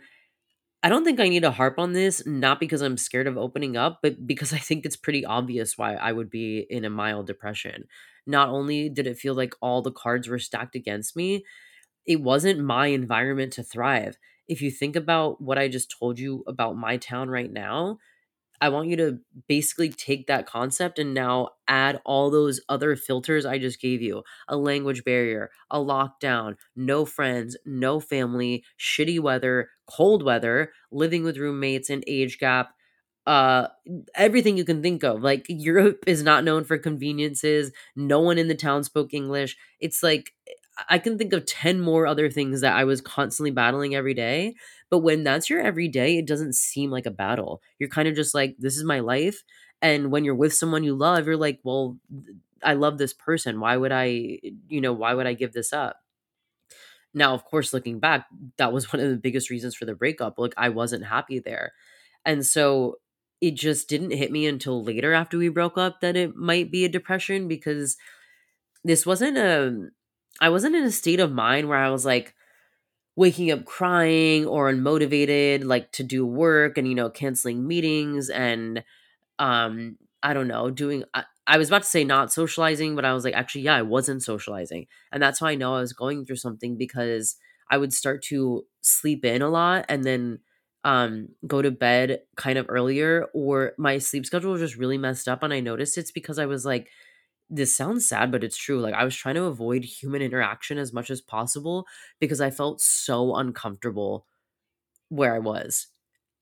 I 0.81 0.89
don't 0.89 1.03
think 1.03 1.19
I 1.19 1.27
need 1.27 1.43
to 1.43 1.51
harp 1.51 1.77
on 1.77 1.91
this, 1.91 2.25
not 2.25 2.59
because 2.59 2.81
I'm 2.81 2.97
scared 2.97 3.27
of 3.27 3.37
opening 3.37 3.75
up, 3.75 3.99
but 4.01 4.25
because 4.25 4.53
I 4.53 4.57
think 4.57 4.85
it's 4.85 4.95
pretty 4.95 5.25
obvious 5.25 5.77
why 5.77 5.95
I 5.95 6.13
would 6.13 6.29
be 6.29 6.65
in 6.69 6.85
a 6.85 6.89
mild 6.89 7.27
depression. 7.27 7.83
Not 8.25 8.49
only 8.49 8.87
did 8.87 9.05
it 9.05 9.17
feel 9.17 9.35
like 9.35 9.53
all 9.61 9.81
the 9.81 9.91
cards 9.91 10.27
were 10.27 10.39
stacked 10.39 10.75
against 10.75 11.15
me, 11.15 11.43
it 12.05 12.21
wasn't 12.21 12.63
my 12.63 12.87
environment 12.87 13.53
to 13.53 13.63
thrive. 13.63 14.17
If 14.47 14.61
you 14.61 14.71
think 14.71 14.95
about 14.95 15.41
what 15.41 15.57
I 15.57 15.67
just 15.67 15.93
told 15.99 16.17
you 16.17 16.43
about 16.47 16.77
my 16.77 16.97
town 16.97 17.29
right 17.29 17.51
now, 17.51 17.99
I 18.61 18.69
want 18.69 18.89
you 18.89 18.95
to 18.97 19.19
basically 19.47 19.89
take 19.89 20.27
that 20.27 20.45
concept 20.45 20.99
and 20.99 21.13
now 21.13 21.49
add 21.67 21.99
all 22.05 22.29
those 22.29 22.61
other 22.69 22.95
filters 22.95 23.45
I 23.45 23.57
just 23.57 23.81
gave 23.81 24.01
you 24.01 24.23
a 24.47 24.55
language 24.55 25.03
barrier, 25.03 25.49
a 25.71 25.79
lockdown, 25.79 26.55
no 26.75 27.05
friends, 27.05 27.57
no 27.65 27.99
family, 27.99 28.63
shitty 28.79 29.19
weather, 29.19 29.69
cold 29.87 30.23
weather, 30.23 30.71
living 30.91 31.23
with 31.23 31.37
roommates, 31.37 31.89
and 31.89 32.03
age 32.07 32.37
gap. 32.39 32.71
Uh, 33.27 33.67
everything 34.15 34.57
you 34.57 34.65
can 34.65 34.81
think 34.81 35.03
of. 35.03 35.21
Like, 35.21 35.45
Europe 35.47 36.03
is 36.07 36.23
not 36.23 36.43
known 36.43 36.63
for 36.63 36.77
conveniences. 36.77 37.71
No 37.95 38.19
one 38.19 38.37
in 38.37 38.47
the 38.47 38.55
town 38.55 38.83
spoke 38.83 39.13
English. 39.13 39.57
It's 39.79 40.01
like, 40.01 40.31
I 40.89 40.99
can 40.99 41.17
think 41.17 41.33
of 41.33 41.45
10 41.45 41.81
more 41.81 42.07
other 42.07 42.29
things 42.29 42.61
that 42.61 42.75
I 42.75 42.83
was 42.83 43.01
constantly 43.01 43.51
battling 43.51 43.95
every 43.95 44.13
day. 44.13 44.55
But 44.89 44.99
when 44.99 45.23
that's 45.23 45.49
your 45.49 45.61
everyday, 45.61 46.17
it 46.17 46.25
doesn't 46.27 46.55
seem 46.55 46.91
like 46.91 47.05
a 47.05 47.11
battle. 47.11 47.61
You're 47.79 47.89
kind 47.89 48.07
of 48.07 48.15
just 48.15 48.33
like, 48.33 48.55
this 48.57 48.77
is 48.77 48.83
my 48.83 48.99
life. 48.99 49.43
And 49.81 50.11
when 50.11 50.23
you're 50.23 50.35
with 50.35 50.53
someone 50.53 50.83
you 50.83 50.95
love, 50.95 51.27
you're 51.27 51.37
like, 51.37 51.59
well, 51.63 51.97
I 52.63 52.73
love 52.73 52.97
this 52.97 53.13
person. 53.13 53.59
Why 53.59 53.75
would 53.77 53.91
I, 53.91 54.39
you 54.69 54.81
know, 54.81 54.93
why 54.93 55.13
would 55.13 55.27
I 55.27 55.33
give 55.33 55.53
this 55.53 55.73
up? 55.73 55.97
Now, 57.13 57.33
of 57.33 57.43
course, 57.45 57.73
looking 57.73 57.99
back, 57.99 58.27
that 58.57 58.71
was 58.73 58.91
one 58.93 59.01
of 59.01 59.09
the 59.09 59.17
biggest 59.17 59.49
reasons 59.49 59.75
for 59.75 59.85
the 59.85 59.95
breakup. 59.95 60.37
Like, 60.37 60.53
I 60.57 60.69
wasn't 60.69 61.05
happy 61.05 61.39
there. 61.39 61.73
And 62.25 62.45
so 62.45 62.97
it 63.41 63.55
just 63.55 63.89
didn't 63.89 64.11
hit 64.11 64.31
me 64.31 64.45
until 64.45 64.83
later 64.83 65.13
after 65.13 65.37
we 65.37 65.49
broke 65.49 65.77
up 65.77 66.01
that 66.01 66.15
it 66.15 66.35
might 66.35 66.71
be 66.71 66.85
a 66.85 66.89
depression 66.89 67.47
because 67.47 67.97
this 68.83 69.05
wasn't 69.05 69.37
a 69.37 69.89
I 70.39 70.49
wasn't 70.49 70.75
in 70.75 70.83
a 70.83 70.91
state 70.91 71.19
of 71.19 71.31
mind 71.31 71.67
where 71.67 71.77
I 71.77 71.89
was 71.89 72.05
like 72.05 72.33
waking 73.15 73.51
up 73.51 73.65
crying 73.65 74.45
or 74.47 74.71
unmotivated, 74.71 75.65
like 75.65 75.91
to 75.93 76.03
do 76.03 76.25
work 76.25 76.77
and, 76.77 76.87
you 76.87 76.95
know, 76.95 77.09
canceling 77.09 77.67
meetings 77.67 78.29
and, 78.29 78.83
um, 79.39 79.97
I 80.23 80.33
don't 80.33 80.47
know, 80.47 80.69
doing, 80.71 81.03
I, 81.13 81.25
I 81.47 81.57
was 81.57 81.69
about 81.69 81.83
to 81.83 81.89
say 81.89 82.03
not 82.03 82.33
socializing, 82.33 82.95
but 82.95 83.05
I 83.05 83.13
was 83.13 83.25
like, 83.25 83.35
actually, 83.35 83.61
yeah, 83.63 83.75
I 83.75 83.81
wasn't 83.83 84.23
socializing. 84.23 84.87
And 85.11 85.21
that's 85.23 85.39
how 85.39 85.47
I 85.47 85.55
know 85.55 85.75
I 85.75 85.81
was 85.81 85.93
going 85.93 86.25
through 86.25 86.37
something 86.37 86.77
because 86.77 87.37
I 87.69 87.77
would 87.77 87.93
start 87.93 88.23
to 88.25 88.65
sleep 88.81 89.25
in 89.25 89.41
a 89.41 89.49
lot 89.49 89.85
and 89.89 90.03
then 90.03 90.39
um 90.83 91.29
go 91.47 91.61
to 91.61 91.71
bed 91.71 92.21
kind 92.37 92.57
of 92.57 92.65
earlier 92.69 93.27
or 93.33 93.73
my 93.77 93.99
sleep 93.99 94.25
schedule 94.25 94.51
was 94.51 94.61
just 94.61 94.77
really 94.77 94.97
messed 94.97 95.27
up 95.27 95.43
and 95.43 95.53
I 95.53 95.59
noticed 95.59 95.97
it's 95.97 96.11
because 96.11 96.39
I 96.39 96.47
was 96.47 96.65
like 96.65 96.89
this 97.51 97.75
sounds 97.75 98.07
sad, 98.07 98.31
but 98.31 98.43
it's 98.45 98.57
true. 98.57 98.81
Like 98.81 98.95
I 98.95 99.05
was 99.05 99.15
trying 99.15 99.35
to 99.35 99.45
avoid 99.45 99.85
human 99.85 100.23
interaction 100.23 100.79
as 100.79 100.93
much 100.93 101.11
as 101.11 101.21
possible 101.21 101.87
because 102.19 102.41
I 102.41 102.51
felt 102.51 102.81
so 102.81 103.35
uncomfortable 103.35 104.25
where 105.09 105.35
I 105.35 105.39
was. 105.39 105.87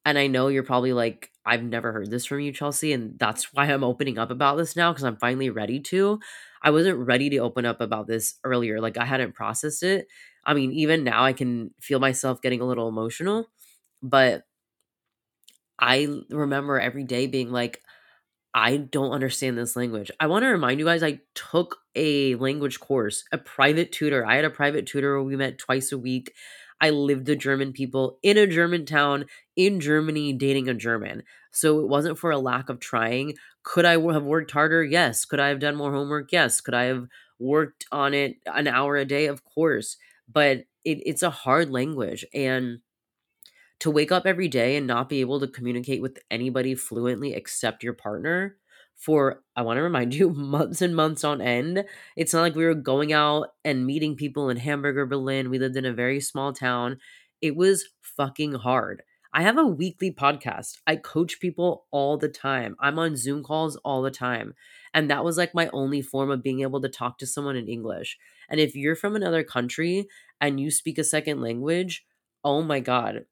And 0.06 0.18
I 0.18 0.28
know 0.28 0.48
you're 0.48 0.64
probably 0.64 0.94
like, 0.94 1.32
I've 1.46 1.64
never 1.64 1.92
heard 1.92 2.12
this 2.12 2.26
from 2.26 2.42
you, 2.42 2.52
Chelsea. 2.54 2.94
And 2.94 3.20
that's 3.20 3.54
why 3.54 3.66
I'm 3.66 3.84
opening 3.84 4.18
up 4.20 4.32
about 4.32 4.58
this 4.58 4.76
now 4.76 4.92
because 4.92 5.04
I'm 5.06 5.18
finally 5.18 5.50
ready 5.50 5.80
to. 5.82 6.20
I 6.64 6.72
wasn't 6.72 7.00
ready 7.00 7.30
to 7.32 7.40
open 7.40 7.66
up 7.66 7.82
about 7.82 8.08
this 8.08 8.36
earlier. 8.44 8.82
Like 8.82 8.98
I 8.98 9.06
hadn't 9.06 9.36
processed 9.36 9.84
it. 9.84 10.08
I 10.46 10.54
mean, 10.56 10.72
even 10.74 11.04
now 11.04 11.24
I 11.26 11.34
can 11.34 11.72
feel 11.82 12.00
myself 12.00 12.42
getting 12.42 12.62
a 12.62 12.66
little 12.66 12.88
emotional, 12.90 13.48
but 14.02 14.44
I 15.80 16.08
remember 16.30 16.80
every 16.80 17.04
day 17.04 17.28
being 17.28 17.52
like, 17.52 17.82
I 18.54 18.78
don't 18.78 19.12
understand 19.12 19.58
this 19.58 19.76
language. 19.76 20.10
I 20.20 20.28
want 20.28 20.44
to 20.44 20.50
remind 20.50 20.80
you 20.80 20.86
guys 20.86 21.04
I 21.04 21.20
took 21.36 21.78
a 21.96 22.36
language 22.36 22.80
course, 22.80 23.24
a 23.32 23.38
private 23.38 23.92
tutor. 23.92 24.26
I 24.26 24.36
had 24.36 24.46
a 24.46 24.50
private 24.50 24.88
tutor 24.88 25.16
where 25.16 25.24
we 25.24 25.36
met 25.36 25.60
twice 25.60 25.92
a 25.92 25.98
week. 25.98 26.34
I 26.82 26.90
lived 26.92 27.28
with 27.28 27.40
German 27.40 27.74
people 27.74 28.20
in 28.24 28.38
a 28.38 28.48
German 28.48 28.86
town 28.86 29.26
in 29.56 29.80
Germany 29.80 30.34
dating 30.34 30.70
a 30.70 30.74
German. 30.74 31.24
So 31.52 31.80
it 31.80 31.88
wasn't 31.88 32.18
for 32.18 32.32
a 32.32 32.40
lack 32.40 32.70
of 32.70 32.80
trying. 32.80 33.36
Could 33.64 33.86
I 33.86 34.00
have 34.00 34.24
worked 34.24 34.52
harder? 34.52 34.84
Yes. 34.84 35.26
Could 35.26 35.40
I 35.40 35.50
have 35.50 35.60
done 35.60 35.76
more 35.76 35.92
homework? 35.92 36.32
Yes. 36.32 36.62
Could 36.62 36.74
I 36.74 36.86
have 36.86 37.08
worked 37.38 37.86
on 37.92 38.14
it 38.14 38.38
an 38.46 38.68
hour 38.68 38.96
a 38.96 39.06
day? 39.06 39.28
Of 39.28 39.44
course. 39.44 39.98
But 40.32 40.60
it, 40.86 41.00
it's 41.06 41.24
a 41.24 41.30
hard 41.30 41.70
language. 41.70 42.26
And 42.34 42.80
to 43.80 43.92
wake 43.92 44.12
up 44.12 44.26
every 44.26 44.48
day 44.48 44.76
and 44.76 44.88
not 44.88 45.10
be 45.10 45.22
able 45.22 45.40
to 45.40 45.48
communicate 45.48 46.02
with 46.02 46.20
anybody 46.30 46.76
fluently 46.76 47.34
except 47.34 47.84
your 47.84 47.94
partner 47.94 48.58
for 49.00 49.42
I 49.56 49.62
want 49.62 49.78
to 49.78 49.84
remind 49.84 50.14
you 50.16 50.30
months 50.30 50.82
and 50.82 50.96
months 50.96 51.24
on 51.24 51.42
end. 51.42 51.86
It's 52.16 52.34
not 52.34 52.42
like 52.42 52.56
we 52.56 52.66
were 52.66 52.76
going 52.76 53.14
out 53.14 53.48
and 53.64 53.86
meeting 53.86 54.16
people 54.16 54.50
in 54.50 54.58
Hamburg 54.58 54.98
or 54.98 55.06
Berlin. 55.06 55.50
We 55.50 55.60
lived 55.60 55.78
in 55.78 55.86
a 55.86 55.94
very 55.94 56.20
small 56.20 56.54
town. 56.54 56.98
It 57.42 57.56
was 57.56 57.86
fucking 58.02 58.54
hard. 58.56 59.04
I 59.32 59.44
have 59.44 59.60
a 59.60 59.66
weekly 59.66 60.12
podcast. 60.12 60.80
I 60.88 60.96
coach 60.96 61.40
people 61.40 61.86
all 61.92 62.18
the 62.18 62.28
time. 62.28 62.76
I'm 62.80 62.98
on 62.98 63.16
Zoom 63.16 63.44
calls 63.44 63.76
all 63.78 64.02
the 64.02 64.10
time. 64.10 64.56
And 64.92 65.10
that 65.12 65.24
was 65.24 65.38
like 65.38 65.54
my 65.54 65.70
only 65.72 66.02
form 66.02 66.32
of 66.32 66.42
being 66.42 66.62
able 66.62 66.82
to 66.82 66.90
talk 66.90 67.20
to 67.20 67.28
someone 67.28 67.56
in 67.56 67.68
English. 67.68 68.18
And 68.50 68.60
if 68.60 68.76
you're 68.76 68.96
from 68.96 69.16
another 69.16 69.44
country 69.44 70.08
and 70.42 70.60
you 70.60 70.72
speak 70.72 70.98
a 70.98 71.04
second 71.04 71.42
language, 71.42 72.04
oh 72.44 72.62
my 72.62 72.80
god 72.80 73.26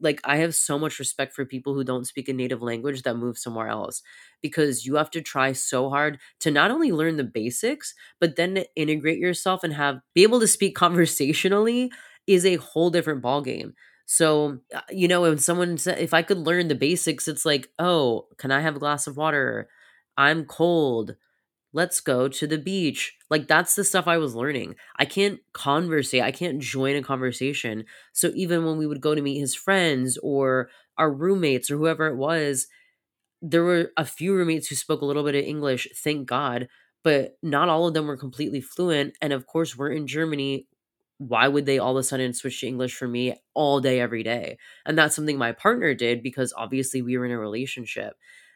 like 0.00 0.20
i 0.24 0.36
have 0.36 0.54
so 0.54 0.78
much 0.78 0.98
respect 0.98 1.34
for 1.34 1.44
people 1.44 1.74
who 1.74 1.84
don't 1.84 2.06
speak 2.06 2.28
a 2.28 2.32
native 2.32 2.62
language 2.62 3.02
that 3.02 3.14
move 3.16 3.38
somewhere 3.38 3.68
else 3.68 4.02
because 4.40 4.84
you 4.84 4.96
have 4.96 5.10
to 5.10 5.20
try 5.20 5.52
so 5.52 5.88
hard 5.88 6.18
to 6.40 6.50
not 6.50 6.70
only 6.70 6.90
learn 6.92 7.16
the 7.16 7.24
basics 7.24 7.94
but 8.20 8.36
then 8.36 8.54
to 8.54 8.66
integrate 8.76 9.18
yourself 9.18 9.62
and 9.62 9.74
have 9.74 10.00
be 10.14 10.22
able 10.22 10.40
to 10.40 10.46
speak 10.48 10.74
conversationally 10.86 11.90
is 12.26 12.44
a 12.44 12.56
whole 12.56 12.90
different 12.90 13.22
ball 13.22 13.42
game 13.42 13.74
so 14.06 14.58
uh, 14.74 14.80
you 14.90 15.06
know 15.08 15.22
when 15.22 15.38
someone 15.38 15.78
said 15.78 15.98
if 15.98 16.12
i 16.12 16.22
could 16.22 16.38
learn 16.38 16.68
the 16.68 16.74
basics 16.74 17.28
it's 17.28 17.44
like 17.44 17.68
oh 17.78 18.26
can 18.38 18.50
i 18.50 18.60
have 18.60 18.76
a 18.76 18.80
glass 18.80 19.06
of 19.06 19.16
water? 19.16 19.68
I'm 20.16 20.44
cold 20.44 21.16
let's 21.72 22.00
go 22.00 22.28
to 22.28 22.46
the 22.46 22.58
beach. 22.58 23.16
Like 23.30 23.48
that's 23.48 23.74
the 23.74 23.84
stuff 23.84 24.06
I 24.06 24.18
was 24.18 24.34
learning. 24.34 24.76
I 24.96 25.04
can't 25.04 25.40
conversate, 25.52 26.22
I 26.22 26.32
can't 26.32 26.60
join 26.60 26.96
a 26.96 27.02
conversation. 27.02 27.84
So 28.12 28.30
even 28.34 28.64
when 28.64 28.76
we 28.76 28.86
would 28.86 29.00
go 29.00 29.14
to 29.14 29.22
meet 29.22 29.40
his 29.40 29.54
friends 29.54 30.18
or 30.22 30.68
our 30.98 31.10
roommates 31.10 31.70
or 31.70 31.76
whoever 31.78 32.06
it 32.06 32.16
was, 32.16 32.66
there 33.40 33.64
were 33.64 33.90
a 33.96 34.04
few 34.04 34.34
roommates 34.34 34.68
who 34.68 34.76
spoke 34.76 35.00
a 35.00 35.04
little 35.04 35.24
bit 35.24 35.34
of 35.34 35.44
English, 35.44 35.88
thank 35.96 36.28
God, 36.28 36.68
but 37.02 37.36
not 37.42 37.68
all 37.68 37.88
of 37.88 37.94
them 37.94 38.06
were 38.06 38.16
completely 38.16 38.60
fluent. 38.60 39.16
And 39.20 39.32
of 39.32 39.46
course, 39.46 39.76
we're 39.76 39.90
in 39.90 40.06
Germany. 40.06 40.68
Why 41.18 41.48
would 41.48 41.66
they 41.66 41.78
all 41.78 41.92
of 41.96 42.00
a 42.00 42.02
sudden 42.02 42.34
switch 42.34 42.60
to 42.60 42.66
English 42.66 42.94
for 42.94 43.08
me 43.08 43.34
all 43.54 43.80
day, 43.80 44.00
every 44.00 44.22
day? 44.22 44.58
And 44.86 44.96
that's 44.96 45.16
something 45.16 45.38
my 45.38 45.52
partner 45.52 45.94
did 45.94 46.22
because 46.22 46.52
obviously 46.56 47.02
we 47.02 47.18
were 47.18 47.26
in 47.26 47.32
a 47.32 47.38
relationship. 47.38 48.14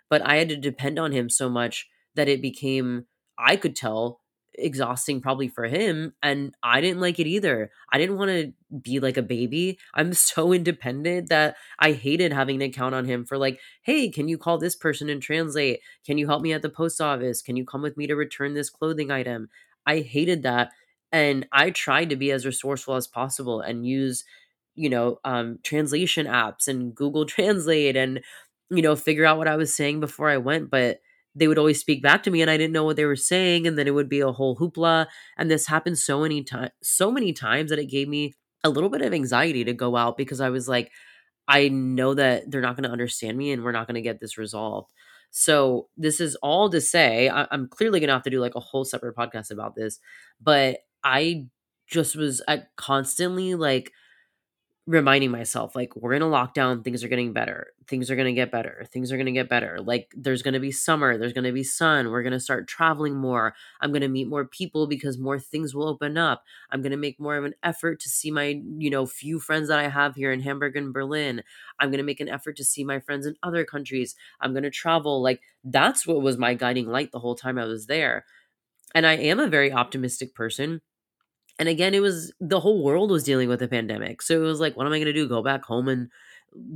But 0.09 0.23
I 0.23 0.37
had 0.37 0.49
to 0.51 0.57
depend 0.57 0.99
on 0.99 1.11
him 1.11 1.29
so 1.29 1.49
much 1.49 1.89
that 2.17 2.29
it 2.29 2.43
became, 2.43 3.07
I 3.39 3.57
could 3.57 3.77
tell, 3.77 4.21
exhausting 4.59 5.21
probably 5.21 5.49
for 5.49 5.65
him 5.67 6.15
and 6.23 6.55
I 6.63 6.81
didn't 6.81 7.01
like 7.03 7.19
it 7.19 7.27
either. 7.27 7.71
I 7.93 7.99
didn't 7.99 8.17
want 8.17 8.31
to 8.31 8.53
be 8.81 9.01
like 9.01 9.19
a 9.19 9.23
baby. 9.23 9.79
I'm 9.95 10.15
so 10.15 10.53
independent 10.53 11.29
that 11.29 11.57
I 11.79 11.93
hated 11.93 12.33
having 12.33 12.59
to 12.61 12.71
count 12.71 12.95
on 12.95 13.05
him 13.05 13.27
for 13.27 13.37
like, 13.37 13.61
"Hey, 13.83 14.09
can 14.11 14.29
you 14.29 14.39
call 14.39 14.57
this 14.59 14.75
person 14.75 15.11
and 15.11 15.21
translate? 15.23 15.81
Can 16.07 16.17
you 16.17 16.27
help 16.27 16.41
me 16.43 16.53
at 16.55 16.63
the 16.63 16.71
post 16.71 17.01
office? 17.03 17.43
Can 17.43 17.57
you 17.57 17.67
come 17.67 17.83
with 17.83 17.99
me 17.99 18.07
to 18.07 18.17
return 18.17 18.55
this 18.55 18.71
clothing 18.71 19.11
item?" 19.11 19.49
I 19.87 20.01
hated 20.01 20.43
that 20.45 20.73
and 21.13 21.47
I 21.53 21.71
tried 21.71 22.11
to 22.11 22.17
be 22.17 22.33
as 22.33 22.47
resourceful 22.47 22.95
as 22.97 23.07
possible 23.07 23.61
and 23.61 23.87
use 23.87 24.25
you 24.75 24.91
know, 24.91 25.19
um, 25.25 25.59
translation 25.63 26.27
apps 26.27 26.69
and 26.69 26.95
Google 26.95 27.25
Translate 27.27 27.97
and, 27.97 28.21
you 28.71 28.83
know, 28.83 28.97
figure 28.97 29.25
out 29.25 29.39
what 29.39 29.49
I 29.49 29.57
was 29.57 29.75
saying 29.75 30.01
before 30.01 30.29
I 30.29 30.37
went. 30.37 30.71
But 30.71 31.01
they 31.37 31.47
would 31.47 31.59
always 31.59 31.79
speak 31.79 32.03
back 32.03 32.23
to 32.23 32.31
me 32.31 32.41
and 32.41 32.51
I 32.51 32.57
didn't 32.57 32.73
know 32.73 32.85
what 32.85 32.97
they 32.97 33.05
were 33.05 33.15
saying 33.15 33.67
and 33.67 33.79
then 33.79 33.87
it 33.87 33.95
would 33.95 34.09
be 34.09 34.21
a 34.21 34.33
whole 34.33 34.57
hoopla 34.57 35.07
and 35.37 35.51
this 35.51 35.67
happened 35.67 35.99
so 35.99 36.21
many 36.21 36.43
times 36.43 36.71
so 36.83 37.13
many 37.13 37.33
times 37.33 37.71
that 37.71 37.79
it 37.79 37.87
gave 37.87 38.09
me 38.09 38.33
a 38.65 38.71
little 38.71 38.89
bit 38.89 39.03
of 39.03 39.13
anxiety 39.13 39.63
to 39.65 39.73
go 39.73 39.97
out 39.97 40.17
because 40.17 40.41
I 40.41 40.49
was 40.49 40.67
like 40.67 40.91
I 41.47 41.69
know 41.69 42.15
that 42.15 42.51
they're 42.51 42.61
not 42.61 42.75
going 42.75 42.85
to 42.85 42.91
understand 42.91 43.37
me 43.39 43.53
and 43.53 43.63
we're 43.63 43.73
not 43.73 43.87
going 43.87 43.95
to 43.95 44.01
get 44.01 44.19
this 44.19 44.37
resolved. 44.37 44.93
So 45.31 45.89
this 45.97 46.21
is 46.21 46.35
all 46.37 46.69
to 46.71 46.81
say 46.81 47.29
I, 47.29 47.47
am 47.53 47.69
clearly 47.69 48.01
going 48.01 48.09
to 48.09 48.15
have 48.15 48.25
to 48.25 48.31
do 48.31 48.41
like 48.41 48.57
a 48.57 48.61
whole 48.61 48.85
separate 48.85 49.15
podcast 49.15 49.51
about 49.51 49.77
this, 49.77 50.01
but 50.41 50.79
I 51.05 51.47
just 51.87 52.17
was 52.17 52.43
at 52.49 52.75
constantly 52.77 53.55
like 53.55 53.93
reminding 54.89 55.33
myself 55.33 55.75
like 55.75 55.97
we're 55.97 56.13
in 56.13 56.23
a 56.23 56.27
lockdown 56.27 56.85
things 56.85 57.03
are 57.03 57.09
getting 57.09 57.33
better 57.33 57.73
things 57.89 58.09
are 58.09 58.15
going 58.15 58.27
to 58.27 58.33
get 58.33 58.53
better 58.53 58.87
things 58.93 59.11
are 59.11 59.17
going 59.17 59.27
to 59.27 59.33
get 59.33 59.49
better 59.49 59.81
like 59.81 60.13
there's 60.17 60.43
going 60.43 60.55
to 60.55 60.61
be 60.61 60.71
summer 60.71 61.19
there's 61.19 61.33
going 61.33 61.43
to 61.45 61.51
be 61.51 61.65
sun 61.65 62.09
we're 62.09 62.23
going 62.23 62.33
to 62.33 62.39
start 62.39 62.69
traveling 62.69 63.17
more 63.17 63.53
i'm 63.81 63.91
going 63.91 64.01
to 64.01 64.09
meet 64.09 64.29
more 64.29 64.45
people 64.45 64.87
because 64.87 65.19
more 65.19 65.41
things 65.41 65.75
will 65.75 65.89
open 65.89 66.17
up 66.17 66.45
i'm 66.71 66.83
going 66.83 66.93
to 66.93 66.97
make 66.97 67.19
more 67.19 67.37
of 67.37 67.45
an 67.45 67.55
effort 67.65 67.99
to 67.99 68.09
see 68.09 68.31
my 68.31 68.63
you 68.79 68.89
know 68.89 69.07
few 69.07 69.41
friends 69.41 69.67
that 69.67 69.81
i 69.81 69.89
have 69.89 70.15
here 70.15 70.31
in 70.31 70.41
hamburg 70.41 70.77
and 70.77 70.93
berlin 70.93 71.43
i'm 71.81 71.91
going 71.91 71.99
to 71.99 72.05
make 72.05 72.21
an 72.21 72.29
effort 72.29 72.57
to 72.57 72.65
see 72.65 72.85
my 72.85 73.01
friends 73.01 73.27
in 73.27 73.35
other 73.43 73.65
countries 73.65 74.15
i'm 74.41 74.53
going 74.53 74.63
to 74.63 74.71
travel 74.71 75.21
like 75.21 75.41
that's 75.65 76.07
what 76.07 76.23
was 76.23 76.39
my 76.39 76.55
guiding 76.55 76.87
light 76.87 77.11
the 77.11 77.19
whole 77.19 77.35
time 77.35 77.59
i 77.59 77.65
was 77.65 77.87
there 77.87 78.25
and 78.95 79.07
i 79.07 79.15
am 79.15 79.41
a 79.41 79.49
very 79.49 79.73
optimistic 79.73 80.35
person 80.35 80.81
and 81.59 81.69
again, 81.69 81.95
it 81.95 82.01
was 82.01 82.33
the 82.41 82.61
whole 82.61 82.83
world 82.83 83.11
was 83.11 83.25
dealing 83.25 83.49
with 83.49 83.61
the 83.61 83.69
pandemic. 83.69 84.21
So 84.23 84.35
it 84.43 84.47
was 84.47 84.61
like, 84.61 84.77
what 84.77 84.87
am 84.87 84.93
I 84.93 84.99
going 84.99 85.07
to 85.07 85.13
do? 85.13 85.29
Go 85.29 85.43
back 85.43 85.65
home 85.65 85.89
and, 85.89 86.11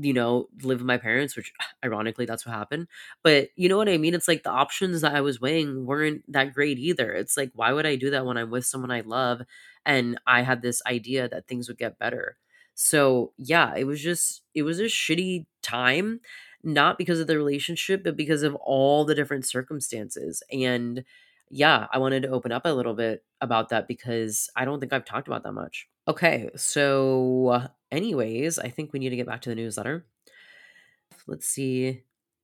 you 0.01 0.13
know, 0.13 0.49
live 0.63 0.79
with 0.79 0.87
my 0.87 0.97
parents, 0.97 1.37
which 1.37 1.53
ironically, 1.85 2.25
that's 2.25 2.47
what 2.47 2.55
happened. 2.55 2.87
But 3.23 3.51
you 3.57 3.69
know 3.69 3.77
what 3.77 3.89
I 3.89 3.99
mean? 3.99 4.15
It's 4.15 4.29
like 4.29 4.43
the 4.43 4.51
options 4.51 5.03
that 5.03 5.15
I 5.15 5.21
was 5.21 5.41
weighing 5.41 5.85
weren't 5.85 6.23
that 6.33 6.55
great 6.55 6.79
either. 6.79 7.13
It's 7.13 7.37
like, 7.37 7.51
why 7.55 7.73
would 7.73 7.87
I 7.87 7.97
do 7.97 8.11
that 8.11 8.25
when 8.25 8.39
I'm 8.39 8.51
with 8.51 8.65
someone 8.65 8.91
I 8.91 9.01
love? 9.01 9.43
And 9.85 10.19
I 10.27 10.43
had 10.43 10.63
this 10.63 10.81
idea 10.87 11.29
that 11.29 11.47
things 11.47 11.69
would 11.69 11.79
get 11.79 11.99
better. 11.99 12.37
So 12.75 13.33
yeah, 13.37 13.75
it 13.77 13.85
was 13.85 14.01
just, 14.01 14.43
it 14.55 14.63
was 14.63 14.81
a 14.81 14.85
shitty 14.85 15.45
time, 15.63 16.21
not 16.63 16.97
because 16.97 17.21
of 17.21 17.27
the 17.27 17.37
relationship, 17.37 18.03
but 18.03 18.17
because 18.17 18.43
of 18.43 18.55
all 18.55 19.05
the 19.05 19.15
different 19.15 19.45
circumstances. 19.47 20.43
And, 20.51 21.05
yeah, 21.51 21.87
I 21.93 21.99
wanted 21.99 22.23
to 22.23 22.31
open 22.31 22.53
up 22.53 22.65
a 22.65 22.73
little 22.73 22.95
bit 22.95 23.25
about 23.41 23.71
that 23.71 23.89
because 23.89 24.49
I 24.57 24.65
don't 24.65 24.81
think 24.81 24.93
I've 24.93 25.05
talked 25.05 25.29
about 25.29 25.43
that 25.43 25.53
much. 25.53 25.89
Okay, 26.07 26.51
so, 26.57 27.63
anyways, 27.91 28.59
I 28.59 28.69
think 28.69 28.93
we 28.93 28.99
need 29.01 29.11
to 29.11 29.17
get 29.17 29.27
back 29.27 29.43
to 29.43 29.49
the 29.51 29.55
newsletter. 29.57 30.07
Let's 31.27 31.47
see. 31.47 32.03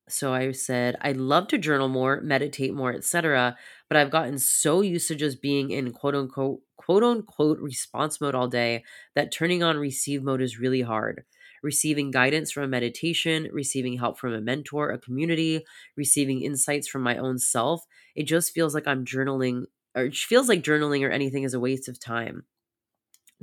So 0.08 0.32
I 0.32 0.52
said, 0.52 0.96
I'd 1.00 1.16
love 1.16 1.48
to 1.48 1.58
journal 1.58 1.88
more, 1.88 2.20
meditate 2.20 2.74
more, 2.74 2.92
etc. 2.92 3.56
But 3.88 3.96
I've 3.96 4.10
gotten 4.10 4.38
so 4.38 4.80
used 4.80 5.08
to 5.08 5.16
just 5.16 5.42
being 5.42 5.70
in 5.70 5.92
quote 5.92 6.14
unquote, 6.14 6.60
quote 6.76 7.02
unquote 7.02 7.58
response 7.58 8.20
mode 8.20 8.34
all 8.34 8.46
day 8.48 8.84
that 9.14 9.32
turning 9.32 9.62
on 9.64 9.76
receive 9.76 10.22
mode 10.22 10.42
is 10.42 10.60
really 10.60 10.82
hard 10.82 11.24
receiving 11.62 12.10
guidance 12.10 12.50
from 12.52 12.64
a 12.64 12.68
meditation, 12.68 13.48
receiving 13.52 13.98
help 13.98 14.18
from 14.18 14.32
a 14.34 14.40
mentor, 14.40 14.90
a 14.90 14.98
community, 14.98 15.64
receiving 15.96 16.42
insights 16.42 16.88
from 16.88 17.02
my 17.02 17.16
own 17.16 17.38
self. 17.38 17.84
It 18.14 18.24
just 18.24 18.52
feels 18.52 18.74
like 18.74 18.86
I'm 18.86 19.04
journaling, 19.04 19.64
or 19.94 20.04
it 20.04 20.16
feels 20.16 20.48
like 20.48 20.62
journaling 20.62 21.06
or 21.06 21.10
anything 21.10 21.42
is 21.44 21.54
a 21.54 21.60
waste 21.60 21.88
of 21.88 21.98
time 22.00 22.44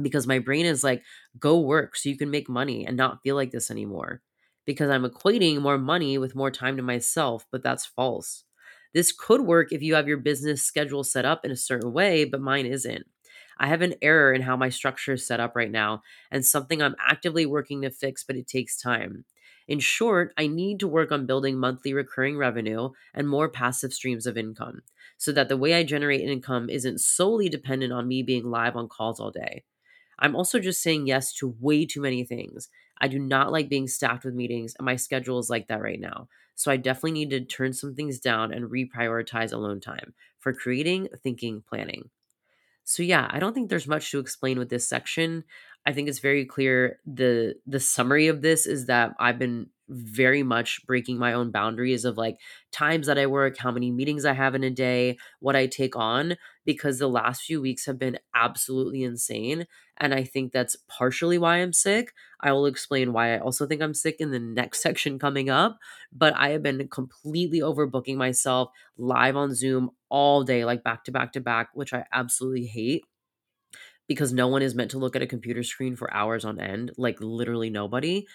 because 0.02 0.28
my 0.28 0.40
brain 0.40 0.66
is 0.66 0.84
like, 0.84 1.04
go 1.40 1.60
work 1.60 1.96
so 1.96 2.10
you 2.10 2.18
can 2.18 2.32
make 2.32 2.50
money 2.50 2.86
and 2.86 2.98
not 2.98 3.22
feel 3.22 3.36
like 3.36 3.52
this 3.52 3.70
anymore. 3.72 4.22
Because 4.66 4.90
I'm 4.90 5.04
equating 5.06 5.62
more 5.62 5.78
money 5.78 6.18
with 6.18 6.36
more 6.36 6.52
time 6.52 6.78
to 6.78 6.84
myself, 6.84 7.46
but 7.52 7.64
that's 7.64 7.86
false. 7.86 8.46
This 8.94 9.12
could 9.12 9.42
work 9.42 9.72
if 9.72 9.82
you 9.82 9.96
have 9.96 10.08
your 10.08 10.18
business 10.18 10.64
schedule 10.64 11.04
set 11.04 11.26
up 11.26 11.44
in 11.44 11.52
a 11.52 11.56
certain 11.56 11.92
way, 11.94 12.26
but 12.26 12.42
mine 12.42 12.66
isn't. 12.66 13.06
I 13.64 13.68
have 13.68 13.82
an 13.82 13.96
error 14.02 14.34
in 14.34 14.42
how 14.44 14.58
my 14.58 14.70
structure 14.70 15.14
is 15.14 15.26
set 15.26 15.40
up 15.40 15.56
right 15.56 15.72
now 15.72 16.04
and 16.30 16.46
something 16.46 16.82
I'm 16.82 16.96
actively 17.00 17.46
working 17.46 17.82
to 17.82 17.90
fix, 17.90 18.24
but 18.24 18.36
it 18.36 18.48
takes 18.48 18.78
time. 18.80 19.26
In 19.68 19.80
short, 19.80 20.34
I 20.38 20.48
need 20.48 20.80
to 20.82 20.88
work 20.88 21.12
on 21.12 21.26
building 21.26 21.58
monthly 21.58 21.94
recurring 21.94 22.38
revenue 22.38 22.90
and 23.14 23.28
more 23.30 23.50
passive 23.50 23.94
streams 23.94 24.28
of 24.28 24.38
income 24.38 24.82
so 25.18 25.32
that 25.32 25.48
the 25.50 25.58
way 25.58 25.74
I 25.76 25.84
generate 25.84 26.22
income 26.22 26.70
isn't 26.70 27.00
solely 27.00 27.50
dependent 27.50 27.94
on 27.94 28.08
me 28.08 28.22
being 28.24 28.52
live 28.52 28.76
on 28.76 28.90
calls 28.90 29.20
all 29.22 29.32
day. 29.32 29.64
I'm 30.20 30.36
also 30.36 30.60
just 30.60 30.82
saying 30.82 31.08
yes 31.08 31.34
to 31.36 31.56
way 31.60 31.86
too 31.86 32.02
many 32.02 32.24
things. 32.24 32.70
I 33.00 33.08
do 33.08 33.20
not 33.20 33.52
like 33.52 33.70
being 33.70 33.88
stacked 33.88 34.26
with 34.26 34.34
meetings, 34.36 34.76
and 34.78 34.86
my 34.86 34.96
schedule 34.96 35.40
is 35.40 35.50
like 35.50 35.68
that 35.68 35.82
right 35.82 36.00
now. 36.00 36.30
So 36.56 36.72
I 36.72 36.78
definitely 36.78 37.14
need 37.14 37.32
to 37.32 37.42
turn 37.46 37.74
some 37.74 37.96
things 37.96 38.20
down 38.20 38.54
and 38.54 38.72
reprioritize 38.72 39.54
alone 39.54 39.82
time 39.82 40.14
for 40.40 40.54
creating, 40.54 41.10
thinking, 41.24 41.64
planning. 41.68 42.12
So 42.84 43.04
yeah, 43.04 43.28
I 43.32 43.40
don't 43.40 43.54
think 43.54 43.70
there's 43.70 43.88
much 43.88 44.12
to 44.12 44.20
explain 44.20 44.60
with 44.60 44.70
this 44.70 44.88
section. 44.88 45.44
I 45.86 45.94
think 45.94 46.08
it's 46.08 46.20
very 46.20 46.46
clear 46.46 47.00
the 47.06 47.56
the 47.68 47.80
summary 47.80 48.28
of 48.28 48.42
this 48.42 48.66
is 48.66 48.86
that 48.88 49.14
I've 49.20 49.40
been 49.40 49.68
very 49.90 50.44
much 50.44 50.86
breaking 50.88 51.18
my 51.18 51.34
own 51.34 51.52
boundaries 51.52 52.06
of 52.06 52.18
like 52.18 52.38
times 52.72 53.08
that 53.08 53.18
I 53.18 53.28
work, 53.28 53.58
how 53.58 53.72
many 53.72 53.92
meetings 53.92 54.26
I 54.26 54.34
have 54.34 54.56
in 54.56 54.64
a 54.64 54.70
day, 54.70 55.18
what 55.40 55.56
I 55.56 55.68
take 55.68 55.96
on, 55.96 56.36
because 56.66 57.00
the 57.00 57.10
last 57.10 57.44
few 57.44 57.62
weeks 57.62 57.86
have 57.86 58.00
been 58.00 58.18
absolutely 58.34 59.04
insane. 59.04 59.66
And 59.98 60.14
I 60.14 60.24
think 60.24 60.52
that's 60.52 60.76
partially 60.88 61.38
why 61.38 61.58
I'm 61.58 61.74
sick. 61.74 62.14
I 62.42 62.52
will 62.52 62.66
explain 62.66 63.14
why 63.14 63.36
I 63.36 63.40
also 63.40 63.68
think 63.68 63.82
I'm 63.82 63.94
sick 63.94 64.16
in 64.20 64.32
the 64.32 64.40
next 64.40 64.82
section 64.82 65.20
coming 65.20 65.50
up. 65.50 65.78
But 66.12 66.34
I 66.36 66.50
have 66.50 66.64
been 66.64 66.88
completely 66.88 67.60
overbooking 67.60 68.16
myself 68.16 68.70
live 68.98 69.36
on 69.36 69.54
Zoom 69.54 69.92
all 70.10 70.44
day, 70.44 70.66
like 70.66 70.84
back 70.84 71.04
to 71.06 71.12
back 71.12 71.34
to 71.34 71.42
back, 71.42 71.70
which 71.74 71.94
I 71.94 72.06
absolutely 72.12 72.66
hate 72.66 73.06
because 74.08 74.34
no 74.34 74.48
one 74.48 74.62
is 74.62 74.76
meant 74.76 74.92
to 74.92 74.98
look 74.98 75.16
at 75.16 75.22
a 75.22 75.28
computer 75.28 75.64
screen 75.64 75.96
for 75.96 76.14
hours 76.14 76.46
on 76.46 76.60
end, 76.60 76.92
like 76.98 77.18
literally 77.22 77.70
nobody. 77.70 78.26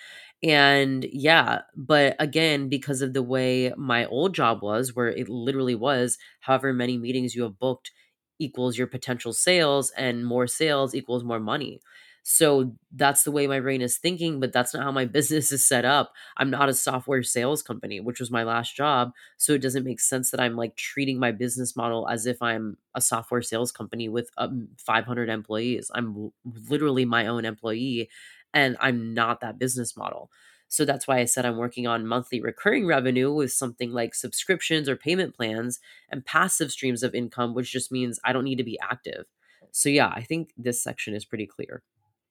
And 0.42 1.06
yeah, 1.12 1.62
but 1.76 2.16
again, 2.18 2.68
because 2.68 3.02
of 3.02 3.12
the 3.12 3.22
way 3.22 3.72
my 3.76 4.06
old 4.06 4.34
job 4.34 4.62
was, 4.62 4.94
where 4.94 5.08
it 5.08 5.28
literally 5.28 5.74
was 5.74 6.16
however 6.40 6.72
many 6.72 6.96
meetings 6.96 7.34
you 7.34 7.42
have 7.42 7.58
booked 7.58 7.90
equals 8.38 8.78
your 8.78 8.86
potential 8.86 9.32
sales, 9.32 9.90
and 9.96 10.24
more 10.24 10.46
sales 10.46 10.94
equals 10.94 11.24
more 11.24 11.40
money. 11.40 11.80
So 12.22 12.72
that's 12.92 13.22
the 13.22 13.30
way 13.30 13.46
my 13.46 13.60
brain 13.60 13.80
is 13.80 13.96
thinking, 13.96 14.40
but 14.40 14.52
that's 14.52 14.74
not 14.74 14.82
how 14.82 14.92
my 14.92 15.04
business 15.18 15.50
is 15.52 15.66
set 15.66 15.84
up. 15.84 16.12
I'm 16.36 16.50
not 16.50 16.68
a 16.68 16.74
software 16.74 17.22
sales 17.22 17.62
company, 17.62 18.00
which 18.00 18.20
was 18.20 18.30
my 18.30 18.42
last 18.42 18.76
job. 18.76 19.12
So 19.36 19.52
it 19.52 19.62
doesn't 19.62 19.84
make 19.84 20.00
sense 20.00 20.30
that 20.30 20.40
I'm 20.40 20.56
like 20.56 20.76
treating 20.76 21.18
my 21.18 21.32
business 21.32 21.76
model 21.76 22.08
as 22.08 22.26
if 22.26 22.42
I'm 22.42 22.76
a 22.94 23.00
software 23.00 23.42
sales 23.42 23.72
company 23.72 24.08
with 24.08 24.30
um, 24.38 24.68
500 24.78 25.28
employees. 25.28 25.90
I'm 25.94 26.32
literally 26.68 27.04
my 27.04 27.26
own 27.26 27.44
employee 27.44 28.08
and 28.52 28.76
I'm 28.80 29.14
not 29.14 29.40
that 29.40 29.58
business 29.58 29.96
model. 29.96 30.30
So 30.68 30.84
that's 30.84 31.08
why 31.08 31.18
I 31.18 31.24
said 31.24 31.46
I'm 31.46 31.56
working 31.56 31.86
on 31.86 32.06
monthly 32.06 32.42
recurring 32.42 32.86
revenue 32.86 33.32
with 33.32 33.52
something 33.52 33.90
like 33.90 34.14
subscriptions 34.14 34.88
or 34.88 34.96
payment 34.96 35.34
plans 35.34 35.80
and 36.10 36.24
passive 36.24 36.70
streams 36.70 37.02
of 37.02 37.14
income, 37.14 37.54
which 37.54 37.72
just 37.72 37.90
means 37.90 38.20
I 38.22 38.34
don't 38.34 38.44
need 38.44 38.58
to 38.58 38.64
be 38.64 38.78
active. 38.80 39.24
So, 39.72 39.88
yeah, 39.88 40.12
I 40.14 40.22
think 40.22 40.50
this 40.56 40.82
section 40.82 41.14
is 41.14 41.24
pretty 41.24 41.46
clear. 41.46 41.82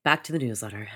Back 0.08 0.24
to 0.24 0.32
the 0.32 0.40
newsletter. 0.40 0.88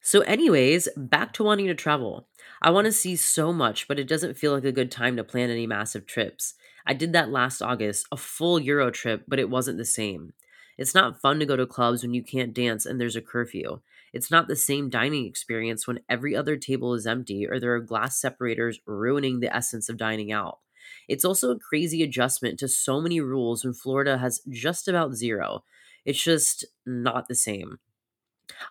So, 0.00 0.20
anyways, 0.20 0.88
back 0.96 1.32
to 1.32 1.42
wanting 1.42 1.66
to 1.66 1.74
travel. 1.74 2.28
I 2.62 2.70
want 2.70 2.84
to 2.84 2.92
see 2.92 3.16
so 3.16 3.52
much, 3.52 3.88
but 3.88 3.98
it 3.98 4.06
doesn't 4.06 4.36
feel 4.36 4.52
like 4.52 4.62
a 4.62 4.70
good 4.70 4.92
time 4.92 5.16
to 5.16 5.24
plan 5.24 5.50
any 5.50 5.66
massive 5.66 6.06
trips. 6.06 6.54
I 6.86 6.94
did 6.94 7.12
that 7.14 7.32
last 7.32 7.62
August, 7.62 8.06
a 8.12 8.16
full 8.16 8.60
Euro 8.60 8.92
trip, 8.92 9.24
but 9.26 9.40
it 9.40 9.50
wasn't 9.50 9.76
the 9.76 9.84
same. 9.84 10.34
It's 10.76 10.94
not 10.94 11.20
fun 11.20 11.40
to 11.40 11.46
go 11.46 11.56
to 11.56 11.66
clubs 11.66 12.04
when 12.04 12.14
you 12.14 12.22
can't 12.22 12.54
dance 12.54 12.86
and 12.86 13.00
there's 13.00 13.16
a 13.16 13.20
curfew. 13.20 13.80
It's 14.12 14.30
not 14.30 14.46
the 14.46 14.54
same 14.54 14.88
dining 14.88 15.26
experience 15.26 15.88
when 15.88 15.98
every 16.08 16.36
other 16.36 16.56
table 16.56 16.94
is 16.94 17.08
empty 17.08 17.44
or 17.44 17.58
there 17.58 17.74
are 17.74 17.80
glass 17.80 18.20
separators 18.20 18.78
ruining 18.86 19.40
the 19.40 19.52
essence 19.52 19.88
of 19.88 19.96
dining 19.96 20.30
out. 20.30 20.60
It's 21.08 21.24
also 21.24 21.50
a 21.50 21.58
crazy 21.58 22.04
adjustment 22.04 22.60
to 22.60 22.68
so 22.68 23.00
many 23.00 23.20
rules 23.20 23.64
when 23.64 23.74
Florida 23.74 24.18
has 24.18 24.42
just 24.48 24.86
about 24.86 25.16
zero. 25.16 25.64
It's 26.04 26.22
just 26.22 26.64
not 26.86 27.26
the 27.26 27.34
same. 27.34 27.80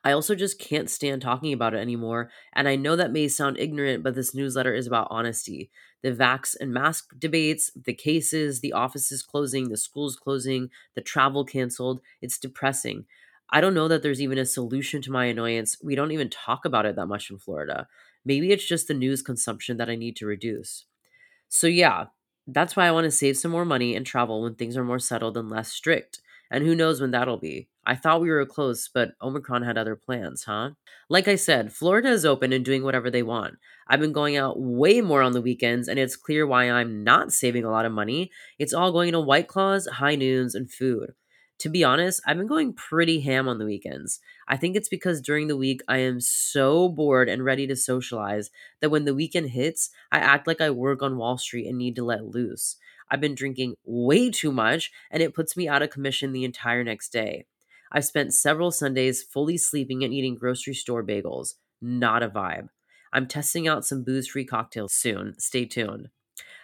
I 0.03 0.11
also 0.11 0.35
just 0.35 0.59
can't 0.59 0.89
stand 0.89 1.21
talking 1.21 1.53
about 1.53 1.73
it 1.73 1.77
anymore. 1.79 2.29
And 2.53 2.67
I 2.67 2.75
know 2.75 2.95
that 2.95 3.11
may 3.11 3.27
sound 3.27 3.57
ignorant, 3.59 4.03
but 4.03 4.15
this 4.15 4.33
newsletter 4.33 4.73
is 4.73 4.87
about 4.87 5.07
honesty. 5.09 5.69
The 6.01 6.11
vax 6.11 6.55
and 6.59 6.73
mask 6.73 7.09
debates, 7.17 7.71
the 7.75 7.93
cases, 7.93 8.59
the 8.61 8.73
offices 8.73 9.23
closing, 9.23 9.69
the 9.69 9.77
schools 9.77 10.15
closing, 10.15 10.69
the 10.95 11.01
travel 11.01 11.45
canceled. 11.45 12.01
It's 12.21 12.37
depressing. 12.37 13.05
I 13.49 13.61
don't 13.61 13.73
know 13.73 13.87
that 13.87 14.03
there's 14.03 14.21
even 14.21 14.37
a 14.37 14.45
solution 14.45 15.01
to 15.03 15.11
my 15.11 15.25
annoyance. 15.25 15.77
We 15.81 15.95
don't 15.95 16.11
even 16.11 16.29
talk 16.29 16.65
about 16.65 16.85
it 16.85 16.95
that 16.95 17.07
much 17.07 17.29
in 17.29 17.37
Florida. 17.37 17.87
Maybe 18.25 18.51
it's 18.51 18.67
just 18.67 18.87
the 18.87 18.93
news 18.93 19.21
consumption 19.21 19.77
that 19.77 19.89
I 19.89 19.95
need 19.95 20.17
to 20.17 20.25
reduce. 20.25 20.85
So, 21.49 21.67
yeah, 21.67 22.07
that's 22.47 22.75
why 22.75 22.87
I 22.87 22.91
want 22.91 23.05
to 23.05 23.11
save 23.11 23.37
some 23.37 23.51
more 23.51 23.65
money 23.65 23.95
and 23.95 24.05
travel 24.05 24.41
when 24.43 24.55
things 24.55 24.77
are 24.77 24.83
more 24.83 24.99
settled 24.99 25.37
and 25.37 25.49
less 25.49 25.71
strict. 25.71 26.21
And 26.49 26.63
who 26.63 26.75
knows 26.75 27.01
when 27.01 27.11
that'll 27.11 27.37
be. 27.37 27.67
I 27.85 27.95
thought 27.95 28.21
we 28.21 28.29
were 28.29 28.45
close, 28.45 28.89
but 28.93 29.11
Omicron 29.21 29.63
had 29.63 29.77
other 29.77 29.95
plans, 29.95 30.43
huh? 30.43 30.71
Like 31.09 31.27
I 31.27 31.35
said, 31.35 31.71
Florida 31.71 32.09
is 32.09 32.25
open 32.25 32.51
and 32.51 32.65
doing 32.65 32.83
whatever 32.83 33.09
they 33.09 33.23
want. 33.23 33.55
I've 33.87 34.01
been 34.01 34.11
going 34.11 34.35
out 34.35 34.59
way 34.59 34.99
more 35.01 35.21
on 35.21 35.31
the 35.31 35.41
weekends, 35.41 35.87
and 35.87 35.97
it's 35.97 36.17
clear 36.17 36.45
why 36.45 36.69
I'm 36.69 37.03
not 37.03 37.31
saving 37.31 37.63
a 37.63 37.71
lot 37.71 37.85
of 37.85 37.93
money. 37.93 38.29
It's 38.59 38.73
all 38.73 38.91
going 38.91 39.13
to 39.13 39.21
White 39.21 39.47
Claws, 39.47 39.87
high 39.87 40.15
noons, 40.15 40.53
and 40.53 40.69
food. 40.69 41.11
To 41.59 41.69
be 41.69 41.83
honest, 41.83 42.21
I've 42.27 42.37
been 42.37 42.45
going 42.45 42.73
pretty 42.73 43.21
ham 43.21 43.47
on 43.47 43.57
the 43.57 43.65
weekends. 43.65 44.19
I 44.47 44.57
think 44.57 44.75
it's 44.75 44.89
because 44.89 45.21
during 45.21 45.47
the 45.47 45.57
week 45.57 45.81
I 45.87 45.97
am 45.99 46.21
so 46.21 46.87
bored 46.87 47.29
and 47.29 47.43
ready 47.43 47.65
to 47.67 47.75
socialize 47.75 48.51
that 48.79 48.91
when 48.91 49.05
the 49.05 49.15
weekend 49.15 49.49
hits, 49.49 49.89
I 50.11 50.19
act 50.19 50.45
like 50.45 50.61
I 50.61 50.69
work 50.69 51.01
on 51.01 51.17
Wall 51.17 51.37
Street 51.37 51.67
and 51.67 51.77
need 51.77 51.95
to 51.95 52.05
let 52.05 52.25
loose. 52.25 52.75
I've 53.09 53.21
been 53.21 53.35
drinking 53.35 53.75
way 53.85 54.29
too 54.29 54.51
much, 54.51 54.91
and 55.11 55.23
it 55.23 55.33
puts 55.33 55.55
me 55.55 55.67
out 55.67 55.81
of 55.81 55.89
commission 55.89 56.33
the 56.33 56.43
entire 56.43 56.83
next 56.83 57.09
day. 57.09 57.45
I've 57.91 58.05
spent 58.05 58.33
several 58.33 58.71
Sundays 58.71 59.23
fully 59.23 59.57
sleeping 59.57 60.03
and 60.03 60.13
eating 60.13 60.35
grocery 60.35 60.73
store 60.73 61.03
bagels. 61.03 61.53
Not 61.81 62.23
a 62.23 62.29
vibe. 62.29 62.67
I'm 63.13 63.27
testing 63.27 63.67
out 63.67 63.85
some 63.85 64.03
booze 64.03 64.27
free 64.27 64.45
cocktails 64.45 64.93
soon. 64.93 65.35
Stay 65.39 65.65
tuned. 65.65 66.09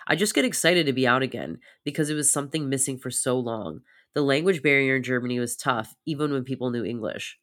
I 0.06 0.16
just 0.16 0.36
get 0.36 0.46
excited 0.46 0.86
to 0.86 0.94
be 0.94 1.08
out 1.08 1.22
again 1.24 1.60
because 1.86 2.10
it 2.10 2.16
was 2.16 2.32
something 2.32 2.68
missing 2.68 2.98
for 2.98 3.10
so 3.10 3.40
long. 3.40 3.82
The 4.14 4.22
language 4.22 4.62
barrier 4.62 4.98
in 4.98 5.04
Germany 5.04 5.40
was 5.40 5.56
tough, 5.56 5.96
even 6.06 6.34
when 6.34 6.44
people 6.44 6.70
knew 6.72 6.84
English. 6.84 7.38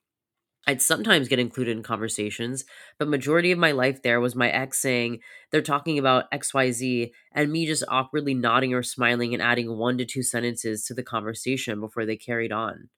I'd 0.67 0.83
sometimes 0.83 1.29
get 1.29 1.39
included 1.39 1.77
in 1.77 1.83
conversations, 1.83 2.65
but 2.99 3.09
majority 3.09 3.51
of 3.51 3.59
my 3.59 3.73
life 3.73 4.03
there 4.03 4.21
was 4.21 4.37
my 4.37 4.51
ex 4.51 4.79
saying 4.79 5.21
they're 5.51 5.63
talking 5.63 5.99
about 5.99 6.27
XYZ 6.33 7.13
and 7.33 7.51
me 7.51 7.67
just 7.67 7.83
awkwardly 7.89 8.35
nodding 8.35 8.73
or 8.75 8.83
smiling 8.83 9.33
and 9.35 9.43
adding 9.43 9.77
one 9.77 9.99
to 9.99 10.05
two 10.05 10.23
sentences 10.23 10.85
to 10.85 10.95
the 10.95 11.03
conversation 11.03 11.81
before 11.81 12.05
they 12.07 12.17
carried 12.17 12.53
on. 12.53 12.89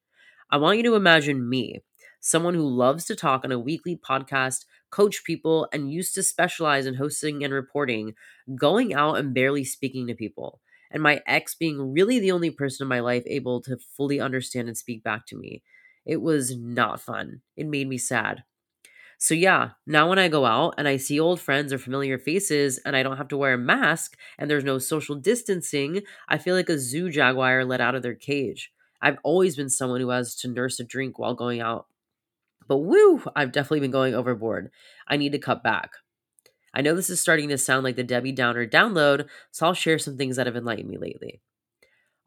I 0.50 0.58
want 0.58 0.78
you 0.78 0.84
to 0.84 0.94
imagine 0.96 1.48
me, 1.48 1.80
someone 2.20 2.54
who 2.54 2.68
loves 2.68 3.06
to 3.06 3.16
talk 3.16 3.44
on 3.44 3.52
a 3.52 3.58
weekly 3.58 3.96
podcast, 3.96 4.66
coach 4.90 5.24
people, 5.24 5.68
and 5.72 5.92
used 5.92 6.14
to 6.14 6.22
specialize 6.22 6.86
in 6.86 6.94
hosting 6.94 7.44
and 7.44 7.52
reporting, 7.54 8.14
going 8.56 8.94
out 8.94 9.18
and 9.18 9.34
barely 9.34 9.64
speaking 9.64 10.06
to 10.08 10.14
people 10.14 10.60
and 10.90 11.02
my 11.02 11.22
ex 11.26 11.54
being 11.54 11.92
really 11.92 12.18
the 12.18 12.32
only 12.32 12.50
person 12.50 12.84
in 12.84 12.88
my 12.88 13.00
life 13.00 13.24
able 13.26 13.62
to 13.62 13.78
fully 13.96 14.20
understand 14.20 14.68
and 14.68 14.76
speak 14.76 15.02
back 15.02 15.26
to 15.26 15.36
me. 15.36 15.62
It 16.04 16.20
was 16.20 16.56
not 16.56 17.00
fun. 17.00 17.42
It 17.56 17.66
made 17.66 17.88
me 17.88 17.98
sad. 17.98 18.44
So, 19.18 19.34
yeah, 19.34 19.70
now 19.86 20.08
when 20.08 20.18
I 20.18 20.26
go 20.28 20.44
out 20.44 20.74
and 20.78 20.88
I 20.88 20.96
see 20.96 21.20
old 21.20 21.40
friends 21.40 21.72
or 21.72 21.78
familiar 21.78 22.18
faces 22.18 22.78
and 22.78 22.96
I 22.96 23.04
don't 23.04 23.18
have 23.18 23.28
to 23.28 23.36
wear 23.36 23.54
a 23.54 23.58
mask 23.58 24.16
and 24.36 24.50
there's 24.50 24.64
no 24.64 24.78
social 24.78 25.14
distancing, 25.14 26.02
I 26.28 26.38
feel 26.38 26.56
like 26.56 26.68
a 26.68 26.78
zoo 26.78 27.08
jaguar 27.08 27.64
let 27.64 27.80
out 27.80 27.94
of 27.94 28.02
their 28.02 28.16
cage. 28.16 28.72
I've 29.00 29.18
always 29.22 29.54
been 29.54 29.68
someone 29.68 30.00
who 30.00 30.08
has 30.10 30.34
to 30.36 30.48
nurse 30.48 30.80
a 30.80 30.84
drink 30.84 31.18
while 31.18 31.34
going 31.34 31.60
out. 31.60 31.86
But 32.66 32.78
woo, 32.78 33.22
I've 33.36 33.52
definitely 33.52 33.80
been 33.80 33.90
going 33.92 34.14
overboard. 34.14 34.70
I 35.06 35.16
need 35.16 35.32
to 35.32 35.38
cut 35.38 35.62
back. 35.62 35.92
I 36.74 36.80
know 36.82 36.94
this 36.94 37.10
is 37.10 37.20
starting 37.20 37.48
to 37.50 37.58
sound 37.58 37.84
like 37.84 37.96
the 37.96 38.02
Debbie 38.02 38.32
Downer 38.32 38.66
download, 38.66 39.28
so 39.50 39.66
I'll 39.66 39.74
share 39.74 39.98
some 39.98 40.16
things 40.16 40.36
that 40.36 40.46
have 40.46 40.56
enlightened 40.56 40.88
me 40.88 40.98
lately. 40.98 41.42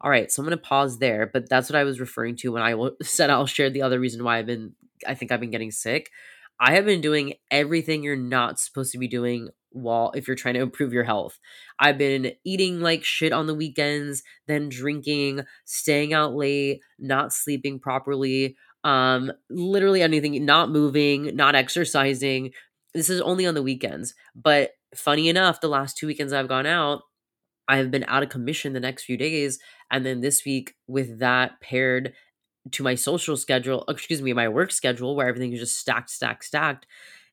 All 0.00 0.10
right, 0.10 0.30
so 0.30 0.42
I'm 0.42 0.46
going 0.46 0.56
to 0.56 0.62
pause 0.62 0.98
there, 0.98 1.28
but 1.32 1.48
that's 1.48 1.70
what 1.70 1.78
I 1.78 1.84
was 1.84 2.00
referring 2.00 2.36
to 2.36 2.52
when 2.52 2.62
I 2.62 2.74
said 3.02 3.30
I'll 3.30 3.46
share 3.46 3.70
the 3.70 3.82
other 3.82 4.00
reason 4.00 4.24
why 4.24 4.38
I've 4.38 4.46
been 4.46 4.72
I 5.06 5.14
think 5.14 5.30
I've 5.30 5.40
been 5.40 5.50
getting 5.50 5.70
sick. 5.70 6.10
I 6.58 6.74
have 6.74 6.86
been 6.86 7.02
doing 7.02 7.34
everything 7.50 8.02
you're 8.02 8.16
not 8.16 8.58
supposed 8.58 8.92
to 8.92 8.98
be 8.98 9.08
doing 9.08 9.50
while 9.70 10.10
if 10.14 10.26
you're 10.26 10.36
trying 10.36 10.54
to 10.54 10.62
improve 10.62 10.94
your 10.94 11.04
health. 11.04 11.38
I've 11.78 11.98
been 11.98 12.32
eating 12.44 12.80
like 12.80 13.04
shit 13.04 13.32
on 13.32 13.46
the 13.46 13.54
weekends, 13.54 14.22
then 14.46 14.70
drinking, 14.70 15.42
staying 15.66 16.14
out 16.14 16.34
late, 16.34 16.80
not 16.98 17.32
sleeping 17.32 17.78
properly, 17.78 18.56
um 18.84 19.32
literally 19.50 20.00
anything, 20.02 20.44
not 20.46 20.70
moving, 20.70 21.36
not 21.36 21.54
exercising, 21.54 22.52
this 22.96 23.10
is 23.10 23.20
only 23.20 23.46
on 23.46 23.54
the 23.54 23.62
weekends. 23.62 24.14
But 24.34 24.70
funny 24.94 25.28
enough, 25.28 25.60
the 25.60 25.68
last 25.68 25.96
two 25.96 26.06
weekends 26.06 26.32
I've 26.32 26.48
gone 26.48 26.66
out, 26.66 27.02
I 27.68 27.78
have 27.78 27.90
been 27.90 28.04
out 28.08 28.22
of 28.22 28.28
commission 28.28 28.72
the 28.72 28.80
next 28.80 29.04
few 29.04 29.16
days. 29.16 29.58
And 29.90 30.04
then 30.04 30.20
this 30.20 30.44
week, 30.44 30.74
with 30.86 31.18
that 31.18 31.60
paired 31.60 32.12
to 32.72 32.82
my 32.82 32.94
social 32.94 33.36
schedule, 33.36 33.84
oh, 33.86 33.92
excuse 33.92 34.22
me, 34.22 34.32
my 34.32 34.48
work 34.48 34.72
schedule, 34.72 35.14
where 35.14 35.28
everything 35.28 35.52
is 35.52 35.60
just 35.60 35.78
stacked, 35.78 36.10
stacked, 36.10 36.44
stacked, 36.44 36.86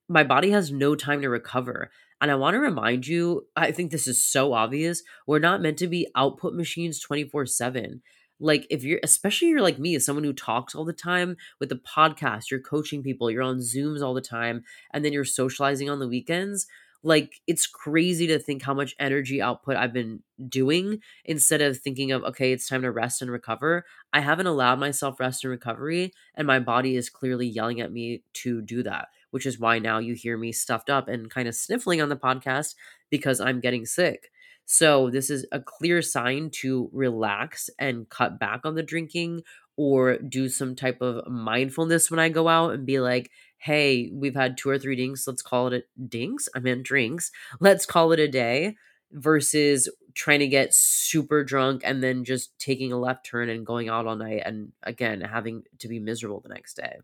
my 0.07 0.23
body 0.23 0.51
has 0.51 0.71
no 0.71 0.95
time 0.95 1.21
to 1.21 1.29
recover. 1.29 1.89
And 2.21 2.31
I 2.31 2.35
want 2.35 2.53
to 2.53 2.59
remind 2.59 3.07
you, 3.07 3.47
I 3.55 3.71
think 3.71 3.91
this 3.91 4.07
is 4.07 4.25
so 4.25 4.53
obvious. 4.53 5.03
We're 5.27 5.39
not 5.39 5.61
meant 5.61 5.77
to 5.79 5.87
be 5.87 6.07
output 6.15 6.53
machines 6.53 6.99
24 6.99 7.45
7 7.47 8.01
like 8.39 8.67
if 8.69 8.83
you're 8.83 8.99
especially 9.03 9.47
you're 9.47 9.61
like 9.61 9.79
me 9.79 9.95
as 9.95 10.05
someone 10.05 10.23
who 10.23 10.33
talks 10.33 10.75
all 10.75 10.85
the 10.85 10.93
time 10.93 11.37
with 11.59 11.69
the 11.69 11.75
podcast 11.75 12.51
you're 12.51 12.59
coaching 12.59 13.03
people 13.03 13.29
you're 13.31 13.41
on 13.41 13.59
zooms 13.59 14.01
all 14.01 14.13
the 14.13 14.21
time 14.21 14.63
and 14.91 15.03
then 15.03 15.13
you're 15.13 15.23
socializing 15.23 15.89
on 15.89 15.99
the 15.99 16.07
weekends 16.07 16.67
like 17.03 17.41
it's 17.47 17.67
crazy 17.67 18.27
to 18.27 18.39
think 18.39 18.63
how 18.63 18.73
much 18.73 18.95
energy 18.99 19.41
output 19.41 19.75
i've 19.75 19.93
been 19.93 20.21
doing 20.47 20.99
instead 21.25 21.61
of 21.61 21.77
thinking 21.77 22.11
of 22.11 22.23
okay 22.23 22.51
it's 22.51 22.67
time 22.67 22.81
to 22.81 22.91
rest 22.91 23.21
and 23.21 23.31
recover. 23.31 23.85
I 24.11 24.19
haven't 24.19 24.47
allowed 24.47 24.79
myself 24.79 25.19
rest 25.19 25.43
and 25.43 25.51
recovery 25.51 26.13
and 26.35 26.47
my 26.47 26.59
body 26.59 26.95
is 26.95 27.09
clearly 27.09 27.47
yelling 27.47 27.81
at 27.81 27.91
me 27.91 28.23
to 28.33 28.61
do 28.61 28.83
that 28.83 29.07
which 29.31 29.45
is 29.45 29.59
why 29.59 29.79
now 29.79 29.99
you 29.99 30.13
hear 30.13 30.37
me 30.37 30.51
stuffed 30.51 30.89
up 30.89 31.07
and 31.07 31.29
kind 31.29 31.47
of 31.47 31.55
sniffling 31.55 32.01
on 32.01 32.09
the 32.09 32.15
podcast 32.15 32.75
because 33.09 33.39
i'm 33.39 33.59
getting 33.59 33.85
sick. 33.85 34.29
So, 34.65 35.09
this 35.09 35.29
is 35.29 35.45
a 35.51 35.59
clear 35.59 36.01
sign 36.01 36.49
to 36.61 36.89
relax 36.93 37.69
and 37.77 38.07
cut 38.07 38.39
back 38.39 38.61
on 38.63 38.75
the 38.75 38.83
drinking 38.83 39.43
or 39.75 40.17
do 40.17 40.47
some 40.49 40.75
type 40.75 41.01
of 41.01 41.27
mindfulness 41.27 42.11
when 42.11 42.19
I 42.19 42.29
go 42.29 42.47
out 42.47 42.73
and 42.73 42.85
be 42.85 42.99
like, 42.99 43.31
hey, 43.63 44.09
we've 44.11 44.35
had 44.35 44.57
two 44.57 44.69
or 44.69 44.77
three 44.77 44.97
dings, 44.97 45.23
Let's 45.25 45.41
call 45.41 45.67
it 45.67 45.73
a 45.73 46.01
dinks. 46.01 46.49
I 46.53 46.59
meant 46.59 46.83
drinks. 46.83 47.31
Let's 47.61 47.85
call 47.85 48.11
it 48.11 48.19
a 48.19 48.27
day 48.27 48.75
versus 49.13 49.89
trying 50.15 50.39
to 50.39 50.47
get 50.47 50.73
super 50.73 51.45
drunk 51.45 51.81
and 51.85 52.03
then 52.03 52.25
just 52.25 52.59
taking 52.59 52.91
a 52.91 52.99
left 52.99 53.25
turn 53.25 53.47
and 53.47 53.65
going 53.65 53.87
out 53.87 54.05
all 54.05 54.17
night 54.17 54.41
and 54.45 54.73
again 54.83 55.21
having 55.21 55.63
to 55.79 55.87
be 55.87 55.97
miserable 55.97 56.41
the 56.41 56.53
next 56.53 56.73
day. 56.73 56.97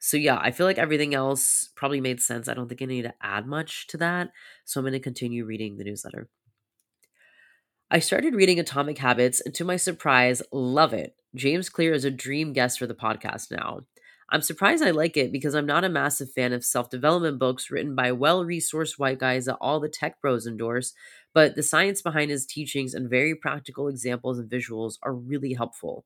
So 0.00 0.16
yeah, 0.16 0.38
I 0.40 0.50
feel 0.50 0.66
like 0.66 0.78
everything 0.78 1.14
else 1.14 1.70
probably 1.76 2.00
made 2.00 2.20
sense. 2.20 2.48
I 2.48 2.54
don't 2.54 2.68
think 2.68 2.82
I 2.82 2.86
need 2.86 3.02
to 3.02 3.14
add 3.22 3.46
much 3.46 3.86
to 3.88 3.96
that. 3.98 4.32
So 4.64 4.80
I'm 4.80 4.84
going 4.84 4.92
to 4.92 4.98
continue 4.98 5.44
reading 5.44 5.76
the 5.76 5.84
newsletter. 5.84 6.28
I 7.92 8.00
started 8.00 8.34
reading 8.34 8.58
Atomic 8.58 8.98
Habits 8.98 9.40
and 9.40 9.54
to 9.54 9.64
my 9.64 9.76
surprise, 9.76 10.42
love 10.50 10.92
it. 10.92 11.14
James 11.36 11.68
Clear 11.68 11.92
is 11.92 12.04
a 12.04 12.10
dream 12.10 12.52
guest 12.52 12.80
for 12.80 12.88
the 12.88 12.94
podcast 12.94 13.52
now. 13.52 13.82
I'm 14.30 14.42
surprised 14.42 14.82
I 14.82 14.90
like 14.90 15.16
it 15.16 15.32
because 15.32 15.54
I'm 15.54 15.66
not 15.66 15.84
a 15.84 15.88
massive 15.88 16.30
fan 16.32 16.52
of 16.52 16.64
self 16.64 16.90
development 16.90 17.38
books 17.38 17.70
written 17.70 17.94
by 17.94 18.12
well 18.12 18.44
resourced 18.44 18.98
white 18.98 19.18
guys 19.18 19.46
that 19.46 19.56
all 19.60 19.80
the 19.80 19.88
tech 19.88 20.20
bros 20.20 20.46
endorse, 20.46 20.92
but 21.32 21.54
the 21.54 21.62
science 21.62 22.02
behind 22.02 22.30
his 22.30 22.44
teachings 22.46 22.94
and 22.94 23.08
very 23.08 23.34
practical 23.34 23.88
examples 23.88 24.38
and 24.38 24.50
visuals 24.50 24.96
are 25.02 25.14
really 25.14 25.54
helpful. 25.54 26.04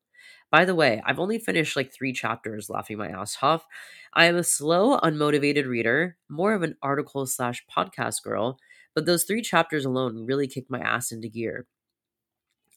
By 0.52 0.64
the 0.64 0.74
way, 0.76 1.02
I've 1.04 1.18
only 1.18 1.38
finished 1.40 1.74
like 1.76 1.92
three 1.92 2.12
chapters 2.12 2.70
laughing 2.70 2.96
my 2.98 3.08
ass 3.08 3.36
off. 3.42 3.66
I 4.14 4.26
am 4.26 4.36
a 4.36 4.44
slow, 4.44 4.98
unmotivated 5.00 5.66
reader, 5.66 6.16
more 6.28 6.54
of 6.54 6.62
an 6.62 6.76
article 6.80 7.26
slash 7.26 7.64
podcast 7.76 8.22
girl, 8.22 8.58
but 8.94 9.04
those 9.04 9.24
three 9.24 9.42
chapters 9.42 9.84
alone 9.84 10.26
really 10.26 10.46
kicked 10.46 10.70
my 10.70 10.80
ass 10.80 11.10
into 11.10 11.28
gear. 11.28 11.66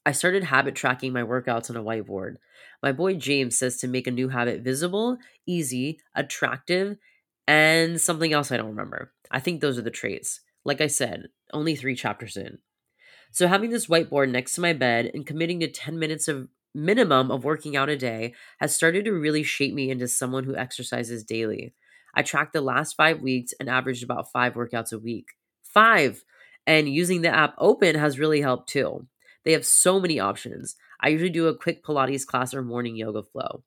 I 0.06 0.12
started 0.12 0.44
habit 0.44 0.76
tracking 0.76 1.14
my 1.14 1.24
workouts 1.24 1.70
on 1.70 1.78
a 1.78 1.84
whiteboard. 1.84 2.36
My 2.84 2.92
boy 2.92 3.16
James 3.16 3.58
says 3.58 3.78
to 3.78 3.88
make 3.88 4.06
a 4.06 4.12
new 4.12 4.30
habit 4.30 4.62
visible, 4.62 5.18
easy, 5.48 6.00
attractive, 6.14 6.98
and 7.48 8.00
something 8.00 8.32
else 8.32 8.52
I 8.52 8.58
don't 8.58 8.70
remember. 8.70 9.14
I 9.32 9.40
think 9.40 9.62
those 9.62 9.78
are 9.80 9.84
the 9.84 9.90
traits. 9.90 10.42
Like 10.64 10.82
I 10.82 10.88
said, 10.88 11.30
only 11.54 11.76
three 11.76 11.96
chapters 11.96 12.38
in. 12.38 12.60
So 13.32 13.48
having 13.48 13.72
this 13.72 13.88
whiteboard 13.88 14.32
next 14.32 14.56
to 14.56 14.62
my 14.62 14.74
bed 14.74 15.12
and 15.14 15.26
committing 15.26 15.60
to 15.62 15.68
10 15.68 15.98
minutes 15.98 16.28
of 16.28 16.48
minimum 16.74 17.32
of 17.32 17.44
working 17.44 17.76
out 17.76 17.90
a 17.90 17.98
day 17.98 18.34
has 18.60 18.76
started 18.76 19.06
to 19.06 19.12
really 19.12 19.44
shape 19.44 19.74
me 19.74 19.90
into 19.90 20.08
someone 20.08 20.44
who 20.44 20.56
exercises 20.56 21.24
daily. 21.24 21.74
I 22.14 22.22
tracked 22.22 22.54
the 22.54 22.62
last 22.62 22.96
five 22.96 23.22
weeks 23.22 23.54
and 23.60 23.70
averaged 23.70 24.04
about 24.04 24.32
five 24.32 24.54
workouts 24.54 24.94
a 24.94 25.00
week. 25.00 25.30
Five! 25.64 26.24
And 26.68 26.90
using 26.90 27.22
the 27.22 27.30
app 27.30 27.56
Open 27.58 27.96
has 27.96 28.18
really 28.18 28.42
helped 28.42 28.70
too. 28.70 29.08
They 29.46 29.54
have 29.54 29.66
so 29.66 30.00
many 30.00 30.20
options. 30.20 30.76
I 31.00 31.10
usually 31.10 31.30
do 31.30 31.48
a 31.48 31.58
quick 31.58 31.86
Pilates 31.86 32.26
class 32.26 32.54
or 32.54 32.64
morning 32.64 32.96
yoga 32.96 33.24
flow. 33.24 33.64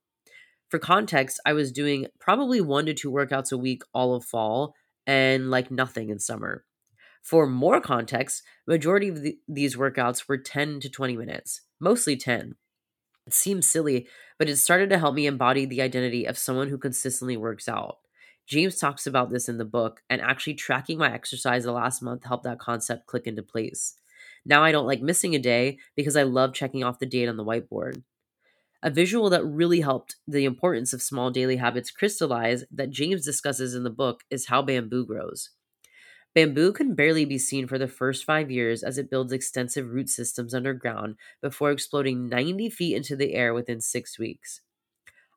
For 0.68 0.79
context, 0.79 1.41
I 1.47 1.55
was 1.55 1.72
doing 1.72 2.07
probably 2.18 2.61
one 2.61 2.85
to 2.87 2.95
two 2.95 3.11
workouts 3.11 3.53
a 3.53 3.57
week 3.57 3.83
all 3.95 4.14
of 4.14 4.24
fall 4.24 4.74
and 5.07 5.51
like 5.51 5.70
nothing 5.70 6.11
in 6.11 6.18
summer. 6.18 6.64
For 7.22 7.47
more 7.47 7.81
context, 7.81 8.43
majority 8.66 9.09
of 9.09 9.22
the, 9.22 9.39
these 9.49 9.76
workouts 9.76 10.29
were 10.29 10.37
10 10.37 10.81
to 10.81 10.91
20 10.91 11.16
minutes, 11.16 11.62
mostly 11.81 12.16
10. 12.16 12.57
It 13.26 13.33
seems 13.33 13.68
silly, 13.68 14.09
but 14.39 14.49
it 14.49 14.57
started 14.57 14.91
to 14.91 14.99
help 14.99 15.14
me 15.14 15.26
embody 15.26 15.64
the 15.64 15.83
identity 15.83 16.26
of 16.26 16.39
someone 16.39 16.68
who 16.68 16.79
consistently 16.79 17.37
works 17.37 17.68
out. 17.68 17.99
James 18.47 18.76
talks 18.76 19.07
about 19.07 19.31
this 19.31 19.49
in 19.49 19.59
the 19.59 19.64
book, 19.66 20.01
and 20.09 20.22
actually 20.22 20.55
tracking 20.55 20.97
my 20.97 21.12
exercise 21.12 21.64
the 21.64 21.72
last 21.72 22.01
month 22.01 22.24
helped 22.24 22.45
that 22.45 22.59
concept 22.59 23.07
click 23.07 23.26
into 23.26 23.43
place. 23.43 23.95
Now 24.49 24.64
I 24.64 24.72
don't 24.72 24.86
like 24.86 25.03
missing 25.03 25.34
a 25.34 25.38
day 25.38 25.78
because 25.94 26.16
I 26.16 26.22
love 26.22 26.55
checking 26.55 26.82
off 26.82 26.99
the 26.99 27.07
date 27.07 27.28
on 27.28 27.36
the 27.36 27.44
whiteboard. 27.44 28.03
A 28.82 28.90
visual 28.90 29.28
that 29.28 29.44
really 29.44 29.80
helped 29.80 30.16
the 30.26 30.46
importance 30.46 30.94
of 30.94 31.03
small 31.03 31.30
daily 31.30 31.57
habits 31.57 31.90
crystallize 31.90 32.64
that 32.70 32.90
James 32.90 33.24
discusses 33.24 33.74
in 33.74 33.84
the 33.84 33.90
book 33.90 34.22
is 34.30 34.46
how 34.46 34.62
bamboo 34.62 35.05
grows. 35.05 35.51
Bamboo 36.34 36.72
can 36.72 36.94
barely 36.94 37.26
be 37.26 37.36
seen 37.36 37.66
for 37.66 37.76
the 37.76 37.88
first 37.88 38.24
five 38.24 38.51
years 38.51 38.82
as 38.82 38.96
it 38.96 39.11
builds 39.11 39.32
extensive 39.32 39.90
root 39.90 40.09
systems 40.09 40.55
underground 40.55 41.16
before 41.42 41.70
exploding 41.70 42.28
90 42.28 42.70
feet 42.70 42.96
into 42.96 43.16
the 43.16 43.34
air 43.34 43.53
within 43.53 43.82
six 43.82 44.18
weeks. 44.18 44.62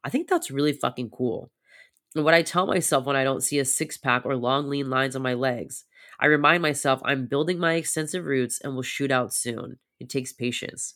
I 0.05 0.09
think 0.09 0.29
that's 0.29 0.51
really 0.51 0.73
fucking 0.73 1.09
cool. 1.09 1.51
And 2.15 2.23
what 2.23 2.33
I 2.33 2.43
tell 2.43 2.65
myself 2.65 3.05
when 3.05 3.15
I 3.15 3.23
don't 3.23 3.43
see 3.43 3.59
a 3.59 3.65
six 3.65 3.97
pack 3.97 4.25
or 4.25 4.35
long, 4.35 4.69
lean 4.69 4.89
lines 4.89 5.15
on 5.15 5.21
my 5.21 5.33
legs, 5.33 5.85
I 6.21 6.27
remind 6.27 6.61
myself 6.61 7.01
I'm 7.03 7.25
building 7.25 7.57
my 7.57 7.73
extensive 7.73 8.25
roots 8.25 8.61
and 8.61 8.75
will 8.75 8.83
shoot 8.83 9.09
out 9.11 9.33
soon. 9.33 9.79
It 9.99 10.07
takes 10.07 10.31
patience. 10.31 10.95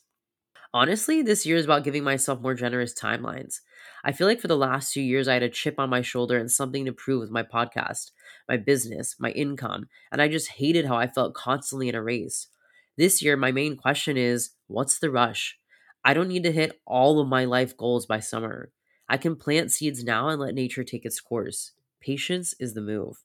Honestly, 0.72 1.22
this 1.22 1.46
year 1.46 1.58
is 1.58 1.66
about 1.66 1.84
giving 1.84 2.04
myself 2.04 2.42
more 2.42 2.54
generous 2.54 2.94
timelines. 2.94 3.62
I 4.04 4.12
feel 4.12 4.28
like 4.28 4.40
for 4.40 4.48
the 4.48 4.58
last 4.58 4.94
two 4.94 5.02
years, 5.02 5.28
I 5.28 5.34
had 5.34 5.42
a 5.42 5.50
chip 5.50 5.80
on 5.80 5.90
my 5.90 6.02
shoulder 6.02 6.38
and 6.38 6.52
something 6.52 6.86
to 6.86 6.92
prove 6.92 7.22
with 7.22 7.32
my 7.32 7.44
podcast, 7.44 8.12
my 8.48 8.58
business, 8.58 9.16
my 9.18 9.32
income, 9.32 9.88
and 10.12 10.22
I 10.22 10.28
just 10.28 10.52
hated 10.52 10.86
how 10.86 10.98
I 10.98 11.08
felt 11.08 11.34
constantly 11.34 11.90
in 11.90 11.96
a 11.96 12.04
race. 12.04 12.50
This 12.98 13.22
year, 13.24 13.36
my 13.36 13.52
main 13.52 13.78
question 13.78 14.18
is 14.18 14.52
what's 14.68 15.00
the 15.00 15.10
rush? 15.10 15.58
I 16.04 16.14
don't 16.14 16.28
need 16.28 16.44
to 16.44 16.52
hit 16.52 16.80
all 16.86 17.20
of 17.20 17.28
my 17.28 17.46
life 17.46 17.76
goals 17.76 18.06
by 18.06 18.20
summer. 18.20 18.72
I 19.10 19.18
can 19.18 19.36
plant 19.36 19.72
seeds 19.72 20.04
now 20.04 20.30
and 20.30 20.40
let 20.40 20.54
nature 20.54 20.84
take 20.84 21.06
its 21.06 21.20
course. 21.20 21.72
Patience 22.00 22.54
is 22.60 22.74
the 22.74 22.82
move. 22.82 23.24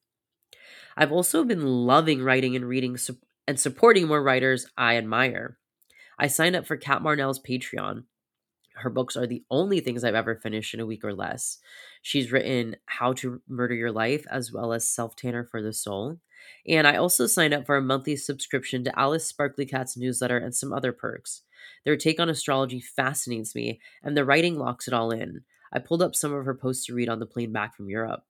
I've 0.96 1.12
also 1.12 1.44
been 1.44 1.66
loving 1.66 2.22
writing 2.22 2.56
and 2.56 2.66
reading 2.66 2.96
and 3.46 3.58
supporting 3.58 4.06
more 4.06 4.22
writers 4.22 4.66
I 4.76 4.96
admire. 4.96 5.58
I 6.18 6.26
signed 6.26 6.56
up 6.56 6.66
for 6.66 6.76
Cat 6.76 7.02
Marnell's 7.02 7.40
Patreon. 7.40 8.04
Her 8.74 8.90
books 8.90 9.16
are 9.16 9.26
the 9.26 9.44
only 9.50 9.80
things 9.80 10.04
I've 10.04 10.14
ever 10.14 10.36
finished 10.36 10.74
in 10.74 10.80
a 10.80 10.86
week 10.86 11.04
or 11.04 11.14
less. 11.14 11.58
She's 12.02 12.32
written 12.32 12.76
How 12.86 13.12
to 13.14 13.42
Murder 13.48 13.74
Your 13.74 13.92
Life 13.92 14.24
as 14.30 14.52
well 14.52 14.72
as 14.72 14.88
Self 14.88 15.16
Tanner 15.16 15.44
for 15.44 15.62
the 15.62 15.72
Soul. 15.72 16.18
And 16.66 16.86
I 16.86 16.96
also 16.96 17.26
signed 17.26 17.52
up 17.52 17.66
for 17.66 17.76
a 17.76 17.82
monthly 17.82 18.16
subscription 18.16 18.84
to 18.84 18.98
Alice 18.98 19.26
Sparkly 19.26 19.66
Kat's 19.66 19.96
newsletter 19.96 20.38
and 20.38 20.54
some 20.54 20.72
other 20.72 20.92
perks. 20.92 21.42
Their 21.84 21.96
take 21.96 22.18
on 22.18 22.30
astrology 22.30 22.80
fascinates 22.80 23.54
me, 23.54 23.80
and 24.02 24.16
the 24.16 24.24
writing 24.24 24.58
locks 24.58 24.88
it 24.88 24.94
all 24.94 25.10
in. 25.10 25.42
I 25.72 25.78
pulled 25.78 26.02
up 26.02 26.14
some 26.14 26.32
of 26.32 26.44
her 26.44 26.54
posts 26.54 26.86
to 26.86 26.94
read 26.94 27.08
on 27.08 27.18
the 27.18 27.26
plane 27.26 27.52
back 27.52 27.76
from 27.76 27.88
Europe. 27.88 28.24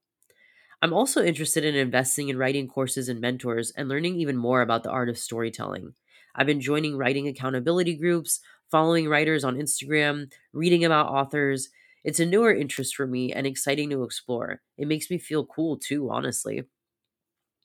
I'm 0.83 0.93
also 0.93 1.23
interested 1.23 1.65
in 1.65 1.75
investing 1.75 2.29
in 2.29 2.39
writing 2.39 2.67
courses 2.69 3.09
and 3.09 3.21
mentors 3.21 3.71
and 3.73 3.89
learning 3.89 4.17
even 4.17 4.37
more 4.37 4.63
about 4.63 4.83
the 4.83 4.91
art 4.91 5.09
of 5.09 5.19
storytelling. 5.19 5.95
I've 6.35 6.47
been 6.47 6.61
joining 6.61 6.97
writing 6.97 7.29
accountability 7.29 7.95
groups, 7.97 8.41
following 8.71 9.09
writers 9.09 9.45
on 9.45 9.57
Instagram, 9.57 10.33
reading 10.53 10.85
about 10.85 11.09
authors. 11.09 11.69
It's 12.05 12.21
a 12.21 12.27
newer 12.27 12.55
interest 12.55 12.95
for 12.97 13.07
me 13.07 13.33
and 13.33 13.47
exciting 13.47 13.91
to 13.91 14.05
explore. 14.05 14.63
It 14.79 14.89
makes 14.89 15.11
me 15.11 15.19
feel 15.19 15.45
cool 15.45 15.77
too, 15.77 16.11
honestly. 16.11 16.65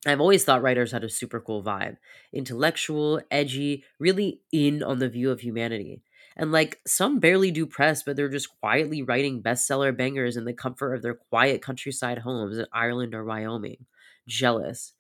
I've 0.06 0.22
always 0.22 0.44
thought 0.44 0.62
writers 0.62 0.92
had 0.92 1.04
a 1.04 1.10
super 1.10 1.40
cool 1.40 1.64
vibe 1.64 1.98
intellectual, 2.32 3.22
edgy, 3.32 3.84
really 4.00 4.42
in 4.52 4.84
on 4.84 5.00
the 5.00 5.10
view 5.10 5.32
of 5.32 5.42
humanity. 5.42 6.02
And 6.38 6.52
like 6.52 6.82
some 6.86 7.20
barely 7.20 7.52
do 7.52 7.66
press, 7.66 8.04
but 8.04 8.16
they're 8.16 8.30
just 8.30 8.60
quietly 8.60 9.02
writing 9.02 9.42
bestseller 9.42 9.96
bangers 9.96 10.36
in 10.36 10.46
the 10.46 10.54
comfort 10.54 10.94
of 10.94 11.02
their 11.02 11.16
quiet 11.16 11.62
countryside 11.62 12.20
homes 12.20 12.58
in 12.58 12.66
Ireland 12.74 13.16
or 13.16 13.24
Wyoming. 13.24 13.86
Jealous. 14.28 14.94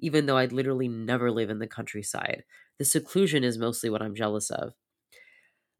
Even 0.00 0.26
though 0.26 0.36
I'd 0.36 0.52
literally 0.52 0.88
never 0.88 1.30
live 1.30 1.48
in 1.48 1.60
the 1.60 1.66
countryside. 1.66 2.44
The 2.78 2.84
seclusion 2.84 3.44
is 3.44 3.56
mostly 3.56 3.88
what 3.88 4.02
I'm 4.02 4.14
jealous 4.14 4.50
of. 4.50 4.74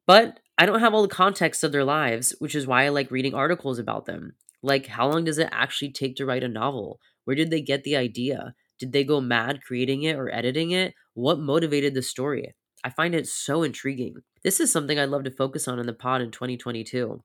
But 0.06 0.40
I 0.58 0.66
don't 0.66 0.80
have 0.80 0.94
all 0.94 1.02
the 1.02 1.08
context 1.08 1.64
of 1.64 1.72
their 1.72 1.84
lives, 1.84 2.34
which 2.38 2.54
is 2.54 2.66
why 2.66 2.84
I 2.84 2.88
like 2.88 3.10
reading 3.10 3.34
articles 3.34 3.78
about 3.78 4.06
them. 4.06 4.34
Like, 4.62 4.86
how 4.86 5.10
long 5.10 5.24
does 5.24 5.38
it 5.38 5.48
actually 5.50 5.90
take 5.92 6.16
to 6.16 6.26
write 6.26 6.44
a 6.44 6.48
novel? 6.48 7.00
Where 7.24 7.36
did 7.36 7.50
they 7.50 7.60
get 7.60 7.84
the 7.84 7.96
idea? 7.96 8.54
Did 8.78 8.92
they 8.92 9.04
go 9.04 9.20
mad 9.20 9.62
creating 9.62 10.04
it 10.04 10.16
or 10.16 10.32
editing 10.32 10.70
it? 10.70 10.94
What 11.14 11.38
motivated 11.38 11.94
the 11.94 12.02
story? 12.02 12.54
I 12.84 12.90
find 12.90 13.14
it 13.14 13.28
so 13.28 13.62
intriguing. 13.62 14.16
This 14.42 14.60
is 14.60 14.72
something 14.72 14.98
I'd 14.98 15.08
love 15.08 15.24
to 15.24 15.30
focus 15.30 15.68
on 15.68 15.78
in 15.78 15.86
the 15.86 15.92
pod 15.92 16.20
in 16.20 16.30
2022. 16.30 17.22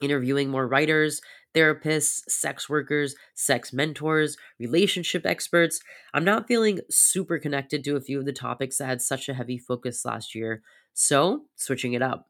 Interviewing 0.00 0.50
more 0.50 0.66
writers, 0.66 1.20
therapists, 1.54 2.22
sex 2.28 2.68
workers, 2.68 3.14
sex 3.34 3.72
mentors, 3.72 4.36
relationship 4.58 5.26
experts. 5.26 5.80
I'm 6.14 6.24
not 6.24 6.48
feeling 6.48 6.80
super 6.90 7.38
connected 7.38 7.84
to 7.84 7.96
a 7.96 8.00
few 8.00 8.18
of 8.18 8.24
the 8.24 8.32
topics 8.32 8.78
that 8.78 8.86
had 8.86 9.02
such 9.02 9.28
a 9.28 9.34
heavy 9.34 9.58
focus 9.58 10.04
last 10.04 10.34
year, 10.34 10.62
so 10.94 11.42
switching 11.56 11.92
it 11.92 12.02
up. 12.02 12.28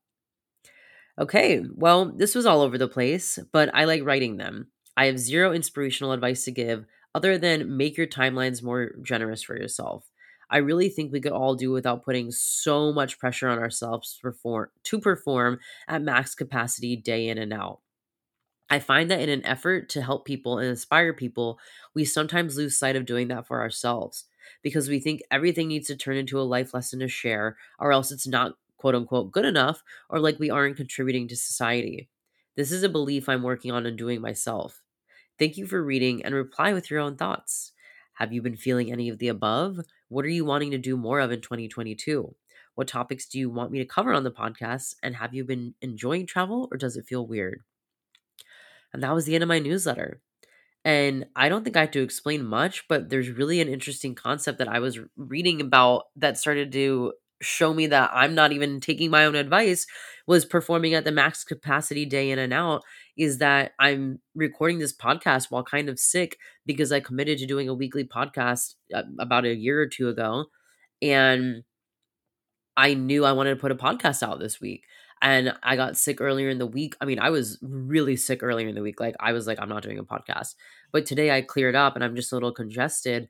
Okay, 1.18 1.62
well, 1.74 2.06
this 2.06 2.34
was 2.34 2.46
all 2.46 2.62
over 2.62 2.78
the 2.78 2.88
place, 2.88 3.38
but 3.52 3.70
I 3.74 3.84
like 3.84 4.04
writing 4.04 4.36
them. 4.36 4.68
I 4.96 5.06
have 5.06 5.18
zero 5.18 5.52
inspirational 5.52 6.12
advice 6.12 6.44
to 6.44 6.50
give 6.50 6.86
other 7.14 7.38
than 7.38 7.76
make 7.76 7.96
your 7.96 8.06
timelines 8.06 8.62
more 8.62 8.92
generous 9.02 9.42
for 9.42 9.56
yourself. 9.56 10.09
I 10.50 10.58
really 10.58 10.88
think 10.88 11.12
we 11.12 11.20
could 11.20 11.32
all 11.32 11.54
do 11.54 11.70
without 11.70 12.04
putting 12.04 12.32
so 12.32 12.92
much 12.92 13.18
pressure 13.18 13.48
on 13.48 13.58
ourselves 13.58 14.14
to 14.14 14.20
perform, 14.20 14.68
to 14.84 14.98
perform 14.98 15.60
at 15.88 16.02
max 16.02 16.34
capacity 16.34 16.96
day 16.96 17.28
in 17.28 17.38
and 17.38 17.52
out. 17.52 17.80
I 18.68 18.78
find 18.78 19.10
that 19.10 19.20
in 19.20 19.28
an 19.28 19.44
effort 19.46 19.88
to 19.90 20.02
help 20.02 20.24
people 20.24 20.58
and 20.58 20.68
inspire 20.68 21.12
people, 21.12 21.58
we 21.94 22.04
sometimes 22.04 22.56
lose 22.56 22.78
sight 22.78 22.96
of 22.96 23.06
doing 23.06 23.28
that 23.28 23.46
for 23.46 23.60
ourselves 23.60 24.26
because 24.62 24.88
we 24.88 25.00
think 25.00 25.22
everything 25.30 25.68
needs 25.68 25.88
to 25.88 25.96
turn 25.96 26.16
into 26.16 26.40
a 26.40 26.42
life 26.42 26.74
lesson 26.74 27.00
to 27.00 27.08
share, 27.08 27.56
or 27.78 27.92
else 27.92 28.12
it's 28.12 28.26
not 28.26 28.56
quote 28.76 28.94
unquote 28.94 29.32
good 29.32 29.44
enough, 29.44 29.82
or 30.08 30.20
like 30.20 30.38
we 30.38 30.50
aren't 30.50 30.76
contributing 30.76 31.28
to 31.28 31.36
society. 31.36 32.08
This 32.56 32.72
is 32.72 32.82
a 32.82 32.88
belief 32.88 33.28
I'm 33.28 33.42
working 33.42 33.72
on 33.72 33.86
and 33.86 33.96
doing 33.98 34.20
myself. 34.20 34.82
Thank 35.38 35.56
you 35.56 35.66
for 35.66 35.82
reading 35.82 36.24
and 36.24 36.34
reply 36.34 36.72
with 36.72 36.90
your 36.90 37.00
own 37.00 37.16
thoughts. 37.16 37.72
Have 38.14 38.32
you 38.32 38.42
been 38.42 38.56
feeling 38.56 38.92
any 38.92 39.08
of 39.08 39.18
the 39.18 39.28
above? 39.28 39.80
What 40.10 40.26
are 40.26 40.28
you 40.28 40.44
wanting 40.44 40.72
to 40.72 40.78
do 40.78 40.98
more 40.98 41.20
of 41.20 41.32
in 41.32 41.40
2022? 41.40 42.36
What 42.74 42.88
topics 42.88 43.26
do 43.26 43.38
you 43.38 43.48
want 43.48 43.72
me 43.72 43.78
to 43.78 43.86
cover 43.86 44.12
on 44.12 44.24
the 44.24 44.30
podcast? 44.30 44.96
And 45.02 45.16
have 45.16 45.32
you 45.34 45.44
been 45.44 45.74
enjoying 45.80 46.26
travel 46.26 46.68
or 46.70 46.76
does 46.76 46.98
it 46.98 47.06
feel 47.06 47.26
weird? 47.26 47.62
And 48.92 49.02
that 49.02 49.14
was 49.14 49.24
the 49.24 49.34
end 49.34 49.42
of 49.42 49.48
my 49.48 49.58
newsletter. 49.58 50.20
And 50.84 51.26
I 51.36 51.48
don't 51.48 51.64
think 51.64 51.76
I 51.76 51.82
have 51.82 51.92
to 51.92 52.02
explain 52.02 52.44
much, 52.44 52.88
but 52.88 53.10
there's 53.10 53.30
really 53.30 53.60
an 53.60 53.68
interesting 53.68 54.14
concept 54.14 54.58
that 54.58 54.68
I 54.68 54.80
was 54.80 54.98
reading 55.16 55.60
about 55.60 56.04
that 56.16 56.38
started 56.38 56.72
to 56.72 57.14
show 57.40 57.72
me 57.72 57.86
that 57.88 58.10
I'm 58.12 58.34
not 58.34 58.52
even 58.52 58.80
taking 58.80 59.10
my 59.10 59.24
own 59.24 59.34
advice 59.34 59.86
was 60.26 60.44
performing 60.44 60.94
at 60.94 61.04
the 61.04 61.12
max 61.12 61.42
capacity 61.42 62.04
day 62.04 62.30
in 62.30 62.38
and 62.38 62.52
out 62.52 62.82
is 63.16 63.38
that 63.38 63.72
I'm 63.78 64.20
recording 64.34 64.78
this 64.78 64.96
podcast 64.96 65.46
while 65.50 65.64
kind 65.64 65.88
of 65.88 65.98
sick 65.98 66.36
because 66.66 66.92
I 66.92 67.00
committed 67.00 67.38
to 67.38 67.46
doing 67.46 67.68
a 67.68 67.74
weekly 67.74 68.04
podcast 68.04 68.74
uh, 68.94 69.02
about 69.18 69.44
a 69.44 69.54
year 69.54 69.80
or 69.80 69.86
two 69.86 70.08
ago 70.08 70.46
and 71.02 71.64
I 72.76 72.94
knew 72.94 73.24
I 73.24 73.32
wanted 73.32 73.50
to 73.50 73.60
put 73.60 73.72
a 73.72 73.76
podcast 73.76 74.22
out 74.22 74.38
this 74.38 74.60
week 74.60 74.84
and 75.22 75.52
I 75.62 75.76
got 75.76 75.96
sick 75.96 76.20
earlier 76.20 76.48
in 76.48 76.58
the 76.58 76.66
week. 76.66 76.96
I 77.00 77.04
mean, 77.04 77.18
I 77.18 77.30
was 77.30 77.58
really 77.62 78.16
sick 78.16 78.42
earlier 78.42 78.68
in 78.68 78.74
the 78.74 78.82
week. 78.82 79.00
Like 79.00 79.16
I 79.20 79.32
was 79.32 79.46
like, 79.46 79.58
I'm 79.60 79.68
not 79.68 79.82
doing 79.82 79.98
a 79.98 80.04
podcast. 80.04 80.54
But 80.92 81.04
today 81.06 81.30
I 81.30 81.42
cleared 81.42 81.74
up 81.74 81.94
and 81.94 82.04
I'm 82.04 82.16
just 82.16 82.32
a 82.32 82.36
little 82.36 82.52
congested. 82.52 83.28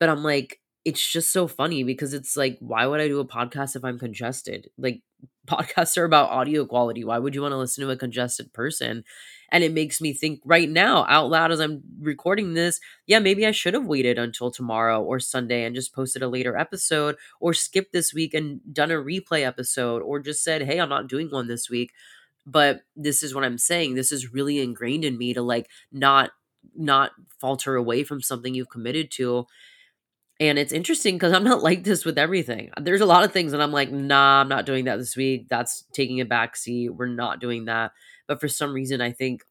But 0.00 0.08
I'm 0.08 0.22
like, 0.22 0.60
it's 0.86 1.04
just 1.04 1.32
so 1.32 1.48
funny 1.48 1.82
because 1.82 2.14
it's 2.14 2.36
like, 2.36 2.56
why 2.60 2.86
would 2.86 3.00
I 3.00 3.08
do 3.08 3.18
a 3.18 3.26
podcast 3.26 3.74
if 3.74 3.84
I'm 3.84 3.98
congested? 3.98 4.70
Like 4.78 5.02
podcasts 5.48 5.98
are 5.98 6.04
about 6.04 6.30
audio 6.30 6.64
quality. 6.64 7.02
Why 7.02 7.18
would 7.18 7.34
you 7.34 7.42
want 7.42 7.50
to 7.50 7.58
listen 7.58 7.84
to 7.84 7.90
a 7.90 7.96
congested 7.96 8.52
person? 8.52 9.02
And 9.50 9.64
it 9.64 9.72
makes 9.72 10.00
me 10.00 10.12
think 10.12 10.40
right 10.44 10.68
now, 10.70 11.04
out 11.08 11.28
loud 11.28 11.50
as 11.50 11.58
I'm 11.58 11.82
recording 12.00 12.54
this, 12.54 12.78
yeah, 13.04 13.18
maybe 13.18 13.44
I 13.44 13.50
should 13.50 13.74
have 13.74 13.84
waited 13.84 14.16
until 14.16 14.52
tomorrow 14.52 15.02
or 15.02 15.18
Sunday 15.18 15.64
and 15.64 15.74
just 15.74 15.92
posted 15.92 16.22
a 16.22 16.28
later 16.28 16.56
episode 16.56 17.16
or 17.40 17.52
skipped 17.52 17.92
this 17.92 18.14
week 18.14 18.32
and 18.32 18.60
done 18.72 18.92
a 18.92 18.94
replay 18.94 19.44
episode 19.44 20.02
or 20.02 20.20
just 20.20 20.44
said, 20.44 20.62
hey, 20.62 20.78
I'm 20.80 20.88
not 20.88 21.08
doing 21.08 21.30
one 21.30 21.48
this 21.48 21.68
week. 21.68 21.90
But 22.46 22.82
this 22.94 23.24
is 23.24 23.34
what 23.34 23.42
I'm 23.42 23.58
saying. 23.58 23.94
This 23.94 24.12
is 24.12 24.32
really 24.32 24.60
ingrained 24.60 25.04
in 25.04 25.18
me 25.18 25.34
to 25.34 25.42
like 25.42 25.68
not 25.90 26.30
not 26.76 27.10
falter 27.40 27.74
away 27.74 28.04
from 28.04 28.22
something 28.22 28.54
you've 28.54 28.68
committed 28.70 29.10
to 29.12 29.46
and 30.38 30.58
it's 30.58 30.72
interesting 30.72 31.16
because 31.16 31.32
I'm 31.32 31.44
not 31.44 31.62
like 31.62 31.84
this 31.84 32.04
with 32.04 32.18
everything. 32.18 32.70
There's 32.80 33.00
a 33.00 33.06
lot 33.06 33.24
of 33.24 33.32
things 33.32 33.52
that 33.52 33.60
I'm 33.60 33.72
like, 33.72 33.90
nah, 33.90 34.40
I'm 34.40 34.48
not 34.48 34.66
doing 34.66 34.84
that 34.84 34.96
this 34.96 35.16
week. 35.16 35.48
That's 35.48 35.84
taking 35.92 36.20
a 36.20 36.24
back 36.24 36.56
seat. 36.56 36.90
We're 36.90 37.06
not 37.06 37.40
doing 37.40 37.66
that. 37.66 37.92
But 38.28 38.40
for 38.40 38.48
some 38.48 38.72
reason, 38.72 39.00
I 39.00 39.12
think, 39.12 39.42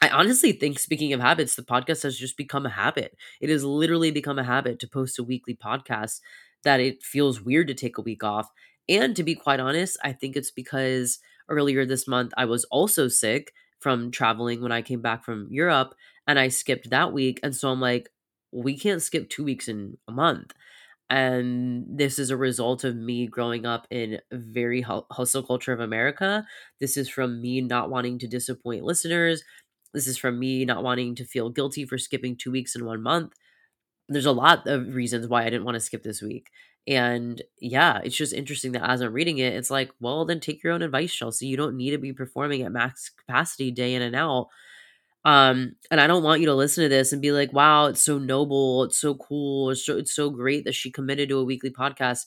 I 0.00 0.08
honestly 0.08 0.52
think, 0.52 0.78
speaking 0.78 1.12
of 1.12 1.20
habits, 1.20 1.54
the 1.54 1.62
podcast 1.62 2.02
has 2.02 2.16
just 2.16 2.36
become 2.36 2.66
a 2.66 2.70
habit. 2.70 3.16
It 3.40 3.50
has 3.50 3.64
literally 3.64 4.10
become 4.10 4.38
a 4.38 4.44
habit 4.44 4.78
to 4.80 4.88
post 4.88 5.18
a 5.18 5.24
weekly 5.24 5.54
podcast 5.54 6.20
that 6.64 6.80
it 6.80 7.02
feels 7.02 7.42
weird 7.42 7.68
to 7.68 7.74
take 7.74 7.98
a 7.98 8.02
week 8.02 8.24
off. 8.24 8.48
And 8.88 9.14
to 9.16 9.22
be 9.22 9.34
quite 9.34 9.60
honest, 9.60 9.96
I 10.02 10.12
think 10.12 10.36
it's 10.36 10.50
because 10.50 11.18
earlier 11.48 11.84
this 11.84 12.08
month 12.08 12.32
I 12.36 12.44
was 12.44 12.64
also 12.64 13.08
sick 13.08 13.52
from 13.80 14.10
traveling 14.10 14.62
when 14.62 14.72
I 14.72 14.82
came 14.82 15.02
back 15.02 15.24
from 15.24 15.48
Europe 15.50 15.94
and 16.26 16.38
I 16.38 16.48
skipped 16.48 16.90
that 16.90 17.12
week. 17.12 17.40
And 17.42 17.54
so 17.54 17.70
I'm 17.70 17.80
like, 17.80 18.10
we 18.52 18.78
can't 18.78 19.02
skip 19.02 19.28
two 19.28 19.44
weeks 19.44 19.68
in 19.68 19.96
a 20.08 20.12
month. 20.12 20.52
And 21.10 21.84
this 21.88 22.18
is 22.18 22.30
a 22.30 22.36
result 22.36 22.84
of 22.84 22.96
me 22.96 23.26
growing 23.26 23.66
up 23.66 23.86
in 23.90 24.20
very 24.32 24.80
hustle 24.82 25.42
culture 25.42 25.72
of 25.72 25.80
America. 25.80 26.46
This 26.80 26.96
is 26.96 27.08
from 27.08 27.42
me 27.42 27.60
not 27.60 27.90
wanting 27.90 28.18
to 28.20 28.26
disappoint 28.26 28.84
listeners. 28.84 29.42
This 29.92 30.06
is 30.06 30.16
from 30.16 30.38
me 30.38 30.64
not 30.64 30.82
wanting 30.82 31.14
to 31.16 31.24
feel 31.24 31.50
guilty 31.50 31.84
for 31.84 31.98
skipping 31.98 32.36
two 32.36 32.50
weeks 32.50 32.74
in 32.74 32.86
one 32.86 33.02
month. 33.02 33.32
There's 34.08 34.26
a 34.26 34.32
lot 34.32 34.66
of 34.66 34.94
reasons 34.94 35.28
why 35.28 35.42
I 35.42 35.50
didn't 35.50 35.64
want 35.64 35.74
to 35.74 35.80
skip 35.80 36.02
this 36.02 36.22
week. 36.22 36.48
And 36.86 37.42
yeah, 37.60 38.00
it's 38.02 38.16
just 38.16 38.32
interesting 38.32 38.72
that 38.72 38.88
as 38.88 39.02
I'm 39.02 39.12
reading 39.12 39.38
it, 39.38 39.52
it's 39.54 39.70
like, 39.70 39.90
well, 40.00 40.24
then 40.24 40.40
take 40.40 40.64
your 40.64 40.72
own 40.72 40.82
advice, 40.82 41.14
Chelsea. 41.14 41.46
You 41.46 41.56
don't 41.56 41.76
need 41.76 41.90
to 41.90 41.98
be 41.98 42.12
performing 42.12 42.62
at 42.62 42.72
max 42.72 43.10
capacity 43.10 43.70
day 43.70 43.94
in 43.94 44.02
and 44.02 44.16
out 44.16 44.48
um, 45.24 45.76
and 45.90 46.00
I 46.00 46.06
don't 46.06 46.24
want 46.24 46.40
you 46.40 46.46
to 46.46 46.54
listen 46.54 46.82
to 46.82 46.88
this 46.88 47.12
and 47.12 47.22
be 47.22 47.32
like, 47.32 47.52
wow, 47.52 47.86
it's 47.86 48.02
so 48.02 48.18
noble, 48.18 48.84
it's 48.84 48.98
so 48.98 49.14
cool, 49.14 49.70
it's 49.70 49.86
so, 49.86 49.96
it's 49.96 50.14
so 50.14 50.30
great 50.30 50.64
that 50.64 50.74
she 50.74 50.90
committed 50.90 51.28
to 51.28 51.38
a 51.38 51.44
weekly 51.44 51.70
podcast 51.70 52.26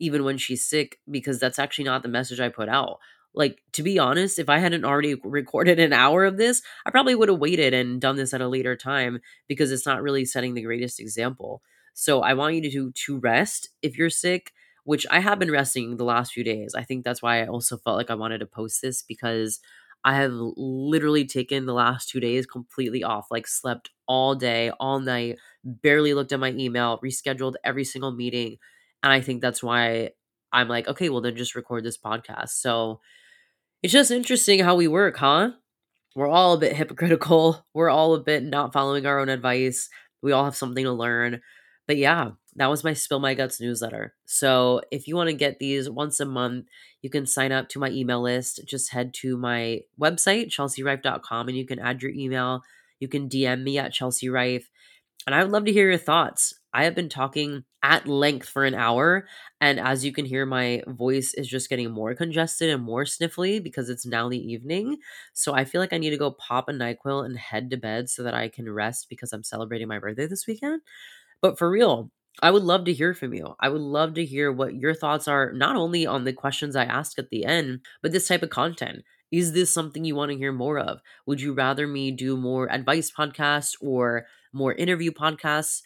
even 0.00 0.24
when 0.24 0.36
she's 0.38 0.66
sick, 0.66 0.98
because 1.10 1.38
that's 1.38 1.58
actually 1.58 1.84
not 1.84 2.02
the 2.02 2.08
message 2.08 2.40
I 2.40 2.48
put 2.48 2.68
out. 2.68 2.98
Like, 3.32 3.60
to 3.72 3.82
be 3.82 3.98
honest, 3.98 4.38
if 4.38 4.48
I 4.48 4.58
hadn't 4.58 4.84
already 4.84 5.14
recorded 5.24 5.78
an 5.80 5.92
hour 5.92 6.24
of 6.24 6.36
this, 6.36 6.62
I 6.84 6.90
probably 6.90 7.14
would 7.14 7.28
have 7.28 7.38
waited 7.38 7.74
and 7.74 8.00
done 8.00 8.16
this 8.16 8.34
at 8.34 8.40
a 8.40 8.48
later 8.48 8.76
time 8.76 9.20
because 9.48 9.72
it's 9.72 9.86
not 9.86 10.02
really 10.02 10.24
setting 10.24 10.54
the 10.54 10.62
greatest 10.62 11.00
example. 11.00 11.62
So 11.94 12.22
I 12.22 12.34
want 12.34 12.56
you 12.56 12.62
to 12.62 12.70
do 12.70 12.92
to 13.06 13.18
rest 13.18 13.68
if 13.82 13.96
you're 13.96 14.10
sick, 14.10 14.52
which 14.84 15.06
I 15.10 15.20
have 15.20 15.38
been 15.38 15.50
resting 15.50 15.96
the 15.96 16.04
last 16.04 16.32
few 16.32 16.44
days. 16.44 16.74
I 16.74 16.82
think 16.82 17.04
that's 17.04 17.22
why 17.22 17.42
I 17.42 17.46
also 17.46 17.76
felt 17.76 17.96
like 17.96 18.10
I 18.10 18.14
wanted 18.14 18.38
to 18.38 18.46
post 18.46 18.82
this 18.82 19.02
because 19.02 19.60
I 20.04 20.14
have 20.16 20.32
literally 20.34 21.24
taken 21.26 21.66
the 21.66 21.72
last 21.72 22.08
two 22.10 22.20
days 22.20 22.46
completely 22.46 23.02
off, 23.02 23.26
like 23.30 23.46
slept 23.46 23.90
all 24.06 24.34
day, 24.34 24.70
all 24.78 25.00
night, 25.00 25.38
barely 25.64 26.12
looked 26.14 26.32
at 26.32 26.40
my 26.40 26.50
email, 26.52 27.00
rescheduled 27.02 27.54
every 27.64 27.84
single 27.84 28.12
meeting. 28.12 28.58
And 29.02 29.12
I 29.12 29.20
think 29.20 29.40
that's 29.40 29.62
why 29.62 30.10
I'm 30.52 30.68
like, 30.68 30.88
okay, 30.88 31.08
well, 31.08 31.22
then 31.22 31.36
just 31.36 31.54
record 31.54 31.84
this 31.84 31.98
podcast. 31.98 32.50
So 32.50 33.00
it's 33.82 33.92
just 33.92 34.10
interesting 34.10 34.60
how 34.60 34.76
we 34.76 34.88
work, 34.88 35.16
huh? 35.16 35.50
We're 36.14 36.28
all 36.28 36.54
a 36.54 36.58
bit 36.58 36.76
hypocritical. 36.76 37.64
We're 37.74 37.90
all 37.90 38.14
a 38.14 38.20
bit 38.20 38.42
not 38.42 38.72
following 38.72 39.06
our 39.06 39.18
own 39.20 39.28
advice. 39.28 39.88
We 40.22 40.32
all 40.32 40.44
have 40.44 40.56
something 40.56 40.84
to 40.84 40.92
learn. 40.92 41.40
But 41.86 41.98
yeah, 41.98 42.30
that 42.56 42.70
was 42.70 42.84
my 42.84 42.92
Spill 42.92 43.18
My 43.20 43.34
Guts 43.34 43.60
newsletter. 43.60 44.14
So 44.26 44.80
if 44.90 45.08
you 45.08 45.16
want 45.16 45.28
to 45.28 45.34
get 45.34 45.58
these 45.58 45.90
once 45.90 46.20
a 46.20 46.24
month, 46.24 46.66
you 47.02 47.10
can 47.10 47.26
sign 47.26 47.52
up 47.52 47.68
to 47.70 47.78
my 47.78 47.90
email 47.90 48.22
list. 48.22 48.60
Just 48.64 48.92
head 48.92 49.12
to 49.14 49.36
my 49.36 49.80
website, 50.00 50.48
chelsearife.com, 50.48 51.48
and 51.48 51.56
you 51.56 51.66
can 51.66 51.78
add 51.78 52.02
your 52.02 52.12
email. 52.12 52.62
You 53.00 53.08
can 53.08 53.28
DM 53.28 53.62
me 53.62 53.78
at 53.78 53.92
Chelsea 53.92 54.28
Rife. 54.28 54.70
And 55.26 55.34
I 55.34 55.42
would 55.42 55.52
love 55.52 55.64
to 55.64 55.72
hear 55.72 55.88
your 55.88 55.98
thoughts. 55.98 56.54
I 56.72 56.84
have 56.84 56.94
been 56.94 57.08
talking 57.08 57.64
at 57.82 58.06
length 58.06 58.48
for 58.48 58.64
an 58.64 58.74
hour. 58.74 59.26
And 59.60 59.80
as 59.80 60.04
you 60.04 60.12
can 60.12 60.24
hear, 60.24 60.44
my 60.44 60.82
voice 60.86 61.34
is 61.34 61.48
just 61.48 61.70
getting 61.70 61.90
more 61.90 62.14
congested 62.14 62.70
and 62.70 62.82
more 62.82 63.04
sniffly 63.04 63.62
because 63.62 63.88
it's 63.88 64.04
now 64.04 64.28
the 64.28 64.38
evening. 64.38 64.98
So 65.32 65.54
I 65.54 65.64
feel 65.64 65.80
like 65.80 65.92
I 65.92 65.98
need 65.98 66.10
to 66.10 66.16
go 66.16 66.32
pop 66.32 66.68
a 66.68 66.72
NyQuil 66.72 67.24
and 67.24 67.38
head 67.38 67.70
to 67.70 67.76
bed 67.76 68.10
so 68.10 68.22
that 68.22 68.34
I 68.34 68.48
can 68.48 68.70
rest 68.70 69.08
because 69.08 69.32
I'm 69.32 69.44
celebrating 69.44 69.88
my 69.88 69.98
birthday 69.98 70.26
this 70.26 70.46
weekend. 70.46 70.82
But 71.40 71.58
for 71.58 71.70
real, 71.70 72.10
I 72.42 72.50
would 72.50 72.62
love 72.62 72.84
to 72.86 72.92
hear 72.92 73.14
from 73.14 73.32
you. 73.32 73.54
I 73.60 73.68
would 73.68 73.80
love 73.80 74.14
to 74.14 74.24
hear 74.24 74.50
what 74.52 74.74
your 74.74 74.94
thoughts 74.94 75.28
are, 75.28 75.52
not 75.52 75.76
only 75.76 76.06
on 76.06 76.24
the 76.24 76.32
questions 76.32 76.76
I 76.76 76.84
ask 76.84 77.18
at 77.18 77.30
the 77.30 77.44
end, 77.44 77.80
but 78.02 78.12
this 78.12 78.28
type 78.28 78.42
of 78.42 78.50
content. 78.50 79.04
Is 79.30 79.52
this 79.52 79.70
something 79.70 80.04
you 80.04 80.14
want 80.14 80.30
to 80.32 80.38
hear 80.38 80.52
more 80.52 80.78
of? 80.78 81.00
Would 81.26 81.40
you 81.40 81.52
rather 81.54 81.86
me 81.86 82.10
do 82.10 82.36
more 82.36 82.70
advice 82.70 83.10
podcasts 83.10 83.74
or 83.80 84.26
more 84.52 84.72
interview 84.74 85.10
podcasts? 85.12 85.82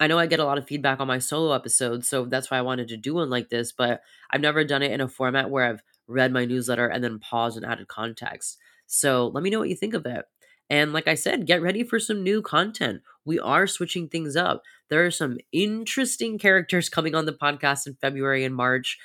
I 0.00 0.06
know 0.08 0.18
I 0.18 0.26
get 0.26 0.40
a 0.40 0.44
lot 0.44 0.58
of 0.58 0.66
feedback 0.66 1.00
on 1.00 1.08
my 1.08 1.18
solo 1.18 1.54
episodes, 1.54 2.08
so 2.08 2.24
that's 2.26 2.50
why 2.50 2.58
I 2.58 2.62
wanted 2.62 2.88
to 2.88 2.96
do 2.96 3.14
one 3.14 3.30
like 3.30 3.50
this, 3.50 3.72
but 3.72 4.02
I've 4.30 4.40
never 4.40 4.64
done 4.64 4.82
it 4.82 4.92
in 4.92 5.00
a 5.00 5.08
format 5.08 5.50
where 5.50 5.64
I've 5.66 5.82
read 6.08 6.32
my 6.32 6.44
newsletter 6.44 6.88
and 6.88 7.04
then 7.04 7.18
paused 7.20 7.56
and 7.56 7.66
added 7.66 7.88
context. 7.88 8.58
So 8.86 9.28
let 9.28 9.42
me 9.42 9.50
know 9.50 9.60
what 9.60 9.68
you 9.68 9.76
think 9.76 9.94
of 9.94 10.06
it. 10.06 10.24
And 10.70 10.92
like 10.92 11.08
I 11.08 11.14
said, 11.14 11.46
get 11.46 11.62
ready 11.62 11.84
for 11.84 11.98
some 12.00 12.22
new 12.22 12.42
content. 12.42 13.02
We 13.24 13.38
are 13.38 13.66
switching 13.66 14.08
things 14.08 14.36
up. 14.36 14.62
There 14.88 15.04
are 15.04 15.10
some 15.10 15.38
interesting 15.52 16.38
characters 16.38 16.88
coming 16.88 17.14
on 17.14 17.26
the 17.26 17.32
podcast 17.32 17.86
in 17.86 17.96
February 18.00 18.44
and 18.44 18.54
March. 18.54 18.98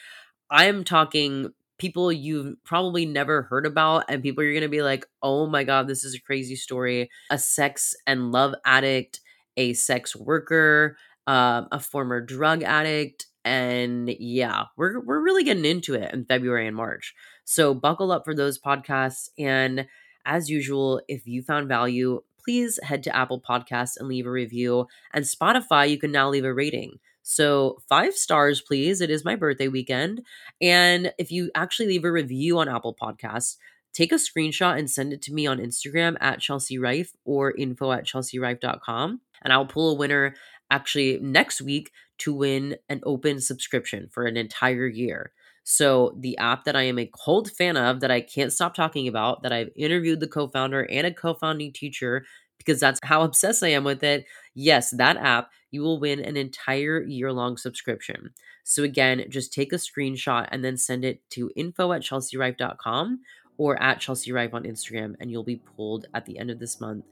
I 0.49 0.65
am 0.65 0.83
talking 0.83 1.51
people 1.77 2.11
you've 2.11 2.55
probably 2.63 3.05
never 3.05 3.43
heard 3.43 3.65
about, 3.65 4.05
and 4.07 4.23
people 4.23 4.43
you're 4.43 4.53
going 4.53 4.63
to 4.63 4.69
be 4.69 4.81
like, 4.81 5.05
oh 5.21 5.47
my 5.47 5.63
God, 5.63 5.87
this 5.87 6.03
is 6.03 6.15
a 6.15 6.21
crazy 6.21 6.55
story. 6.55 7.09
A 7.29 7.37
sex 7.37 7.93
and 8.07 8.31
love 8.31 8.55
addict, 8.65 9.19
a 9.57 9.73
sex 9.73 10.15
worker, 10.15 10.97
um, 11.27 11.67
a 11.71 11.79
former 11.79 12.21
drug 12.21 12.63
addict. 12.63 13.27
And 13.43 14.09
yeah, 14.19 14.63
we're, 14.77 14.99
we're 15.01 15.21
really 15.21 15.43
getting 15.43 15.65
into 15.65 15.93
it 15.93 16.13
in 16.13 16.25
February 16.25 16.67
and 16.67 16.75
March. 16.75 17.13
So 17.43 17.73
buckle 17.73 18.11
up 18.11 18.23
for 18.25 18.33
those 18.33 18.59
podcasts. 18.59 19.29
And 19.37 19.85
as 20.25 20.49
usual, 20.49 21.01
if 21.07 21.27
you 21.27 21.43
found 21.43 21.67
value, 21.67 22.21
please 22.45 22.79
head 22.83 23.03
to 23.03 23.15
Apple 23.15 23.41
Podcasts 23.41 23.97
and 23.97 24.07
leave 24.07 24.27
a 24.27 24.31
review. 24.31 24.87
And 25.13 25.25
Spotify, 25.25 25.89
you 25.89 25.97
can 25.97 26.11
now 26.11 26.29
leave 26.29 26.45
a 26.45 26.53
rating. 26.53 26.99
So, 27.23 27.79
five 27.89 28.13
stars, 28.13 28.61
please. 28.61 29.01
It 29.01 29.09
is 29.09 29.25
my 29.25 29.35
birthday 29.35 29.67
weekend. 29.67 30.21
And 30.61 31.11
if 31.17 31.31
you 31.31 31.49
actually 31.55 31.87
leave 31.87 32.05
a 32.05 32.11
review 32.11 32.59
on 32.59 32.69
Apple 32.69 32.95
Podcasts, 32.95 33.57
take 33.93 34.11
a 34.11 34.15
screenshot 34.15 34.77
and 34.77 34.89
send 34.89 35.11
it 35.11 35.23
to 35.23 35.33
me 35.33 35.47
on 35.47 35.57
Instagram 35.57 36.17
at 36.21 36.39
Chelsea 36.39 36.77
Rife 36.77 37.13
or 37.25 37.51
info 37.51 37.91
at 37.91 38.05
chelsearife.com. 38.05 39.21
And 39.41 39.51
I'll 39.53 39.65
pull 39.65 39.91
a 39.91 39.95
winner 39.95 40.35
actually 40.69 41.17
next 41.19 41.61
week 41.61 41.91
to 42.19 42.33
win 42.33 42.77
an 42.89 43.01
open 43.03 43.41
subscription 43.41 44.07
for 44.11 44.25
an 44.25 44.37
entire 44.37 44.87
year. 44.87 45.31
So, 45.67 46.15
the 46.19 46.37
app 46.37 46.63
that 46.65 46.75
I 46.75 46.83
am 46.83 46.99
a 46.99 47.07
cold 47.07 47.49
fan 47.49 47.75
of, 47.75 47.99
that 48.01 48.11
I 48.11 48.21
can't 48.21 48.53
stop 48.53 48.75
talking 48.75 49.07
about, 49.07 49.41
that 49.41 49.51
I've 49.51 49.71
interviewed 49.75 50.19
the 50.19 50.27
co 50.27 50.47
founder 50.47 50.83
and 50.91 51.07
a 51.07 51.13
co 51.13 51.33
founding 51.33 51.73
teacher 51.73 52.23
because 52.59 52.79
that's 52.79 52.99
how 53.01 53.21
obsessed 53.23 53.63
I 53.63 53.69
am 53.69 53.83
with 53.83 54.03
it. 54.03 54.25
Yes, 54.53 54.91
that 54.91 55.17
app, 55.17 55.49
you 55.71 55.81
will 55.81 55.99
win 55.99 56.19
an 56.19 56.37
entire 56.37 57.01
year 57.01 57.33
long 57.33 57.57
subscription. 57.57 58.29
So, 58.63 58.83
again, 58.83 59.25
just 59.27 59.51
take 59.51 59.73
a 59.73 59.77
screenshot 59.77 60.47
and 60.51 60.63
then 60.63 60.77
send 60.77 61.03
it 61.03 61.27
to 61.31 61.49
info 61.55 61.93
at 61.93 62.03
chelsearife.com 62.03 63.21
or 63.57 63.81
at 63.81 63.99
Chelsea 63.99 64.31
on 64.31 64.63
Instagram, 64.63 65.15
and 65.19 65.31
you'll 65.31 65.43
be 65.43 65.63
pulled 65.75 66.05
at 66.13 66.27
the 66.27 66.37
end 66.37 66.51
of 66.51 66.59
this 66.59 66.79
month. 66.79 67.05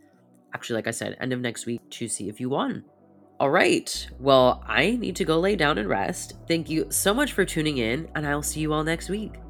Actually, 0.54 0.76
like 0.76 0.88
I 0.88 0.92
said, 0.92 1.18
end 1.20 1.34
of 1.34 1.40
next 1.40 1.66
week 1.66 1.82
to 1.90 2.08
see 2.08 2.30
if 2.30 2.40
you 2.40 2.50
won. 2.50 2.86
All 3.40 3.50
right. 3.50 4.08
Well, 4.20 4.64
I 4.68 4.92
need 4.92 5.16
to 5.18 5.26
go 5.26 5.40
lay 5.40 5.56
down 5.56 5.78
and 5.78 5.90
rest. 5.90 6.34
Thank 6.48 6.70
you 6.70 6.88
so 6.90 7.14
much 7.14 7.34
for 7.34 7.46
tuning 7.46 7.78
in, 7.78 8.08
and 8.16 8.26
I'll 8.26 8.44
see 8.44 8.62
you 8.62 8.74
all 8.74 8.84
next 8.84 9.10
week. 9.10 9.43